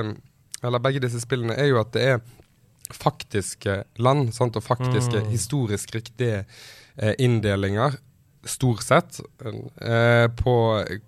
eller 0.63 0.83
begge 0.83 1.03
disse 1.03 1.21
spillene, 1.23 1.57
er 1.59 1.73
jo 1.73 1.81
at 1.83 1.93
det 1.95 2.07
er 2.15 2.25
faktiske 2.93 3.79
land 3.97 4.29
sant, 4.35 4.57
og 4.57 4.63
faktiske 4.63 5.23
mm. 5.25 5.29
historisk 5.33 5.95
riktige 5.95 6.43
Eh, 6.45 6.84
inndelinger, 7.19 7.97
stort 8.45 8.83
sett, 8.85 9.19
eh, 9.81 10.27
på 10.31 10.55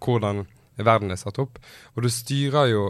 hvordan 0.04 0.46
verden 0.76 1.14
er 1.14 1.20
satt 1.20 1.40
opp. 1.42 1.60
Og 1.96 2.06
du 2.06 2.10
styrer 2.14 2.72
jo 2.72 2.84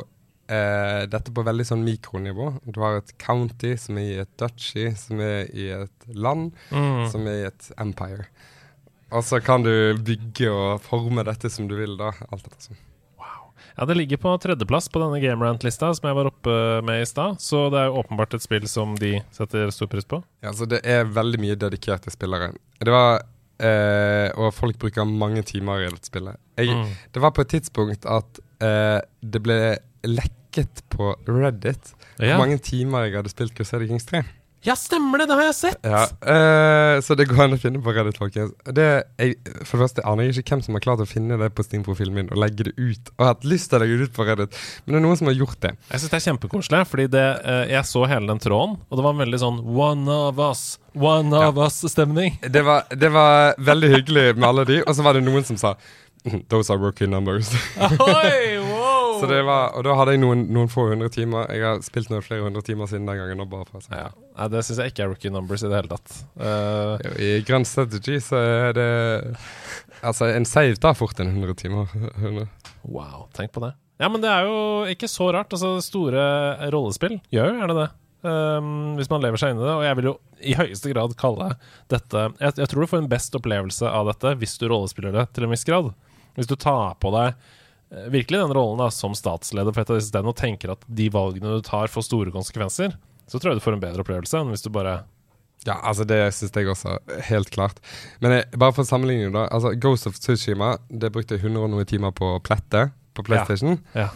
eh, 0.52 1.04
dette 1.10 1.34
på 1.34 1.46
veldig 1.46 1.68
sånn 1.68 1.86
mikronivå. 1.86 2.52
Du 2.66 2.82
har 2.84 3.00
et 3.00 3.14
county 3.22 3.76
som 3.80 4.00
er 4.00 4.10
i 4.10 4.20
et 4.24 4.34
duchy, 4.40 4.90
som 5.00 5.22
er 5.24 5.52
i 5.54 5.70
et 5.76 6.12
land, 6.16 6.52
mm. 6.72 7.08
som 7.12 7.28
er 7.28 7.42
i 7.42 7.48
et 7.52 7.72
empire. 7.78 8.28
Og 9.16 9.24
så 9.24 9.40
kan 9.40 9.64
du 9.64 9.72
bygge 10.04 10.52
og 10.52 10.84
forme 10.84 11.24
dette 11.28 11.52
som 11.52 11.70
du 11.70 11.78
vil, 11.80 11.96
da. 12.00 12.12
Alt 12.28 12.50
dette 12.50 12.70
sånn. 12.70 12.84
Ja, 13.78 13.86
Det 13.86 13.96
ligger 13.96 14.18
på 14.18 14.32
tredjeplass 14.42 14.90
på 14.90 15.00
denne 15.00 15.20
GameRant-lista 15.22 15.92
som 15.96 16.08
jeg 16.10 16.18
var 16.18 16.30
oppe 16.32 16.54
med 16.86 17.04
i 17.04 17.08
stad. 17.08 17.38
Så 17.42 17.68
det 17.74 17.80
er 17.80 17.92
jo 17.92 18.02
åpenbart 18.02 18.34
et 18.34 18.44
spill 18.44 18.66
som 18.68 18.96
de 19.00 19.20
setter 19.32 19.72
stor 19.72 19.90
pris 19.92 20.06
på. 20.06 20.24
Ja, 20.42 20.52
så 20.52 20.66
Det 20.66 20.82
er 20.84 21.06
veldig 21.06 21.40
mye 21.40 21.56
dedikerte 21.56 22.12
spillere. 22.12 22.52
Det 22.80 22.94
var 22.94 23.22
eh, 23.64 24.30
Og 24.38 24.54
folk 24.54 24.78
bruker 24.82 25.08
mange 25.10 25.44
timer 25.48 25.86
i 25.86 25.90
dette 25.90 26.10
spillet. 26.10 26.38
Jeg, 26.58 26.74
mm. 26.74 26.96
Det 27.14 27.24
var 27.24 27.34
på 27.36 27.46
et 27.46 27.54
tidspunkt 27.56 28.06
at 28.10 28.42
eh, 28.64 29.00
det 29.22 29.44
ble 29.46 29.60
lekket 30.08 30.84
på 30.94 31.14
Reddit 31.28 31.94
hvor 32.18 32.26
ja. 32.26 32.38
mange 32.40 32.58
timer 32.64 33.06
jeg 33.06 33.20
hadde 33.20 33.30
spilt 33.30 33.54
Crusader 33.58 33.90
Kings 33.90 34.08
3. 34.10 34.24
Ja, 34.68 34.76
stemmer 34.76 35.22
det! 35.22 35.30
Det 35.30 35.36
har 35.40 35.46
jeg 35.46 35.56
sett! 35.56 35.86
Ja, 35.88 36.02
uh, 36.28 37.00
Så 37.04 37.16
det 37.16 37.30
går 37.30 37.46
an 37.46 37.56
å 37.56 37.60
finne 37.62 37.80
på 37.84 37.94
Reddit, 37.96 38.18
folkens. 38.20 38.52
Det, 38.76 38.88
jeg, 39.16 39.38
for 39.62 39.78
det 39.78 39.86
første 39.86 40.04
aner 40.10 40.28
jeg 40.28 40.42
ikke 40.42 40.58
hvem 40.58 40.64
som 40.66 40.76
har 40.76 40.84
klart 40.84 41.04
å 41.04 41.08
finne 41.08 41.38
det 41.40 41.48
på 41.56 41.64
Steam-profilen 41.64 42.18
min 42.18 42.32
og 42.34 42.42
legge 42.42 42.68
det 42.68 42.74
ut. 42.76 43.14
Og 43.16 43.30
hatt 43.30 43.48
lyst 43.48 43.72
til 43.72 43.80
å 43.80 43.86
legge 43.86 44.02
det 44.02 44.10
ut 44.10 44.18
på 44.18 44.26
Reddit, 44.28 44.58
men 44.84 44.98
det 44.98 45.00
er 45.00 45.06
noen 45.06 45.22
som 45.22 45.32
har 45.32 45.38
gjort 45.38 45.62
det. 45.64 45.72
Jeg 45.94 46.04
syns 46.04 46.12
det 46.12 46.20
er 46.20 46.26
kjempekoselig, 46.26 46.82
fordi 46.92 47.06
det, 47.16 47.24
uh, 47.46 47.62
jeg 47.72 47.88
så 47.88 48.04
hele 48.12 48.28
den 48.28 48.44
tråden, 48.44 48.76
og 48.76 49.00
det 49.00 49.08
var 49.08 49.16
en 49.16 49.24
veldig 49.24 49.40
sånn 49.46 49.64
one 49.72 50.20
of 50.28 50.44
us, 50.50 50.66
one 50.92 51.32
of 51.32 51.48
ja. 51.48 51.70
us-stemning. 51.70 52.36
Det, 52.58 52.66
det, 52.98 53.10
var 53.14 53.56
veldig 53.62 53.94
hyggelig 53.94 54.28
med 54.36 54.50
alle 54.50 54.68
de, 54.68 54.82
og 54.84 54.96
så 54.98 55.04
var 55.06 55.16
det 55.16 55.24
noen 55.24 55.48
som 55.48 55.60
sa 55.62 55.78
Those 56.52 56.74
are 56.74 56.80
rookie 56.82 57.08
numbers. 57.08 57.54
Ahoy, 57.80 58.58
wow. 58.68 59.16
så 59.22 59.32
det 59.32 59.44
var, 59.48 59.78
og 59.78 59.88
da 59.88 59.96
hadde 59.96 60.18
jeg 60.18 60.26
noen, 60.26 60.48
noen, 60.52 60.68
få 60.68 60.90
hundre 60.90 61.08
timer. 61.14 61.48
Jeg 61.56 61.64
har 61.64 61.84
spilt 61.86 62.12
noen 62.12 62.26
flere 62.26 62.44
hundre 62.44 62.66
timer 62.66 62.90
siden 62.92 63.08
den 63.08 63.22
gangen. 63.22 63.46
Bare 63.48 63.68
for 63.70 63.80
å 63.80 63.86
si. 63.86 63.94
ja. 63.96 64.10
Nei, 64.38 64.48
det 64.54 64.62
syns 64.66 64.80
jeg 64.84 64.94
ikke 64.94 65.06
er 65.06 65.10
rookie 65.10 65.34
numbers 65.34 65.64
i 65.66 65.70
det 65.72 65.80
hele 65.80 65.90
tatt. 65.90 66.18
Uh, 66.38 66.94
I 67.18 67.30
Grand 67.48 67.66
Strategy 67.66 68.20
så 68.22 68.38
er 68.38 68.76
det 68.78 68.90
Altså, 70.06 70.28
en 70.30 70.46
save 70.46 70.78
tar 70.78 70.94
fort 70.94 71.18
en 71.20 71.32
100 71.32 71.58
timer. 71.58 71.90
100. 72.20 72.46
Wow, 72.86 73.26
tenk 73.34 73.52
på 73.56 73.64
det. 73.66 73.72
Ja, 73.98 74.12
men 74.14 74.22
det 74.22 74.30
er 74.30 74.46
jo 74.46 74.60
ikke 74.92 75.10
så 75.10 75.32
rart. 75.34 75.50
Altså, 75.56 75.80
store 75.82 76.22
rollespill 76.74 77.18
gjør 77.34 77.50
jo 77.50 77.58
gjerne 77.64 77.80
det. 77.80 77.88
Um, 78.28 78.70
hvis 78.98 79.10
man 79.10 79.22
lever 79.22 79.42
seg 79.42 79.54
inn 79.54 79.62
i 79.62 79.66
det. 79.66 79.74
Og 79.74 79.86
jeg 79.88 79.98
vil 79.98 80.10
jo 80.12 80.16
i 80.38 80.56
høyeste 80.58 80.94
grad 80.94 81.14
kalle 81.18 81.52
dette 81.90 82.24
jeg, 82.38 82.54
jeg, 82.60 82.68
tror 82.70 82.84
du 82.84 82.90
får 82.92 83.00
en 83.02 83.10
best 83.10 83.36
opplevelse 83.38 83.90
av 83.90 84.10
dette 84.10 84.34
hvis 84.38 84.54
du 84.62 84.68
rollespiller 84.70 85.16
det 85.16 85.28
til 85.34 85.48
en 85.48 85.54
viss 85.54 85.66
grad. 85.66 85.90
Hvis 86.38 86.50
du 86.50 86.54
tar 86.62 86.98
på 87.02 87.10
deg 87.16 87.32
eh, 87.34 88.08
virkelig 88.14 88.44
den 88.44 88.54
rollen 88.54 88.82
da, 88.84 88.92
som 88.94 89.18
statsleder 89.18 89.74
for 89.74 89.82
et 89.82 89.94
av 89.94 89.98
disse 89.98 90.12
stedene 90.12 90.34
og 90.34 90.38
tenker 90.38 90.76
at 90.76 90.86
de 90.86 91.10
valgene 91.14 91.58
du 91.58 91.66
tar, 91.66 91.90
får 91.90 92.06
store 92.06 92.34
konsekvenser, 92.36 92.94
så 93.28 93.40
tror 93.40 93.52
jeg 93.54 93.60
du 93.60 93.66
får 93.66 93.78
en 93.78 93.84
bedre 93.84 94.04
opplevelse 94.04 94.40
enn 94.40 94.52
hvis 94.54 94.66
du 94.66 94.72
bare 94.74 95.02
ja, 95.66 95.76
altså 95.82 96.06
det 96.08 96.20
syns 96.38 96.54
jeg 96.56 96.70
også, 96.70 96.94
helt 97.28 97.50
klart. 97.52 97.80
Men 98.24 98.38
jeg, 98.38 98.46
bare 98.62 98.76
for 98.78 98.88
sammenligning, 98.88 99.34
da. 99.34 99.48
Altså 99.52 99.74
Ghost 99.76 100.08
of 100.08 100.16
Tsushima 100.16 100.76
det 100.88 101.10
brukte 101.12 101.36
jeg 101.36 101.44
100 101.44 101.66
og 101.66 101.72
noen 101.74 101.90
timer 101.90 102.14
på 102.16 102.30
å 102.36 102.44
plette 102.44 102.86
på 103.18 103.26
PlayStation. 103.28 103.80
Ja. 103.98 104.08
ja. 104.08 104.14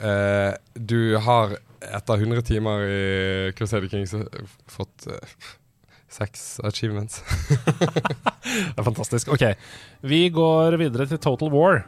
Uh, 0.00 0.54
du 0.80 1.18
har 1.20 1.58
etter 1.80 2.22
100 2.22 2.46
timer 2.48 2.86
i 2.86 3.02
Crusader 3.58 3.90
Kings 3.92 4.14
fått 4.70 5.10
uh, 5.10 5.18
Seks 6.10 6.58
achievements. 6.66 7.20
det 7.60 8.80
er 8.80 8.86
fantastisk. 8.86 9.28
OK, 9.30 9.44
vi 10.02 10.24
går 10.34 10.74
videre 10.80 11.06
til 11.06 11.20
Total 11.22 11.52
War. 11.54 11.84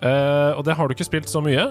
Uh, 0.00 0.56
og 0.56 0.64
det 0.66 0.74
har 0.74 0.88
du 0.88 0.96
ikke 0.96 1.06
spilt 1.06 1.30
så 1.30 1.42
mye? 1.44 1.68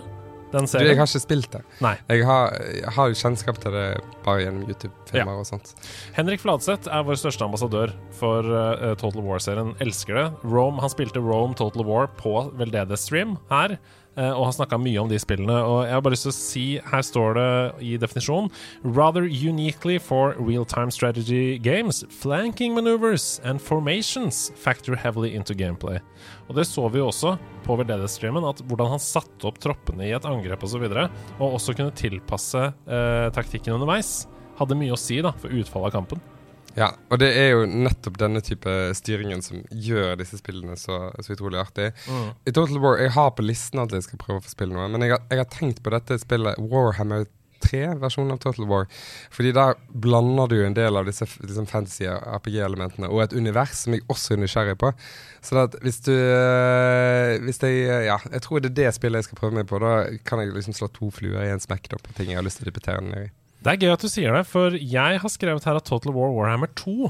Den 0.53 0.67
serien? 0.67 0.87
Du, 0.87 0.91
jeg 0.93 0.99
har 1.01 1.09
ikke 1.09 1.21
spilt 1.21 1.51
det. 1.53 1.61
Nei. 1.85 1.95
Jeg 2.09 2.25
har, 2.25 2.55
jeg 2.73 2.93
har 2.95 3.15
kjennskap 3.21 3.59
til 3.61 3.75
det 3.75 3.87
bare 4.25 4.45
gjennom 4.45 4.65
YouTube-filmer 5.09 5.33
ja. 5.33 5.43
og 5.43 5.47
sånt. 5.47 5.73
Henrik 6.15 6.41
Fladseth 6.43 6.89
er 6.91 7.05
vår 7.05 7.19
største 7.19 7.45
ambassadør 7.45 7.93
for 8.15 8.45
uh, 8.45 8.93
Total 8.99 9.23
War-serien. 9.25 9.73
Elsker 9.83 10.17
det. 10.17 10.27
Rome, 10.43 10.81
han 10.83 10.93
spilte 10.93 11.23
Rome 11.23 11.57
Total 11.57 11.85
War 11.85 12.09
på 12.19 12.49
veldedighetsstream 12.59 13.37
her. 13.51 13.79
Eh, 14.19 14.31
og 14.33 14.49
har 14.49 14.55
snakka 14.57 14.79
mye 14.81 14.99
om 14.99 15.09
de 15.09 15.19
spillene. 15.21 15.55
Og 15.63 15.85
jeg 15.85 15.95
har 15.95 16.01
bare 16.03 16.15
lyst 16.15 16.25
til 16.27 16.33
å 16.33 16.35
si, 16.35 16.63
her 16.91 17.03
står 17.05 17.37
det 17.37 17.49
i 17.85 17.93
definisjonen 18.01 18.49
Rather 18.83 19.29
uniquely 19.29 19.99
for 20.01 20.33
real-time 20.39 20.91
strategy 20.91 21.59
games, 21.63 22.01
flanking 22.11 22.75
maneuvers 22.75 23.39
and 23.47 23.61
formations 23.61 24.49
factor 24.59 24.97
heavily 24.99 25.31
into 25.35 25.55
gameplay. 25.55 26.01
Og 26.49 26.57
det 26.57 26.67
så 26.67 26.87
vi 26.91 26.99
jo 26.99 27.07
også 27.13 27.37
på 27.63 27.77
veldedighetsstreamen, 27.79 28.47
at 28.49 28.63
hvordan 28.67 28.95
han 28.95 29.03
satte 29.03 29.47
opp 29.47 29.61
troppene 29.61 30.09
i 30.09 30.13
et 30.17 30.27
angrep 30.27 30.65
osv., 30.65 30.83
og, 30.89 30.97
så 30.97 31.07
og 31.39 31.55
også 31.59 31.77
kunne 31.77 31.95
tilpasse 31.95 32.65
eh, 32.89 33.29
taktikken 33.35 33.77
underveis, 33.77 34.25
hadde 34.59 34.77
mye 34.79 34.93
å 34.95 34.99
si 34.99 35.21
da, 35.25 35.33
for 35.39 35.53
utfallet 35.55 35.91
av 35.91 35.97
kampen. 36.01 36.21
Ja, 36.77 36.91
og 37.09 37.19
det 37.21 37.31
er 37.35 37.49
jo 37.55 37.63
nettopp 37.65 38.19
denne 38.21 38.41
type 38.45 38.71
styringen 38.97 39.41
som 39.43 39.63
gjør 39.73 40.13
disse 40.19 40.37
spillene 40.39 40.77
så, 40.79 41.09
så 41.17 41.33
utrolig 41.33 41.59
artig. 41.61 41.89
Mm. 42.07 42.29
I 42.45 42.53
Total 42.53 42.79
War, 42.83 42.99
Jeg 43.01 43.15
har 43.17 43.33
på 43.35 43.45
listen 43.45 43.81
at 43.81 43.95
jeg 43.95 44.05
skal 44.05 44.21
prøve 44.21 44.43
å 44.43 44.45
få 44.45 44.53
spille 44.53 44.77
noe, 44.77 44.87
men 44.91 45.03
jeg 45.05 45.15
har, 45.15 45.25
jeg 45.31 45.41
har 45.41 45.51
tenkt 45.51 45.83
på 45.83 45.93
dette 45.95 46.19
spillet 46.21 46.61
Warhammer 46.61 47.25
3-versjonen 47.59 48.31
av 48.31 48.37
Total 48.39 48.67
War. 48.69 48.85
Fordi 49.35 49.51
der 49.55 49.75
blander 49.91 50.47
du 50.47 50.57
en 50.63 50.77
del 50.77 50.95
av 50.95 51.09
disse 51.09 51.27
liksom 51.41 51.67
fantasy 51.67 52.07
RPG-elementene 52.07 53.09
og 53.09 53.25
et 53.25 53.35
univers 53.35 53.75
som 53.83 53.95
jeg 53.95 54.05
også 54.07 54.35
er 54.35 54.43
nysgjerrig 54.43 54.77
på. 54.79 54.93
Så 55.43 55.65
hvis 55.83 56.01
du 56.05 56.13
øh, 56.13 57.35
Hvis 57.45 57.61
jeg 57.63 58.07
Ja, 58.07 58.17
jeg 58.31 58.41
tror 58.43 58.59
det 58.59 58.71
er 58.71 58.77
det 58.83 58.95
spillet 58.95 59.23
jeg 59.23 59.29
skal 59.29 59.41
prøve 59.41 59.59
meg 59.59 59.67
på. 59.67 59.81
Da 59.83 60.07
kan 60.23 60.39
jeg 60.39 60.55
liksom 60.55 60.77
slå 60.77 60.87
to 60.95 61.11
fluer 61.11 61.43
i 61.43 61.51
en 61.51 61.63
smekk 61.63 61.91
på 61.91 62.15
ting 62.15 62.31
jeg 62.31 62.39
har 62.39 62.47
lyst 62.47 62.61
til 62.61 62.67
å 62.67 62.71
dyppetere 62.71 63.03
ned 63.03 63.27
i. 63.27 63.29
Det 63.59 63.71
er 63.73 63.81
gøy 63.83 63.91
at 63.91 64.03
du 64.05 64.07
sier 64.11 64.35
det, 64.37 64.45
for 64.47 64.75
jeg 64.79 65.19
har 65.19 65.31
skrevet 65.33 65.65
her 65.67 65.79
at 65.79 65.87
Total 65.89 66.13
War 66.15 66.31
Warhammer 66.31 66.71
2 66.79 67.09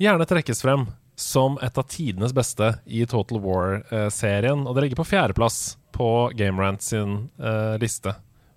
gjerne 0.00 0.26
trekkes 0.28 0.62
frem 0.64 0.86
som 1.20 1.58
et 1.62 1.76
av 1.78 1.84
tidenes 1.92 2.32
beste 2.34 2.72
i 2.88 3.04
Total 3.06 3.38
War-serien. 3.44 4.64
Og 4.66 4.74
det 4.74 4.86
ligger 4.86 5.02
på 5.02 5.10
fjerdeplass 5.12 5.76
på 5.94 6.08
GameRant 6.34 6.82
sin 6.82 7.28
uh, 7.38 7.76
liste 7.78 8.16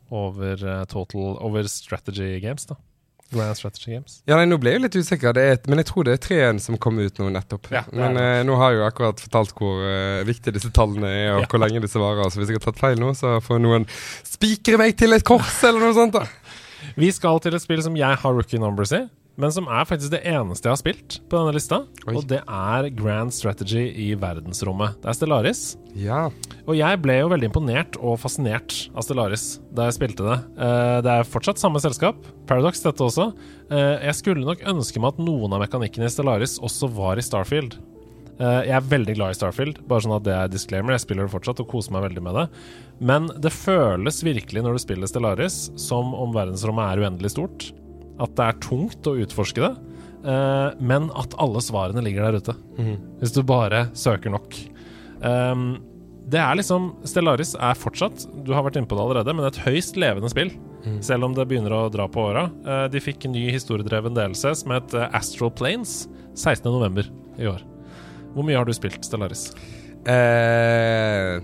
over, 0.10 0.56
uh, 0.64 0.86
total, 0.90 1.36
over 1.44 1.68
strategy 1.70 2.40
games. 2.42 2.66
da 2.66 2.80
Grand 3.30 3.58
Strategy 3.60 3.92
Games. 3.92 4.22
Ja, 4.24 4.38
nei, 4.40 4.46
Nå 4.48 4.56
ble 4.64 4.72
jeg 4.78 4.82
litt 4.86 4.96
usikker, 4.96 5.34
det 5.36 5.42
er, 5.44 5.58
men 5.68 5.82
jeg 5.82 5.90
tror 5.90 6.06
det 6.08 6.14
er 6.16 6.22
treen 6.24 6.62
som 6.64 6.78
kom 6.80 6.96
ut 6.96 7.18
nå 7.20 7.28
nettopp. 7.36 7.68
Ja, 7.76 7.82
men 7.92 8.16
uh, 8.16 8.40
nå 8.48 8.56
har 8.56 8.72
jeg 8.72 8.80
jo 8.80 8.86
akkurat 8.88 9.20
fortalt 9.20 9.52
hvor 9.58 9.84
uh, 9.84 10.24
viktige 10.28 10.56
disse 10.56 10.72
tallene 10.72 11.12
er, 11.12 11.30
og 11.36 11.44
Ja. 11.44 11.50
hvor 11.52 11.60
lenge 11.60 11.84
disse 11.84 12.00
varer. 12.00 12.32
Så 12.32 12.40
hvis 12.40 12.54
jeg 12.54 12.62
har 12.62 12.70
tatt 12.70 12.80
feil 12.80 13.04
nå, 13.04 13.12
så 13.20 13.36
får 13.44 13.60
noen 13.60 13.84
spikre 14.24 14.80
meg 14.80 14.96
til 14.98 15.12
et 15.18 15.28
kors, 15.28 15.60
eller 15.68 15.84
noe 15.84 15.98
sånt. 15.98 16.16
da 16.16 16.24
Vi 16.96 17.12
skal 17.12 17.42
til 17.44 17.58
et 17.58 17.64
spill 17.64 17.84
som 17.84 17.98
jeg 18.00 18.20
har 18.22 18.36
rookie 18.38 18.62
numbers 18.62 18.94
i, 18.96 19.04
men 19.38 19.54
som 19.54 19.68
er 19.70 19.86
faktisk 19.86 20.10
det 20.16 20.24
eneste 20.26 20.66
jeg 20.66 20.74
har 20.74 20.80
spilt 20.80 21.18
på 21.30 21.38
denne 21.38 21.54
lista. 21.54 21.84
Oi. 22.08 22.16
Og 22.18 22.26
det 22.30 22.40
er 22.42 22.88
Grand 22.98 23.34
Strategy 23.34 23.84
i 23.94 24.08
verdensrommet. 24.18 24.98
Det 25.04 25.12
er 25.12 25.18
Stellaris. 25.20 25.62
Ja. 25.98 26.24
Og 26.66 26.74
jeg 26.80 27.02
ble 27.04 27.20
jo 27.20 27.30
veldig 27.30 27.52
imponert 27.52 28.00
og 28.02 28.18
fascinert 28.22 28.74
av 28.98 29.06
Stellaris 29.06 29.60
da 29.78 29.86
jeg 29.90 29.98
spilte 30.00 30.26
det. 30.26 30.40
Eh, 30.58 30.96
det 31.06 31.14
er 31.20 31.30
fortsatt 31.30 31.62
samme 31.62 31.82
selskap, 31.84 32.26
Paradox 32.50 32.82
dette 32.82 33.06
også. 33.06 33.30
Eh, 33.70 34.08
jeg 34.08 34.18
skulle 34.18 34.48
nok 34.48 34.66
ønske 34.74 35.04
meg 35.04 35.14
at 35.14 35.22
noen 35.22 35.54
av 35.54 35.62
mekanikkene 35.68 36.10
i 36.10 36.16
Stellaris 36.16 36.58
også 36.58 36.90
var 36.98 37.22
i 37.22 37.26
Starfield. 37.26 37.78
Eh, 38.38 38.60
jeg 38.68 38.76
er 38.78 38.86
veldig 38.92 39.16
glad 39.18 39.34
i 39.34 39.38
Starfield, 39.40 39.80
bare 39.90 40.04
sånn 40.06 40.16
at 40.18 40.26
det 40.28 40.34
er 40.36 40.52
disclaimer. 40.54 40.94
Jeg 40.94 41.06
spiller 41.08 41.26
det 41.26 41.34
fortsatt 41.34 41.62
og 41.64 41.70
koser 41.72 41.96
meg 41.96 42.06
veldig 42.10 42.24
med 42.28 42.36
det. 42.38 42.46
Men 43.10 43.28
det 43.42 43.54
føles 43.56 44.22
virkelig 44.26 44.62
når 44.66 44.78
du 44.78 44.84
spiller 44.84 45.10
Stellaris, 45.10 45.58
som 45.82 46.14
om 46.14 46.36
verdensrommet 46.36 46.94
er 46.94 47.04
uendelig 47.06 47.34
stort. 47.34 47.72
At 48.22 48.34
det 48.38 48.46
er 48.48 48.60
tungt 48.66 49.10
å 49.10 49.18
utforske 49.24 49.62
det. 49.66 49.74
eh, 50.28 50.70
men 50.82 51.10
at 51.16 51.34
alle 51.40 51.62
svarene 51.62 52.02
ligger 52.04 52.26
der 52.28 52.40
ute. 52.42 52.56
Hvis 53.22 53.34
du 53.34 53.44
bare 53.44 53.88
søker 53.94 54.30
nok. 54.34 54.58
Um, 55.22 55.80
det 56.28 56.38
er 56.42 56.58
liksom 56.60 56.90
Stellaris 57.08 57.56
er 57.56 57.74
fortsatt, 57.80 58.26
du 58.44 58.52
har 58.54 58.62
vært 58.66 58.76
inne 58.78 58.86
på 58.90 58.98
det 58.98 59.02
allerede, 59.06 59.34
men 59.34 59.46
et 59.48 59.62
høyst 59.64 59.96
levende 59.98 60.30
spill. 60.30 60.52
Selv 61.02 61.26
om 61.26 61.34
det 61.34 61.48
begynner 61.50 61.72
å 61.74 61.90
dra 61.92 62.06
på 62.08 62.22
åra. 62.30 62.50
Eh, 62.66 62.88
de 62.94 63.00
fikk 63.02 63.26
en 63.26 63.34
ny 63.34 63.48
historiedreven 63.52 64.14
delelse 64.16 64.54
som 64.62 64.72
het 64.76 64.94
Astral 65.12 65.52
Planes 65.52 66.08
16.11. 66.36 67.10
i 67.40 67.48
år. 67.48 67.64
Hvor 68.38 68.46
mye 68.46 68.58
har 68.60 68.68
du 68.70 68.74
spilt 68.78 69.02
Stellaris? 69.02 69.48
Eh, 70.06 71.40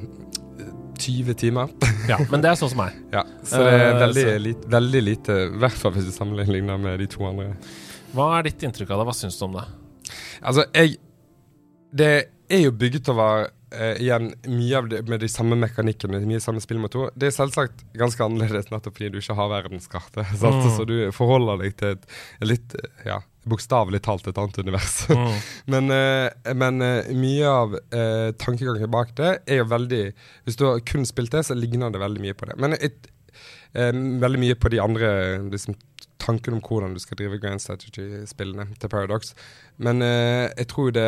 20 0.99 1.33
timer. 1.33 1.69
Ja, 2.07 2.19
men 2.29 2.43
det 2.43 2.51
er 2.51 2.59
sånn 2.59 2.69
som 2.73 2.81
meg. 2.83 2.97
ja, 3.13 3.23
så 3.47 3.63
det 3.63 3.71
er 3.71 3.85
Eh, 3.87 3.99
veldig, 4.01 4.25
uh, 4.27 4.37
lite, 4.43 4.69
veldig 4.75 5.01
lite, 5.01 5.37
i 5.47 5.57
hvert 5.63 5.79
fall 5.79 5.95
hvis 5.95 6.05
du 6.09 6.13
sammenligner 6.13 6.77
med 6.77 6.99
de 6.99 7.07
to 7.09 7.23
andre. 7.25 7.55
Hva 8.13 8.27
er 8.37 8.49
ditt 8.49 8.61
inntrykk 8.67 8.91
av 8.91 9.01
det? 9.01 9.07
Hva 9.09 9.15
syns 9.17 9.39
du 9.39 9.45
om 9.47 9.57
det? 9.57 9.65
Altså, 10.43 10.67
jeg 10.75 10.97
Det 11.93 12.13
er 12.49 12.63
jo 12.65 12.71
bygget 12.71 13.09
over 13.09 13.49
Uh, 13.73 13.95
igjen 13.97 14.27
mye 14.45 14.77
av 14.77 14.85
det 14.85 14.99
med 15.09 15.23
de 15.23 15.27
samme 15.27 15.55
mekanikkene, 15.57 16.19
mye 16.29 16.37
samme 16.37 16.61
spillmotor. 16.61 17.07
Det 17.17 17.31
er 17.31 17.33
selvsagt 17.33 17.79
ganske 17.97 18.21
annerledes 18.21 18.67
nettopp 18.69 18.99
fordi 18.99 19.09
du 19.09 19.17
ikke 19.17 19.33
har 19.39 19.49
verdenskartet. 19.49 20.27
Mm. 20.43 20.67
Så 20.75 20.85
du 20.85 20.93
forholder 21.09 21.63
deg 21.63 21.73
til 21.79 21.95
et 21.95 22.03
litt 22.45 22.75
ja, 23.01 23.17
bokstavelig 23.49 24.01
talt 24.05 24.27
et 24.29 24.39
annet 24.39 24.59
univers. 24.63 24.95
Mm. 25.09 25.39
men 25.73 25.93
eh, 25.95 26.53
men 26.55 26.81
eh, 26.85 27.11
mye 27.17 27.49
av 27.49 27.75
eh, 27.79 28.29
tankegangen 28.39 28.91
bak 28.93 29.15
det 29.19 29.33
er 29.45 29.61
jo 29.61 29.69
veldig 29.71 30.03
Hvis 30.45 30.59
du 30.59 30.65
har 30.67 30.83
kun 30.87 31.07
spilt 31.07 31.33
det, 31.35 31.45
så 31.47 31.57
ligner 31.57 31.93
det 31.93 32.01
veldig 32.03 32.23
mye 32.23 32.37
på 32.37 32.49
det. 32.49 32.57
Men 32.61 32.77
et, 32.79 33.09
veldig 33.73 34.39
mye 34.39 34.55
på 34.55 34.69
de 34.69 34.79
andre 34.84 35.09
liksom, 35.51 35.75
tankene 36.23 36.55
om 36.55 36.61
hvordan 36.63 36.93
du 36.95 37.01
skal 37.03 37.17
drive 37.19 37.36
grand 37.41 37.59
strategy-spillene 37.59 38.69
til 38.79 38.89
Paradox. 38.91 39.34
Men 39.84 39.99
eh, 40.05 40.47
jeg 40.55 40.67
tror 40.71 40.93
det, 40.95 41.07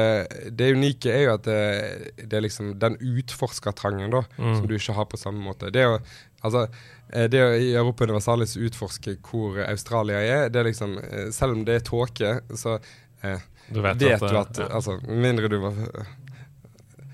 det 0.60 0.72
unike 0.76 1.12
er 1.14 1.22
jo 1.28 1.34
at 1.38 1.46
det, 1.48 1.62
det 2.26 2.36
er 2.40 2.44
liksom 2.44 2.74
den 2.82 2.98
utforskertrangen 3.00 4.12
da, 4.12 4.24
Mm. 4.38 4.56
som 4.58 4.68
du 4.68 4.76
ikke 4.76 4.94
har 4.98 5.06
på 5.08 5.18
samme 5.22 5.40
måte. 5.46 5.72
Det 5.72 5.86
å, 5.88 6.00
altså, 6.44 6.66
eh, 7.14 7.30
det 7.32 7.42
å 7.46 7.54
i 7.56 7.72
Europa 7.78 8.04
Universalis 8.10 8.58
utforske 8.58 9.16
hvor 9.24 9.62
Australia 9.70 10.20
er, 10.20 10.50
det 10.50 10.60
er 10.60 10.68
liksom 10.72 10.98
eh, 11.00 11.30
Selv 11.32 11.56
om 11.56 11.64
det 11.66 11.80
er 11.80 11.88
tåke, 11.88 12.34
så 12.58 12.76
eh, 13.24 13.40
Du 13.72 13.80
vet, 13.82 13.96
vet, 14.02 14.20
du 14.20 14.38
at 14.38 14.60
ja. 14.60 14.68
altså, 14.76 15.00
mindre 15.08 15.48
du 15.48 15.58
var 15.64 15.80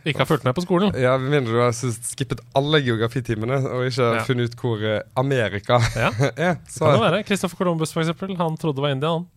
Ikke 0.05 0.23
har 0.23 0.25
fulgt 0.25 0.43
med 0.47 0.55
på 0.57 0.63
skolen. 0.65 0.93
ja, 0.97 1.17
med 1.21 1.29
mindre 1.29 1.53
du 1.53 1.59
har 1.61 1.73
skippet 1.75 2.39
alle 2.57 2.79
geografitimene 2.81 3.59
og 3.69 3.85
ikke 3.85 4.07
Ja. 4.15 4.23
funnet 4.25 4.49
ut 4.49 4.55
hvor 4.61 4.81
eh, 4.81 5.01
Amerika 5.15 5.77
Ja, 5.95 6.09
er. 6.35 6.55
Kan 6.55 6.63
det 6.65 6.79
kan 6.79 7.01
være. 7.05 7.23
Christopher 7.27 7.57
Columbus, 7.57 7.93
for 7.93 8.01
eksempel. 8.01 8.35
Han 8.39 8.57
trodde 8.57 8.79
det 8.79 8.85
var 8.87 8.95
India, 8.95 9.09
han. 9.13 9.27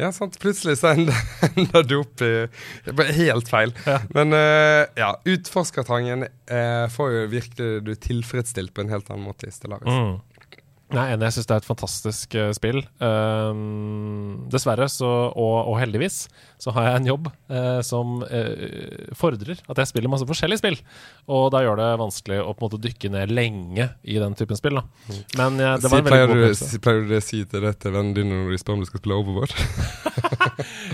ja, 0.00 0.10
sant. 0.12 0.38
Plutselig 0.40 0.78
så 0.80 0.94
ender 0.94 1.82
du 1.88 1.96
opp 2.00 2.22
i 2.24 2.32
det 2.88 3.08
Helt 3.18 3.48
feil. 3.52 3.74
Ja. 3.86 3.98
Men 4.16 4.32
uh, 4.32 4.84
ja, 4.96 5.12
utforskertrangen 5.28 6.24
uh, 6.50 6.86
får 6.94 7.12
jo 7.12 7.26
virkelig 7.32 7.70
du 7.84 7.94
tilfredsstilt 7.94 8.72
på 8.74 8.80
en 8.84 8.88
helt 8.94 9.10
annen 9.10 9.26
måte 9.28 9.48
i 9.48 9.52
Stellaris. 9.54 9.88
Mm. 9.92 10.20
Nei, 10.92 11.06
enig. 11.14 11.24
Jeg 11.30 11.34
syns 11.38 11.48
det 11.48 11.54
er 11.54 11.62
et 11.62 11.66
fantastisk 11.66 12.34
uh, 12.36 12.50
spill. 12.54 12.82
Um, 13.00 14.44
dessverre, 14.52 14.86
så, 14.92 15.08
og, 15.32 15.54
og 15.72 15.78
heldigvis, 15.80 16.26
så 16.60 16.74
har 16.76 16.90
jeg 16.90 17.00
en 17.00 17.08
jobb 17.08 17.30
uh, 17.30 17.80
som 17.86 18.20
uh, 18.22 19.14
fordrer 19.16 19.58
at 19.64 19.80
jeg 19.80 19.90
spiller 19.90 20.12
masse 20.12 20.28
forskjellige 20.28 20.60
spill. 20.60 20.76
Og 21.32 21.48
da 21.54 21.64
gjør 21.64 21.80
det 21.80 21.88
vanskelig 22.02 22.42
å 22.42 22.52
på 22.52 22.62
en 22.62 22.68
måte 22.68 22.82
dykke 22.84 23.10
ned 23.16 23.32
lenge 23.34 23.88
i 24.04 24.20
den 24.20 24.36
typen 24.38 24.60
spill. 24.60 24.82
Da. 24.82 25.18
Men 25.40 25.58
ja, 25.62 25.72
det 25.80 25.88
Si, 25.88 25.94
var 25.94 26.04
en 26.04 26.10
pleier, 26.10 26.28
veldig 26.28 26.36
god 26.36 26.44
opplevelse. 26.44 26.82
pleier 26.84 27.08
du 27.08 27.16
å 27.16 27.24
si 27.24 27.42
til 27.48 27.66
dette 27.66 27.82
til 27.84 27.96
vennene 27.96 28.18
dine 28.20 28.42
når 28.44 28.54
du 28.54 28.60
spør 28.62 28.76
om 28.78 28.84
du 28.84 28.90
skal 28.92 29.02
spille 29.02 29.18
Overwatch? 29.22 29.58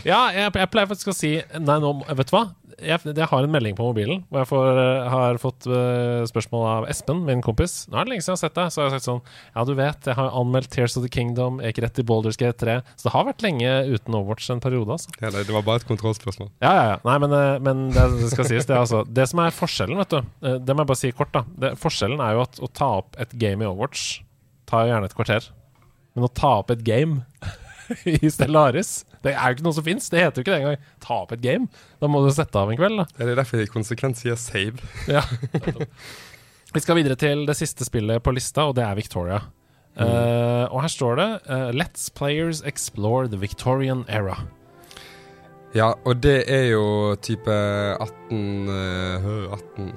Ja, 0.06 0.30
jeg, 0.32 0.48
jeg 0.56 0.70
pleier 0.72 0.88
faktisk 0.88 1.10
å 1.12 1.14
si 1.14 1.34
Nei, 1.60 1.76
nå, 1.82 1.90
vet 2.08 2.30
du 2.30 2.34
hva? 2.34 2.46
Jeg, 2.80 3.00
jeg 3.04 3.28
har 3.30 3.44
en 3.44 3.52
melding 3.52 3.76
på 3.78 3.84
mobilen 3.84 4.22
hvor 4.30 4.40
jeg 4.42 4.48
får, 4.50 4.78
eh, 4.80 5.08
har 5.12 5.38
fått 5.42 5.66
eh, 5.68 6.22
spørsmål 6.28 6.64
av 6.70 6.86
Espen, 6.90 7.22
min 7.26 7.42
kompis. 7.44 7.84
Nå 7.90 7.98
er 7.98 8.06
det 8.06 8.14
lenge 8.14 8.24
siden 8.24 8.34
jeg 8.34 8.38
har 8.38 8.42
sett 8.42 8.56
deg. 8.58 8.72
Så 8.72 8.80
har 8.80 8.88
jeg 8.88 8.94
sagt 8.96 9.08
sånn 9.08 9.20
Ja, 9.54 9.64
du 9.68 9.72
vet, 9.78 10.08
jeg 10.08 10.18
har 10.18 10.36
anmeldt 10.40 10.70
Tears 10.72 10.96
of 10.98 11.04
the 11.04 11.12
Kingdom, 11.12 11.60
jeg 11.60 11.74
gikk 11.74 11.82
rett 11.86 12.00
i 12.02 12.06
Boulders 12.10 12.40
Gate 12.40 12.58
3. 12.62 12.78
Så 12.96 13.08
det 13.08 13.14
har 13.14 13.28
vært 13.28 13.44
lenge 13.44 13.74
uten 13.90 14.16
Overwatch 14.16 14.48
en 14.54 14.64
periode, 14.64 14.96
altså. 14.96 15.12
Ja, 15.20 15.32
det 15.36 15.54
var 15.54 15.66
bare 15.66 15.82
et 15.82 15.88
kontrollspørsmål. 15.90 16.50
Ja, 16.64 16.72
ja, 16.72 16.88
ja. 16.94 16.98
Nei, 17.06 17.18
men, 17.26 17.36
eh, 17.36 17.60
men 17.68 17.84
det, 17.96 18.06
det 18.22 18.32
skal 18.32 18.48
sies, 18.48 18.68
det, 18.70 18.78
altså. 18.80 19.04
Det 19.08 19.28
som 19.30 19.44
er 19.44 19.54
forskjellen, 19.54 20.00
vet 20.00 20.16
du 20.16 20.58
Det 20.64 20.74
må 20.74 20.84
jeg 20.84 20.92
bare 20.94 21.02
si 21.02 21.12
kort, 21.16 21.34
da. 21.36 21.44
Det, 21.60 21.74
forskjellen 21.80 22.24
er 22.24 22.38
jo 22.38 22.44
at 22.46 22.60
å 22.64 22.72
ta 22.80 22.90
opp 23.02 23.20
et 23.20 23.36
game 23.40 23.64
i 23.64 23.68
Overwatch 23.68 24.22
tar 24.70 24.86
jo 24.86 24.94
gjerne 24.94 25.10
et 25.10 25.16
kvarter. 25.18 25.50
Men 26.14 26.26
å 26.26 26.32
ta 26.32 26.56
opp 26.62 26.72
et 26.74 26.82
game 26.86 27.24
i 28.18 28.30
Stellaris 28.30 29.00
Det 29.24 29.34
er 29.34 29.50
jo 29.50 29.58
ikke 29.58 29.66
noe 29.66 29.76
som 29.76 29.86
fins. 29.86 30.08
Det 30.12 30.22
heter 30.22 30.40
jo 30.40 30.46
ikke 30.46 30.54
det 30.54 30.60
engang. 30.62 30.90
Ta 31.04 31.20
opp 31.22 31.34
et 31.36 31.44
game. 31.44 31.68
Da 32.00 32.08
må 32.08 32.22
du 32.24 32.30
sette 32.34 32.56
av 32.56 32.72
en 32.72 32.78
kveld, 32.80 33.02
da. 33.02 33.06
Det 33.18 33.28
er 33.28 33.40
derfor 33.42 33.60
jeg 33.60 33.72
konsekvent 33.72 34.20
sier 34.20 34.38
save. 34.40 34.80
Ja. 35.10 35.24
Vi 36.74 36.80
skal 36.80 37.00
videre 37.00 37.18
til 37.18 37.44
det 37.48 37.56
siste 37.58 37.84
spillet 37.84 38.22
på 38.22 38.32
lista, 38.32 38.68
og 38.70 38.76
det 38.78 38.86
er 38.86 38.94
Victoria. 38.96 39.40
Eh, 39.98 40.64
og 40.70 40.84
her 40.84 40.92
står 40.92 41.18
det 41.18 41.28
uh, 41.50 41.70
Let's 41.74 42.08
players 42.14 42.62
explore 42.62 43.28
the 43.28 43.40
Victorian 43.40 44.04
era. 44.08 44.38
Ja, 45.74 45.92
og 46.04 46.22
det 46.22 46.44
er 46.50 46.70
jo 46.72 47.14
type 47.22 47.50
18 47.50 48.68
eh, 48.68 49.26
18 49.54 49.92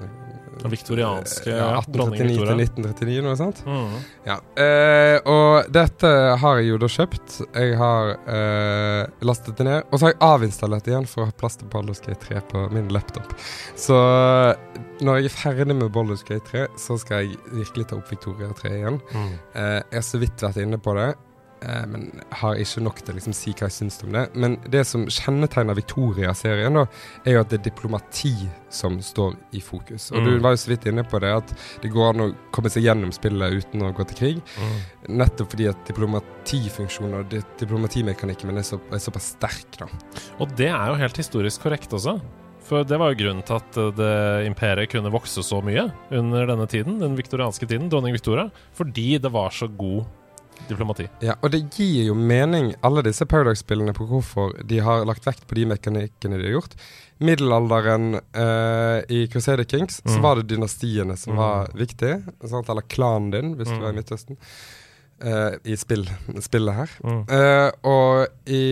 Den 0.61 0.71
viktorianske 0.73 1.49
ja, 1.49 1.69
1839 1.79 2.27
Victoria. 2.29 2.53
til 2.53 2.63
1939, 2.63 3.23
noe 3.25 3.39
sånt. 3.39 3.63
Mm. 3.65 3.95
Ja. 4.27 4.37
eh, 4.63 5.17
og 5.29 5.71
dette 5.73 6.11
har 6.43 6.61
jeg 6.61 6.69
jo 6.69 6.79
da 6.83 6.89
kjøpt. 6.93 7.39
Jeg 7.57 7.77
har 7.79 8.13
eh, 8.37 9.01
lastet 9.25 9.57
det 9.59 9.67
ned. 9.67 9.89
Og 9.89 9.97
så 9.99 10.07
har 10.07 10.15
jeg 10.15 10.21
avinstallert 10.29 10.85
det 10.87 10.93
igjen 10.95 11.09
for 11.09 11.25
å 11.25 11.29
ha 11.31 11.35
plass 11.43 11.59
til 11.59 11.69
Baldur's 11.73 12.03
Gate 12.05 12.21
3 12.27 12.43
på 12.53 12.65
min 12.75 12.89
laptop. 12.93 13.33
Så 13.75 13.97
når 15.03 15.19
jeg 15.19 15.31
er 15.31 15.35
ferdig 15.35 15.75
med 15.75 15.91
Baldur's 15.95 16.23
Gate 16.27 16.45
3, 16.51 16.65
så 16.79 16.97
skal 17.01 17.25
jeg 17.25 17.37
virkelig 17.51 17.89
ta 17.89 17.99
opp 17.99 18.11
Victoria 18.11 18.53
3 18.61 18.73
igjen. 18.77 18.99
Mm. 19.13 19.29
Eh, 19.53 19.77
jeg 19.81 19.99
har 19.99 20.09
så 20.09 20.21
vidt 20.21 20.45
vært 20.45 20.61
inne 20.63 20.79
på 20.81 20.95
det. 20.99 21.11
Eh, 21.63 21.85
men 21.87 22.09
har 22.41 22.59
ikke 22.59 22.83
nok 22.83 22.99
til 23.01 23.13
å 23.13 23.17
liksom, 23.17 23.35
si 23.37 23.53
hva 23.53 23.69
jeg 23.69 23.75
syns 23.77 24.01
om 24.03 24.11
det. 24.15 24.25
Men 24.35 24.57
det 24.71 24.83
som 24.89 25.05
kjennetegner 25.07 25.77
Victoria-serien, 25.77 26.75
da, 26.75 26.85
er 27.23 27.37
jo 27.37 27.43
at 27.43 27.51
det 27.51 27.61
er 27.61 27.65
diplomati 27.69 28.33
som 28.73 28.97
står 29.03 29.37
i 29.55 29.61
fokus. 29.63 30.09
Og 30.11 30.19
mm. 30.19 30.27
du 30.27 30.43
var 30.43 30.55
jo 30.55 30.61
så 30.63 30.73
vidt 30.73 30.87
inne 30.91 31.05
på 31.07 31.21
det, 31.23 31.31
at 31.39 31.55
det 31.83 31.93
går 31.93 32.11
an 32.11 32.25
å 32.25 32.29
komme 32.55 32.71
seg 32.73 32.87
gjennom 32.87 33.13
spillet 33.15 33.63
uten 33.63 33.85
å 33.85 33.93
gå 33.95 34.07
til 34.11 34.19
krig. 34.19 34.45
Mm. 34.57 34.77
Nettopp 35.23 35.53
fordi 35.53 35.69
at 35.71 35.83
diplomatifunksjonen 35.89 37.19
og 37.21 37.35
diplomatimekanikken 37.61 38.55
er, 38.55 38.65
så, 38.67 38.81
er 38.91 39.03
såpass 39.03 39.33
sterk, 39.37 39.77
da. 39.79 39.89
Og 40.43 40.55
det 40.57 40.71
er 40.73 40.89
jo 40.89 40.99
helt 40.99 41.21
historisk 41.21 41.63
korrekt 41.63 41.93
også. 41.95 42.17
For 42.63 42.87
det 42.87 42.95
var 42.95 43.11
jo 43.11 43.19
grunnen 43.19 43.43
til 43.43 43.57
at 43.59 43.77
det 43.97 44.13
imperiet 44.47 44.91
kunne 44.93 45.11
vokse 45.11 45.43
så 45.43 45.59
mye 45.65 45.89
under 46.15 46.47
denne 46.47 46.67
tiden, 46.71 46.95
den 47.01 47.17
viktorianske 47.19 47.67
tiden, 47.67 47.89
dronning 47.91 48.15
Victoria, 48.15 48.47
fordi 48.75 49.17
det 49.19 49.33
var 49.35 49.51
så 49.51 49.67
god 49.67 50.05
diplomati. 50.67 51.07
Ja, 51.23 51.35
og 51.41 51.53
det 51.53 51.63
gir 51.75 52.09
jo 52.09 52.17
mening, 52.17 52.73
alle 52.85 53.03
disse 53.05 53.27
Paradox-spillene, 53.29 53.95
på 53.95 54.07
hvorfor 54.09 54.53
de 54.67 54.81
har 54.83 55.07
lagt 55.09 55.25
vekt 55.27 55.47
på 55.49 55.57
de 55.59 55.65
mekanikkene 55.73 56.39
de 56.39 56.47
har 56.49 56.57
gjort. 56.57 56.77
Middelalderen 57.23 58.19
eh, 58.19 58.99
i 59.13 59.25
Crusader 59.31 59.67
Kings 59.69 60.01
mm. 60.03 60.13
så 60.13 60.21
var 60.23 60.39
det 60.39 60.49
dynastiene 60.51 61.17
som 61.19 61.35
mm. 61.35 61.41
var 61.41 61.73
viktige. 61.77 62.21
Sant? 62.43 62.69
Eller 62.69 62.87
klanen 62.89 63.31
din, 63.33 63.53
hvis 63.59 63.71
mm. 63.71 63.79
du 63.79 63.85
er 63.85 63.93
i 63.93 63.97
Midtøsten. 63.99 64.39
Eh, 65.23 65.51
I 65.71 65.77
spill, 65.79 66.07
spillet 66.43 66.79
her. 66.81 66.95
Mm. 67.03 67.21
Eh, 67.37 67.69
og 67.87 68.49
i 68.51 68.63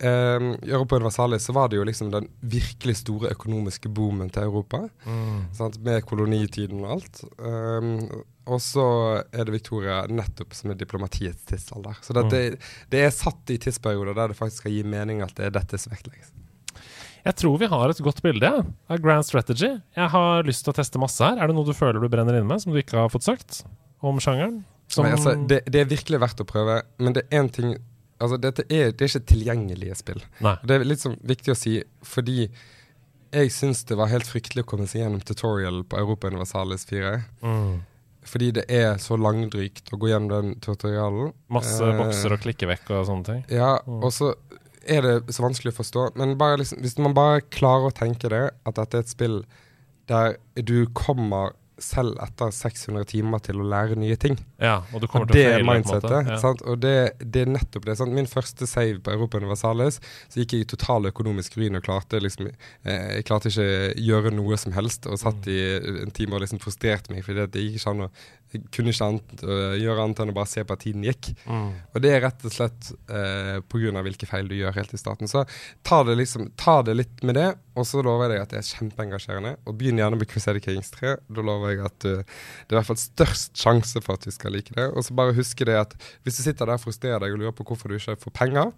eh, 0.00 0.46
Europa 0.70 0.96
Universalis 0.96 1.44
så 1.48 1.54
var 1.56 1.68
det 1.68 1.78
jo 1.78 1.84
liksom 1.86 2.10
den 2.12 2.28
virkelig 2.40 2.96
store 3.02 3.32
økonomiske 3.34 3.90
boomen 3.92 4.30
til 4.34 4.48
Europa. 4.48 4.84
Mm. 5.04 5.46
Med 5.86 6.04
kolonitiden 6.06 6.84
og 6.84 6.98
alt. 6.98 7.22
Um, 7.38 8.24
og 8.48 8.62
så 8.64 8.86
er 9.28 9.44
det 9.44 9.54
Victoria 9.58 10.00
nettopp 10.08 10.56
som 10.56 10.72
er 10.72 10.80
diplomatiets 10.80 11.44
tidsalder. 11.50 11.98
Så 12.02 12.16
det, 12.16 12.24
mm. 12.24 12.30
det, 12.32 12.42
det, 12.94 13.04
er 13.04 13.14
satt 13.14 13.52
i 13.52 13.58
tidsperioder 13.60 14.16
der 14.16 14.32
det 14.32 14.38
faktisk 14.38 14.64
skal 14.64 14.76
gi 14.78 14.84
mening 14.88 15.20
at 15.24 15.34
det 15.36 15.50
er 15.50 15.56
dette 15.58 15.80
som 15.80 15.92
vektlegges. 15.92 16.32
Jeg 17.26 17.36
tror 17.42 17.58
vi 17.60 17.68
har 17.68 17.92
et 17.92 18.00
godt 18.00 18.22
bilde 18.24 18.48
av 18.48 19.02
Grand 19.04 19.26
Strategy. 19.26 19.74
Jeg 19.76 20.10
har 20.14 20.46
lyst 20.48 20.64
til 20.64 20.72
å 20.72 20.78
teste 20.78 21.02
masse 21.02 21.20
her. 21.24 21.36
Er 21.36 21.50
det 21.50 21.58
noe 21.58 21.66
du 21.66 21.76
føler 21.76 22.00
du 22.00 22.08
brenner 22.08 22.38
inne 22.38 22.48
med, 22.48 22.62
som 22.62 22.72
du 22.72 22.80
ikke 22.80 22.96
har 23.02 23.12
fått 23.12 23.26
sagt 23.26 23.64
om 24.00 24.20
sjangeren? 24.22 24.62
Nei, 24.96 25.10
altså, 25.12 25.34
det, 25.50 25.60
det, 25.68 25.82
er 25.82 25.90
virkelig 25.90 26.20
verdt 26.22 26.40
å 26.40 26.46
prøve, 26.48 26.78
men 27.02 27.12
det 27.12 27.26
er 27.26 27.42
én 27.42 27.50
ting 27.52 27.74
Altså, 28.18 28.38
dette 28.42 28.64
er, 28.66 28.90
det 28.90 29.04
er 29.04 29.12
ikke 29.12 29.30
tilgjengelige 29.30 29.96
spill. 29.98 30.22
Nei. 30.44 30.56
Det 30.66 30.74
er 30.74 30.86
litt 30.86 31.04
sånn 31.04 31.18
viktig 31.26 31.54
å 31.54 31.58
si, 31.58 31.76
fordi 32.06 32.48
jeg 33.28 33.52
syns 33.52 33.84
det 33.88 33.98
var 33.98 34.10
helt 34.10 34.26
fryktelig 34.26 34.64
å 34.64 34.68
komme 34.72 34.88
seg 34.88 35.02
gjennom 35.02 35.22
tutorial 35.26 35.82
på 35.88 36.00
Europa 36.00 36.30
Universalis 36.32 36.86
4. 36.88 37.12
Mm. 37.44 37.74
Fordi 38.28 38.48
det 38.58 38.64
er 38.72 38.96
så 39.00 39.16
langdrygt 39.20 39.92
å 39.92 39.98
gå 40.00 40.10
gjennom 40.10 40.32
den 40.32 40.56
tutorialen. 40.64 41.32
Masse 41.52 41.84
eh, 41.84 41.96
bokser 41.96 42.34
å 42.34 42.40
klikke 42.40 42.68
vekk 42.68 42.90
og 42.96 43.06
sånne 43.08 43.28
ting. 43.28 43.44
Ja, 43.52 43.76
mm. 43.84 44.00
og 44.02 44.12
så 44.16 44.32
er 44.88 45.04
det 45.04 45.36
så 45.36 45.44
vanskelig 45.44 45.74
å 45.74 45.78
forstå. 45.78 46.04
Men 46.18 46.34
liksom, 46.60 46.82
hvis 46.84 46.98
man 47.00 47.16
bare 47.16 47.44
klarer 47.52 47.90
å 47.90 47.94
tenke 47.94 48.30
det, 48.32 48.44
at 48.64 48.80
dette 48.80 49.00
er 49.00 49.06
et 49.06 49.12
spill 49.12 49.40
der 50.08 50.38
du 50.56 50.88
kommer 50.96 51.52
selv 51.82 52.18
etter 52.22 52.50
600 52.54 53.06
timer 53.08 53.42
til 53.44 53.60
å 53.62 53.66
lære 53.68 53.98
nye 53.98 54.16
ting. 54.20 54.36
Ja, 54.60 54.80
og 54.92 55.02
du 55.02 55.08
kommer 55.10 55.28
og 55.28 55.34
til 55.34 55.46
å 55.46 55.52
feile, 55.54 55.66
mindsetet, 55.68 56.30
ja. 56.32 56.52
Og 56.70 56.80
det, 56.82 56.94
det, 57.22 57.44
er 57.44 57.52
nettopp 57.54 57.86
det. 57.86 57.96
Sant? 58.00 58.14
Min 58.14 58.30
første 58.30 58.68
save 58.70 58.98
på 59.04 59.14
Europa 59.14 59.40
Universalis, 59.42 60.00
så 60.28 60.42
gikk 60.42 60.56
jeg 60.56 60.66
i 60.66 60.70
total 60.74 61.10
økonomisk 61.10 61.58
ruin 61.58 61.78
og 61.78 61.84
klarte 61.86 62.20
liksom 62.22 62.50
eh, 62.50 63.18
Jeg 63.18 63.28
klarte 63.28 63.52
ikke 63.52 63.68
gjøre 64.08 64.34
noe 64.34 64.58
som 64.60 64.74
helst, 64.76 65.06
og 65.06 65.20
satt 65.22 65.46
mm. 65.46 65.54
i 65.54 66.02
en 66.06 66.14
time 66.14 66.38
og 66.38 66.44
liksom 66.44 66.62
frustrerte 66.62 67.14
meg, 67.14 67.24
fordi 67.26 67.46
det 67.46 67.66
gikk 67.66 67.80
ikke 67.80 67.94
an 67.94 68.06
å 68.08 68.12
jeg 68.54 68.64
kunne 68.72 68.92
ikke 68.94 69.06
annet, 69.10 69.32
uh, 69.44 69.74
gjøre 69.76 70.04
annet 70.04 70.22
enn 70.22 70.32
å 70.32 70.36
bare 70.36 70.48
se 70.48 70.64
på 70.64 70.74
at 70.74 70.82
tiden 70.84 71.04
gikk. 71.04 71.30
Mm. 71.44 71.68
Og 71.92 72.02
det 72.04 72.12
er 72.14 72.22
rett 72.24 72.46
og 72.48 72.54
slett 72.54 72.90
uh, 73.10 73.58
pga. 73.68 74.02
hvilke 74.06 74.28
feil 74.28 74.48
du 74.48 74.56
gjør 74.56 74.76
helt 74.78 74.94
i 74.96 75.00
starten. 75.00 75.28
Så 75.28 75.44
ta 75.86 76.00
det, 76.08 76.16
liksom, 76.20 76.48
ta 76.56 76.78
det 76.86 76.96
litt 76.96 77.24
med 77.28 77.36
det, 77.36 77.50
og 77.78 77.86
så 77.86 78.02
lover 78.02 78.26
jeg 78.26 78.34
deg 78.34 78.44
at 78.46 78.54
det 78.54 78.60
er 78.62 78.70
kjempeengasjerende. 78.70 79.54
Og 79.68 79.76
begynn 79.78 80.00
gjerne 80.00 80.20
med 80.20 80.30
Crusader 80.30 80.62
Kings 80.64 80.90
3. 80.96 81.18
Da 81.28 81.44
lover 81.44 81.74
jeg 81.74 81.84
at 81.90 82.08
uh, 82.08 82.24
det 82.24 82.72
er 82.72 82.76
i 82.76 82.80
hvert 82.80 82.90
fall 82.92 83.02
størst 83.02 83.60
sjanse 83.60 84.04
for 84.04 84.16
at 84.16 84.24
du 84.24 84.34
skal 84.34 84.56
like 84.56 84.72
det. 84.72 84.88
Og 84.94 85.04
så 85.04 85.16
bare 85.18 85.36
huske 85.36 85.68
det 85.68 85.76
at 85.82 85.94
hvis 86.24 86.40
du 86.40 86.44
sitter 86.46 86.64
der 86.64 86.80
og 86.80 86.84
frustrerer 86.86 87.20
deg 87.22 87.36
og 87.36 87.44
lurer 87.44 87.56
på 87.56 87.68
hvorfor 87.68 87.92
du 87.92 87.98
ikke 87.98 88.16
får 88.24 88.36
penger, 88.40 88.72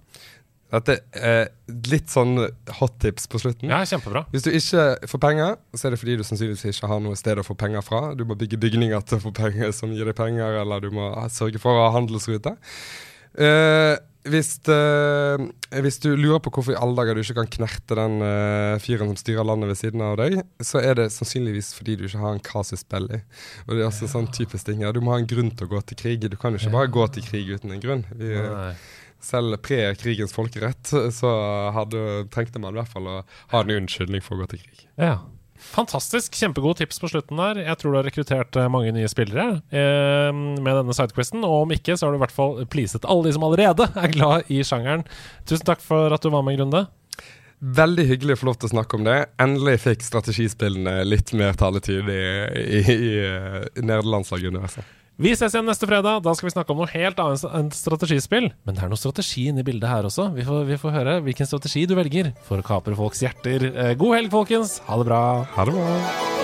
dette 0.71 1.01
er 1.19 1.49
litt 1.91 2.13
sånn 2.13 2.37
hot 2.79 2.99
tips 3.03 3.27
på 3.31 3.41
slutten. 3.43 3.71
Ja, 3.73 3.81
kjempebra. 3.89 4.23
Hvis 4.31 4.47
du 4.47 4.53
ikke 4.55 4.85
får 5.11 5.23
penger, 5.23 5.57
så 5.75 5.89
er 5.89 5.95
det 5.95 6.01
fordi 6.03 6.19
du 6.21 6.27
sannsynligvis 6.27 6.69
ikke 6.71 6.91
har 6.91 7.01
noe 7.03 7.19
sted 7.19 7.41
å 7.43 7.47
få 7.47 7.57
penger 7.59 7.83
fra. 7.87 8.03
Du 8.15 8.23
må 8.29 8.39
bygge 8.39 8.61
bygninger 8.63 9.03
til 9.07 9.19
å 9.19 9.25
få 9.27 9.35
penger 9.35 9.75
som 9.77 9.95
gir 9.95 10.07
deg 10.07 10.19
penger, 10.19 10.61
eller 10.63 10.85
du 10.85 10.93
må 10.95 11.11
sørge 11.35 11.63
for 11.63 11.75
å 11.75 11.89
ha 11.89 11.97
handelsrute. 11.97 12.55
Uh, 13.35 13.97
hvis, 14.27 14.53
uh, 14.69 15.43
hvis, 15.81 15.99
du 16.03 16.11
lurer 16.19 16.43
på 16.45 16.53
hvorfor 16.53 16.75
i 16.75 16.79
alle 16.79 16.99
dager 16.99 17.17
du 17.17 17.23
ikke 17.23 17.39
kan 17.39 17.51
knerte 17.55 17.97
den 17.97 18.19
uh, 18.23 18.79
fyren 18.83 19.13
som 19.13 19.21
styrer 19.23 19.47
landet 19.47 19.71
ved 19.71 19.79
siden 19.81 20.03
av 20.07 20.17
deg, 20.21 20.39
så 20.67 20.83
er 20.83 20.99
det 20.99 21.09
sannsynligvis 21.15 21.73
fordi 21.79 21.97
du 21.99 22.07
ikke 22.07 22.23
har 22.23 22.37
en 22.37 22.43
casus 22.45 22.87
belli. 22.87 23.23
Og 23.67 23.75
det 23.75 23.83
er 23.83 23.89
altså 23.89 24.07
ja. 24.07 24.15
sånn 24.15 24.31
typisk 24.35 24.71
ting. 24.71 24.85
Ja, 24.85 24.95
du 24.95 25.03
må 25.03 25.15
ha 25.15 25.23
en 25.23 25.31
grunn 25.31 25.51
til 25.55 25.67
å 25.67 25.75
gå 25.75 25.83
til 25.89 25.99
krig. 26.03 26.27
Du 26.31 26.39
kan 26.39 26.59
ikke 26.59 26.75
bare 26.75 26.95
gå 26.95 27.07
til 27.17 27.27
krig 27.27 27.55
uten 27.55 27.75
en 27.75 27.83
grunn. 27.83 28.07
Vi, 28.15 28.35
Nei 28.39 28.75
selv 29.25 29.59
pre-krigens 29.65 30.33
folkerett, 30.35 30.93
så 31.15 31.35
hadde, 31.77 32.25
trengte 32.33 32.63
man 32.63 32.75
i 32.75 32.81
hvert 32.81 32.93
fall 32.93 33.11
å 33.11 33.19
ha 33.53 33.61
en 33.61 33.75
unnskyldning 33.81 34.25
for 34.25 34.37
å 34.37 34.45
gå 34.45 34.55
til 34.55 34.65
krig. 34.65 34.89
Ja. 35.01 35.19
Fantastisk. 35.61 36.35
Kjempegode 36.35 36.81
tips 36.81 37.01
på 37.03 37.11
slutten 37.13 37.41
der. 37.41 37.61
Jeg 37.67 37.79
tror 37.79 37.93
du 37.93 37.99
har 37.99 38.07
rekruttert 38.09 38.57
eh, 38.57 38.71
mange 38.73 38.95
nye 38.97 39.09
spillere 39.13 39.61
eh, 39.69 40.31
med 40.33 40.71
denne 40.73 40.97
sidequesten. 40.97 41.45
Og 41.45 41.67
om 41.67 41.75
ikke, 41.77 41.99
så 41.99 42.07
har 42.07 42.15
du 42.15 42.21
i 42.21 42.23
hvert 42.23 42.35
fall 42.35 42.63
pleaset 42.73 43.05
alle 43.05 43.29
de 43.29 43.35
som 43.37 43.45
allerede 43.45 43.91
er 43.93 44.15
glad 44.15 44.49
i 44.49 44.63
sjangeren. 44.65 45.05
Tusen 45.45 45.69
takk 45.69 45.85
for 45.85 46.17
at 46.17 46.25
du 46.25 46.33
var 46.33 46.47
med, 46.47 46.57
Grunde. 46.61 46.87
Veldig 47.61 48.07
hyggelig 48.09 48.39
å 48.39 48.41
få 48.41 48.47
lov 48.49 48.57
til 48.57 48.71
å 48.71 48.73
snakke 48.73 48.97
om 48.97 49.05
det. 49.05 49.19
Endelig 49.43 49.83
fikk 49.83 50.05
strategispillene 50.07 51.03
litt 51.05 51.35
mer 51.37 51.59
taletid 51.61 52.09
i, 52.09 52.23
i, 52.57 52.81
i, 52.81 53.11
eh, 53.21 53.61
nederlandslaget-universet. 53.77 54.97
Vi 55.21 55.35
ses 55.37 55.53
igjen 55.53 55.67
neste 55.69 55.85
fredag. 55.85 56.23
Da 56.25 56.33
skal 56.33 56.49
vi 56.49 56.55
snakke 56.55 56.73
om 56.73 56.79
noe 56.81 56.89
helt 56.95 57.19
annet 57.21 57.45
enn 57.59 57.69
strategispill. 57.77 58.49
Men 58.65 58.79
det 58.79 58.87
er 58.87 58.89
noe 58.89 59.01
strategi 59.01 59.51
inne 59.51 59.61
i 59.61 59.67
bildet 59.67 59.91
her 59.93 60.09
også. 60.09 60.31
Vi 60.33 60.47
får, 60.49 60.65
vi 60.71 60.81
får 60.81 60.97
høre 60.97 61.19
hvilken 61.27 61.51
strategi 61.51 61.85
du 61.85 61.93
velger 61.99 62.33
for 62.49 62.63
å 62.63 62.65
kapre 62.65 62.97
folks 62.97 63.21
hjerter. 63.27 63.69
Eh, 63.69 63.93
god 64.01 64.17
helg, 64.17 64.33
folkens. 64.33 64.79
Ha 64.89 64.97
det 64.97 65.11
bra. 65.13 65.25
Ha 65.59 65.69
det 65.69 65.77
bra. 65.77 66.40